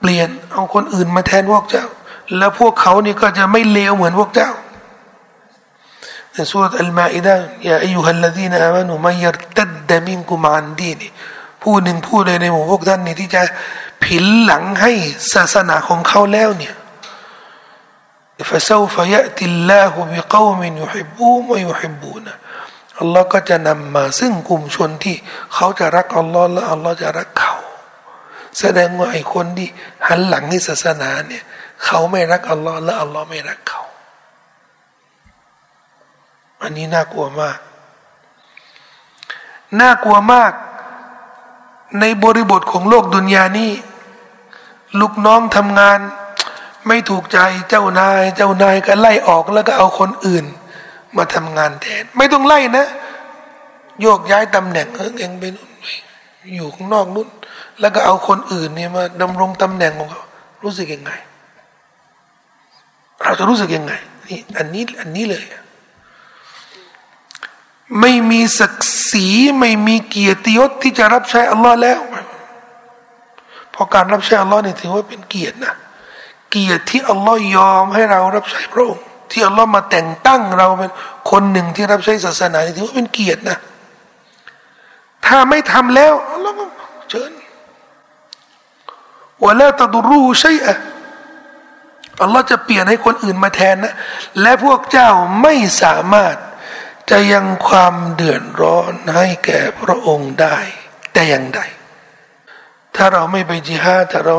[0.00, 1.86] เปลี่ยนเอาคนอื่นมาแทนพวกเจ้า
[2.36, 4.50] แล้วพวกเขานี่ก็จะไม่เลวเหมือนพวกเจ้า
[6.32, 7.34] ในสุรอัลมาอิดะ
[7.68, 11.10] ยาอายุฮัลลดีนอามานุมายัรตัดดมินกุมานดีนี่
[11.62, 13.42] ผู้หนึ่งผู้ใดในหมู่พวกท่านนี่ที่จะ
[14.04, 14.92] ผินหลังให้
[15.34, 16.74] ศาสนาของเขาแล้วเนี่ย
[18.44, 22.24] فسوف يأتي الله بقوم يحبون ويحبون
[22.99, 25.15] อัลลอฮ์ก็จะนำมาซึ่งกลุ่มชนที่
[25.53, 27.53] เขาจะรักอัลลอฮ์และอัลลอฮ์จะรักเขา
[28.59, 29.69] แสดงว่าไอ้คนที่
[30.07, 31.43] หันหลังให้ศาสนาเนี่ย
[31.85, 33.81] เขาไม่รักอัลลอฮ์และอัลลอฮ์ไม่รักเขา
[36.61, 37.57] อันนี้น่ากลัวมาก
[39.81, 40.51] น่ากลัวมาก
[41.99, 43.71] ในบริบทของโลกดุนยานี้
[44.99, 45.99] ลูกน้องทำงาน
[46.87, 47.39] ไม่ถูกใจ
[47.69, 50.45] เจ้านาย เจ้านายก็ไล่ออกแล้วก็เอาคนอื่น
[51.17, 52.85] มาทำงานแทน ไม่ต้องไล่นะ
[54.01, 55.85] โยกย้ายตำแหน่งเออเองไปนู่นไป
[56.55, 57.27] อยู่ข้างนอกนู่น
[57.79, 60.23] แล้วก็เอาคนอื่นเนี่ยมาดำรงตำแหน่งของเขา
[60.63, 61.11] รู้สึกยังไง
[63.23, 63.93] เราจะรู้สึกยังไง
[64.27, 65.45] นี่อันนี้อันนี้เลย
[67.99, 69.27] ไม่มีศักดิ์ศรี
[69.59, 71.99] ไม่มีเกียรติยศที่จะรับใช้อัลลอฮ์แล้ว
[73.71, 75.73] เพราะการรับใช้อัลลอฮ์นี่ถือว่าเป็นเกียรตินะ
[76.51, 80.91] เกียรติที่อัลลอฮ์ยอมให้เรารับใช้พระองค์ ที่อัลลอฮ์มาแต่งตั้งเราเป็น
[81.31, 83.57] คนหนึ่งที่รับใช้ศาสนาถือว่าเป็นเกียรตินะ
[85.25, 86.55] ถ้าไม่ทำแล้วอัลลอฮ์
[87.09, 87.31] เชิญ
[89.41, 90.75] ว่าแล้วตดุรูใช่อะ
[92.21, 93.93] อัลลอฮ์จะเปลี่ยนให้คนอื่นมาแทนนะ
[94.41, 95.09] และพวกเจ้า
[95.41, 96.35] ไม่สามารถ
[97.09, 100.57] จะยังความเดือดร้อนให้แก่พระองค์ได้
[101.13, 101.61] แต่อย่างใด
[102.95, 104.35] ถ้าเราไม่ไปจิฮาดถ้าเรา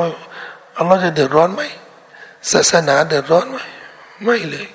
[0.79, 1.63] อัลลอฮ์จะเดือดร้อนไหม
[2.53, 3.59] ศาสนาเดือดร้อนไหม
[4.25, 4.69] ไม่เลย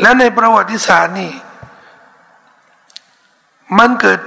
[0.00, 1.32] และในประวัติศาสตร์นี่
[3.78, 4.20] มันเกิด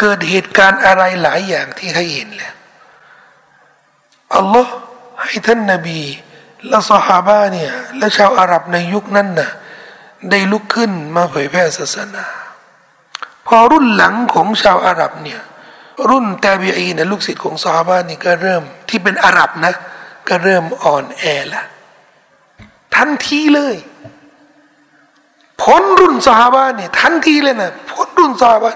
[0.00, 2.54] เกิดเหตุการณ์อะไรหลายอย่างที่ให้เห็นแล้ว
[4.34, 4.72] อัลลอฮ์
[5.22, 6.00] ให้ท่านนาบี
[6.68, 9.50] และสหาบะเนี่ยและชาวอาหรับในยุคนั้นน่ะ
[10.30, 12.24] ได้ลุกขึ้นมาเผยแพร่ศาสนา
[13.46, 15.40] พอรุ่นหลังของชาวอาหรับเนี่ย
[16.10, 19.72] รุ่นตาบีอีนะลูกศิษย์ของซาบานี่ก็เริ่มที่เป็นอาหรับนะ
[20.28, 21.62] ก็เริ่มอ่อนแอละ
[22.94, 23.76] ทันทีเลย
[25.62, 28.70] พ้นรุ่นซาบานี่ทันทีเลยนะพ้นรุ่นซาบา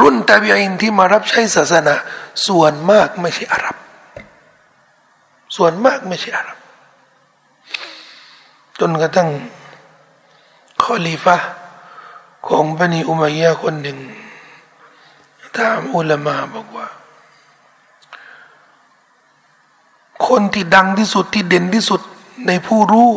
[0.00, 1.94] รุ่นตาบีอินที่มารับใช้ศาสนา
[2.46, 3.76] ส่วนมากไม่ใช่อาหรับ
[5.56, 6.58] ส่วนมากไม่ใช่อาหรับ
[8.80, 9.28] จนกระทั่ง
[10.82, 11.36] คอลีฟะ
[12.48, 13.98] ของบันิอุมัยยะคนหนึ่ง
[15.56, 16.86] ถามอุลามาบอกว่า
[20.26, 22.00] คนที่ดังที่สุดที่เด่นที่สุด
[22.46, 23.10] ในผู้รู้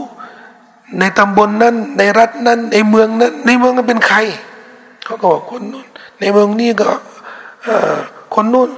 [1.00, 4.18] ในตำบลนนั้น ในรัฐนั้น ในเมืองนั้น ในเมืองนั้นเป็นใคร
[5.04, 5.88] เขาก็บอกคนนู้น
[6.20, 6.90] ในเมืองนี้ก็
[8.36, 8.70] คนนู้น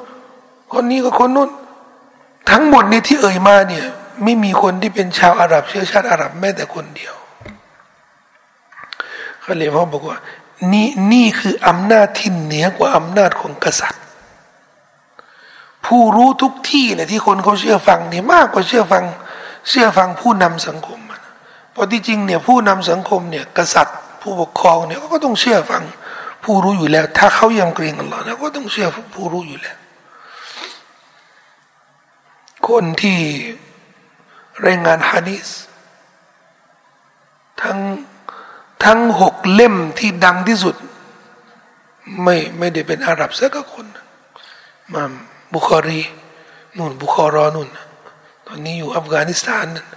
[0.74, 1.50] คนนี้ก็คนนู้น
[2.52, 3.86] ทั้งหมดนี้ที่เอ่ยมาเนี่ย
[4.24, 7.14] ไม่มีคนที่เป็นชาวอาหรับเชื้อชาติอาหรับแม้แต่คนเดียว
[9.42, 10.18] เขาเลยพ่อบอกว่า
[10.74, 14.04] นี่นี่คืออำนาจที่เหนือกว่าอำนาจของกษัตริย์
[15.86, 19.04] ผู้รู้ทุกที่เนี่ยที่คนเขาเชื่อฟังเนี่ยมากกว่าเชื่อฟัง
[19.70, 21.00] เชื่อฟังผู้นำสังคม
[21.80, 25.84] ราะที่จริงเนี่ยผู้นำสังคมเนี่ยกษัตริย์ ผู้ปกครองเนี่ยก็ต้องเชื่อฟัง
[26.44, 29.78] ผู้รู้อยู่แล้ว ถ้าเขายำเกรงอัลลอฮ์นะก็ต้องเชื่อผู้รู้อยู่แล้ว
[32.68, 33.20] คนที่
[34.66, 35.48] รายงานฮะดีส
[37.62, 37.80] ทั้ง
[38.86, 40.76] ทั้งหกเล่มที่ดังที่สุด
[42.24, 43.86] ไม่ไม่ได้เป็นอาหรับสักคน
[44.94, 45.04] มา
[45.56, 46.02] บุคอรี
[46.78, 47.68] นู่นบุคอรอนู่น
[48.48, 49.88] ตอนนี้อยู่อัฟกานิสถานนั่น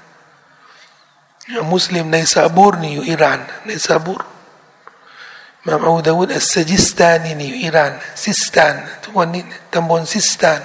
[1.72, 7.92] มุสลิมนัยซาบูรนี่อยู่อิหร่านนัยซาบูรอบูดาวุดอัสซิสตานีนี่อยู่อิหร่าน
[8.24, 9.42] ซิสตานทุกวันนี้
[9.72, 10.60] ตำบลซิสตาน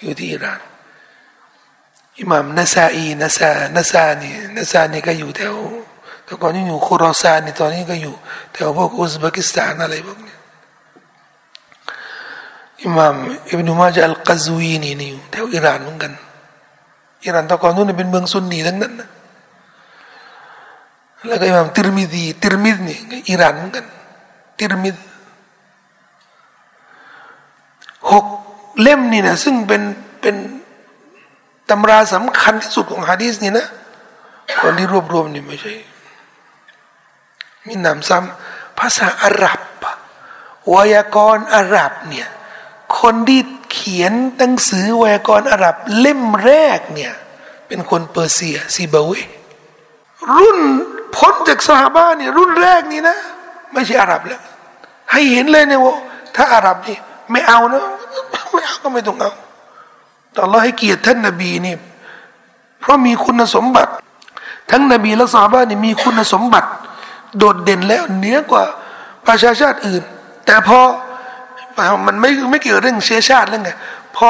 [0.00, 0.60] อยู่ที่อิหร่าน
[2.18, 5.56] อิหม่ามนาซาอีนาซานาซานี่นาซานี่ก็อยู่แถว
[6.24, 8.14] แต่ก่อนนี้อยู่คุรอซานนี่ตอนนี้ก็อยู่
[8.52, 10.36] แถวพวกอุซเบกิสถานอะไรพวกนี้
[12.82, 13.16] อิหม่าม
[13.50, 16.12] อิบนุมาจอัลกัซวีนี่นี่อยู่แถวอิหร่านเหมือนกัน
[17.24, 19.08] อิหร่านตะก่อนนู้นเป็นเมืองซุนนีทั้งนั้นนะ
[21.26, 22.98] แล้วก็อิหม่ามติรมิดีติรมิดนี่
[23.30, 23.84] อิหร่านเหมือนกัน
[24.58, 24.94] ติรมิด
[28.10, 28.24] หก
[28.80, 29.82] เล่มนี่นะซึ่งเป็น
[30.20, 30.36] เป็น
[31.70, 33.66] ตำราสำคัญที่สุดของฮะดีสนี่นะ
[34.60, 35.72] คนที่รวบรวมนี่ไม่ใช่
[37.66, 39.60] มีนำซ้ำภาษาอาหรับ
[40.72, 42.28] วยากรณ์อาหรับเนี่ย
[43.00, 43.40] คนที่
[43.72, 47.12] เขียนหนังสือวยากรณ์อาหรับเล่มแรกเนี่ย
[47.68, 49.10] เป็นคนเปอร์เซียซีบาเว
[50.36, 50.60] รุ่น
[51.16, 53.16] พ้นจากสหบ้านเนี่ยรุ่นแรกนี่นะ
[53.72, 54.40] ไม่ใช่อาหรับแล้ว
[55.12, 55.94] ให้เห็นเลยเนี่ยว่า
[56.36, 56.96] ถ้าอาหรับนี่
[57.32, 57.82] ไม่เอานะ
[58.52, 59.32] ไม่เอาก็ไม่ต้องเอา
[60.32, 61.74] แต่เราให้เกียรติท่านนบีนี่
[62.80, 63.92] เพราะมีคุณสมบัติ
[64.70, 66.68] ทั้งนบีและสหบ้านนี่มีคุณสมบัติ
[67.38, 68.64] โดดเด่นแล้วเหนือกว่า
[69.26, 70.02] ประชาชาติอื่น
[70.46, 70.78] แต่พอ
[72.06, 73.70] มันไม่ไม่เกี่ยวเรื่องเชื้อชาติเรื่องไง
[74.16, 74.28] พอ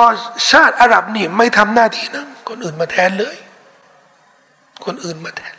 [0.51, 3.36] ชาติอาหรับนี่ไม่ทำหน้าที่นะคนอื่นมาแทนเลย
[4.85, 5.55] คนอื่นมาแทน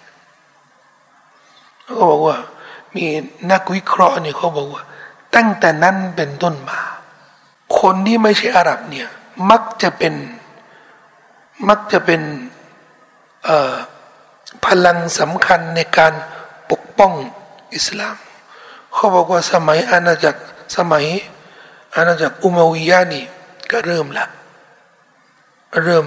[1.93, 2.38] เขาบอกว่า
[2.95, 3.05] มี
[3.51, 4.84] นักวิเคราะห์เนี่ยเขาบอกว่า
[5.35, 6.80] ตั้งแต่นั้นเป็นต้นมา
[7.80, 9.07] คนที่ไม่ใช่อาหรับเนี่ย
[9.49, 10.13] มักจะเป็น
[11.69, 12.22] มักจะเป็น
[14.65, 16.13] พลังสำคัญในการ
[16.72, 17.13] ปกป้อง
[17.73, 18.15] อิสลาม
[18.93, 20.41] เขาบอกว่าสมัยอาณาจักร
[20.77, 21.05] สมัย
[21.95, 23.26] อาณาจักรอุมาวิยานี่
[23.72, 24.26] ก็เริ่มละ
[25.84, 26.05] เริ่ม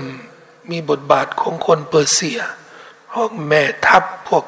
[0.71, 2.41] มีบทบาทของคนเปอร์เซีย
[3.13, 4.45] พวกแม่ทัพพวก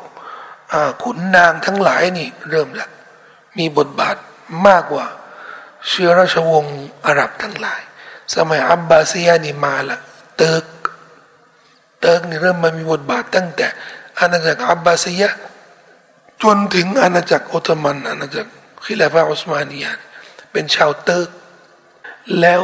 [1.03, 2.89] ขุนนางทั้งหลายนี่เริ่มละ
[3.59, 4.17] มีบทบาท
[4.67, 5.07] มากกว่า
[5.89, 7.81] เชื้อราชวงศ์อาหรับทั้งหลาย
[8.35, 9.99] สมัยอับบาซียนี่มาละ
[10.37, 10.65] เติร์ก
[12.01, 13.67] เติร์กนี่เริ่มมามีบทบาทตั้งแต่
[14.19, 15.23] อาณาจักรอับบาซีย
[16.43, 18.51] จนถึงอาณาจักรออตโตมันอาณาจักร
[18.85, 19.99] คิลาฟาอุสมานียน
[20.53, 21.29] เป็นชาวเติร์ก
[22.41, 22.63] แล้ว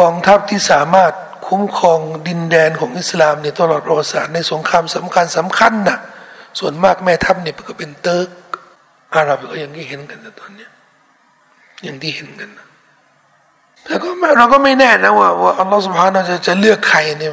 [0.00, 1.12] กองทัพที่สามารถ
[1.46, 5.98] คุ้มครองดินแดนของอิสลามเนี่ยตลอดประวัติศาสตร์ในสงครามสำคัญสำคัญน่ะ
[6.58, 8.28] ส่วนมากแม่ทัพเนี่ยก็เป็นเติร์ก
[9.14, 10.68] อาหรับก็อย่างที่เห็นกันตอนนี้
[11.84, 12.66] อย่างที่เห็นกันนะ
[13.84, 14.08] แต่ก็
[14.38, 17.32] เราก็ไม่แน่นะว่าว่าอัลลอฮฺสุบฮานาจะจะเลือกใครเนี่ย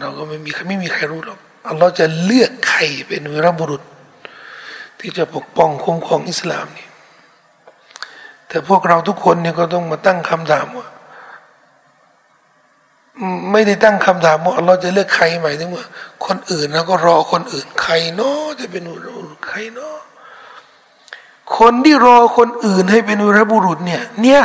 [0.00, 1.38] เราก็ไม่มีไม่มีใครรู้หรอก
[1.68, 3.82] อัลลอฮ์จะเลือกใครเป็นวีรบุรุษ
[5.00, 6.88] ที่จะปกป้องคุ้มครองอิสลามนี่
[8.48, 10.86] แต่พวกเราทุกคนเนี่ยก็ต้องมาตั้งคำถามว่า
[13.50, 15.84] ไม่ได้ตั้งคำถามว่าเราจะเลือกใครหมายถึงว่า
[16.26, 18.82] คนอื่นแล้วก็รอคนอื่น ใครเนาะจะเป็น
[19.46, 19.96] ใครเนาะ
[21.58, 24.42] คนที่รอคนอื่นให้เป็นวีรบุรุษเนี่ย เนี่ย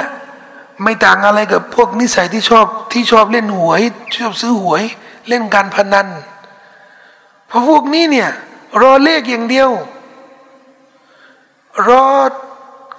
[0.84, 3.82] ไม่ต่างอะไรกับพวกนิสัยที่ชอบที่ชอบเล่นหวย
[4.18, 4.84] ชอบซื้อหวย
[5.28, 6.08] เล่นการพนัน
[7.48, 8.30] เพราะพวกนี้เนี่ย
[8.82, 9.70] รอเลขอย่างเดียว
[11.88, 12.06] รอ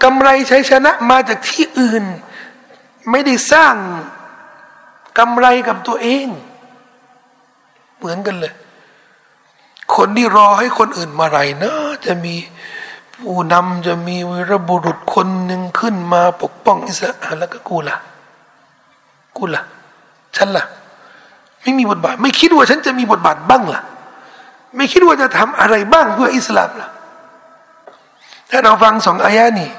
[0.03, 2.05] กำไรใช้ชนะมาจากที่อื่น
[3.11, 3.75] ไม่ได้สร้าง
[5.19, 6.27] กำไรกับตัวเอง
[7.97, 8.53] เหมือนกันเลย
[9.97, 11.73] คนที่รอให้คนอื่นมาไรนะ
[12.07, 12.35] จะมี
[13.15, 17.97] ผู้นำจะมีวีรบุรุษคนหนึ่งขึ้นมาปกป้องอิสระแล้วก็กูละ
[19.37, 19.63] กูละ
[20.37, 20.65] ฉันละ
[21.61, 23.83] ไม่มีบทบาท ไม่คิดว่าฉันจะมีบทบาทบ้างล่ะ
[24.77, 26.89] ไม่คิดว่าจะทำอะไรบ้างเพื่ออิสลามล่ะ
[28.51, 29.71] ถ้าเราฟังสองอายะนี้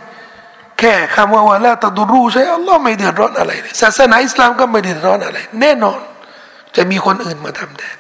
[0.80, 3.52] แค่คำว่าว่าแล้วตดูรู้ใช่อัลลอฮ์ไม่เดือดร้อนอะไร
[3.82, 6.00] ศาสนาอิสลามก็ไม่เดือดร้อนอะไร แน่นอน
[6.76, 7.98] จะมีคนอื่นมาทำแทน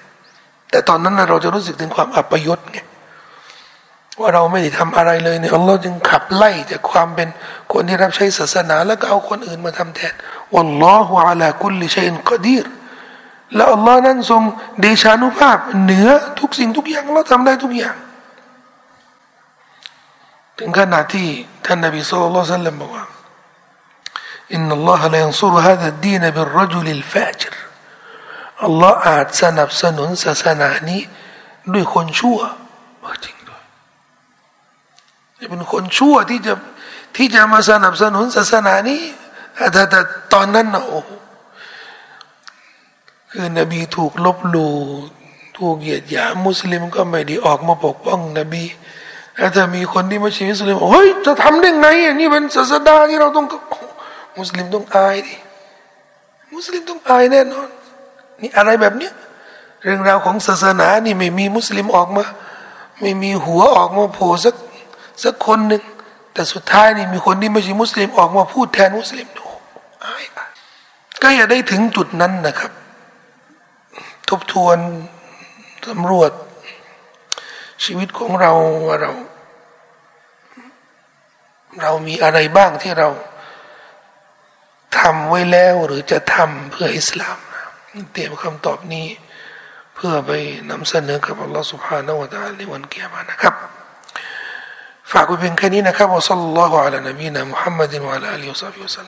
[0.72, 2.78] แต่ตอนนั้นเราจะรู้สึกถึงความอัปยศไง
[4.20, 7.28] ว่าเราไม่ได้ทำอะไรเลยเนี่ยอัลลอฮ์จึงขับไล่จากความเป็น
[7.72, 10.14] คนที่รับใช้ศาสนา แล้วก็เอาคนอื่นมาทำแทน
[10.56, 12.66] วัลลอฮุอะลากุลลิชัยนกอดีร
[13.56, 14.42] แล้วอัลลอฮ์นั้นทรง
[14.82, 17.96] เดชานุภาพเหนือทุกสิ่งทุกอย่างเราทำได้ทุกอย่าง
[20.60, 21.28] ถึงขนาดที่
[21.66, 23.06] ท่านนบีสุลต่านสัลลัมบอกว่า
[24.54, 27.54] อินนัลลอฮะลายันซุรฮะดะดีนบิรรจุลิลฟาจร
[28.66, 31.02] อัลลอฮ์อาจสนับสนุนศาสนานี้
[31.74, 32.40] ด้วยคนชั่ว
[33.24, 33.64] จริงด้วย
[35.50, 36.54] เป็นคนชั่วที่จะ
[37.16, 39.02] ที่จะมาสนับสนุนศาสนานี้
[39.74, 40.00] แต่แต่
[40.34, 41.00] ตอนนั้นนะโอ้
[43.32, 44.76] คือนบีถูกลบหลู่
[45.58, 48.64] ถูกเหยียดหยามมุสลิมก็ไม่ได้ออกมาปกป้องนบี
[49.56, 53.46] ถ้ามีคนที่มาชีวิตมุสลิมเฮ้ยจะทำได้ไงอะนี่เป็นศาสดาที่เราต้อง
[54.38, 55.36] มุสลิมต้องอายดิ
[56.54, 57.68] มุสลิมต้องอายแน่นอน
[58.42, 59.14] นี่อะไรแบบเนี้ย
[59.84, 62.26] เรื่องราวของศาสนานี่ไม่มีมุสลิมออกมา
[63.00, 64.56] ไม่มีหัวออกมาโผล่สัก
[65.24, 65.84] สักคนหนึ่ง
[66.34, 69.46] แต่สุดท้ายนี่มีคนที่ไม่ใช่มุสลิมออกมาพูดแทนมุสลิมดู
[70.06, 70.24] อาย
[71.22, 72.72] ก็อย่าได้ถึงจุดนั้นนะครับ
[74.30, 74.78] ทบทวน
[75.88, 76.32] สำรวจ
[77.84, 78.52] ชีวิตของเรา
[78.88, 79.12] ว่าเรา
[81.82, 83.10] เรามีอะไรบ้างที่เรา
[85.00, 87.38] ทำไว้แล้วหรือจะทำเพื่ออิสลาม
[88.14, 89.08] เตรียมคำตอบนี้
[89.96, 90.32] เพื่อไป
[90.70, 93.54] นำเสนอกับอัลลอฮฺสุบฮานาวะตาในวันเกียรมานะครับ
[95.12, 99.08] ฝากไว้เพียงแค่นี้นะครับอัลลัลลอฮุอะลัยนบีนะมุฮัมมัดวะอะลัยฮิวะซัลลัม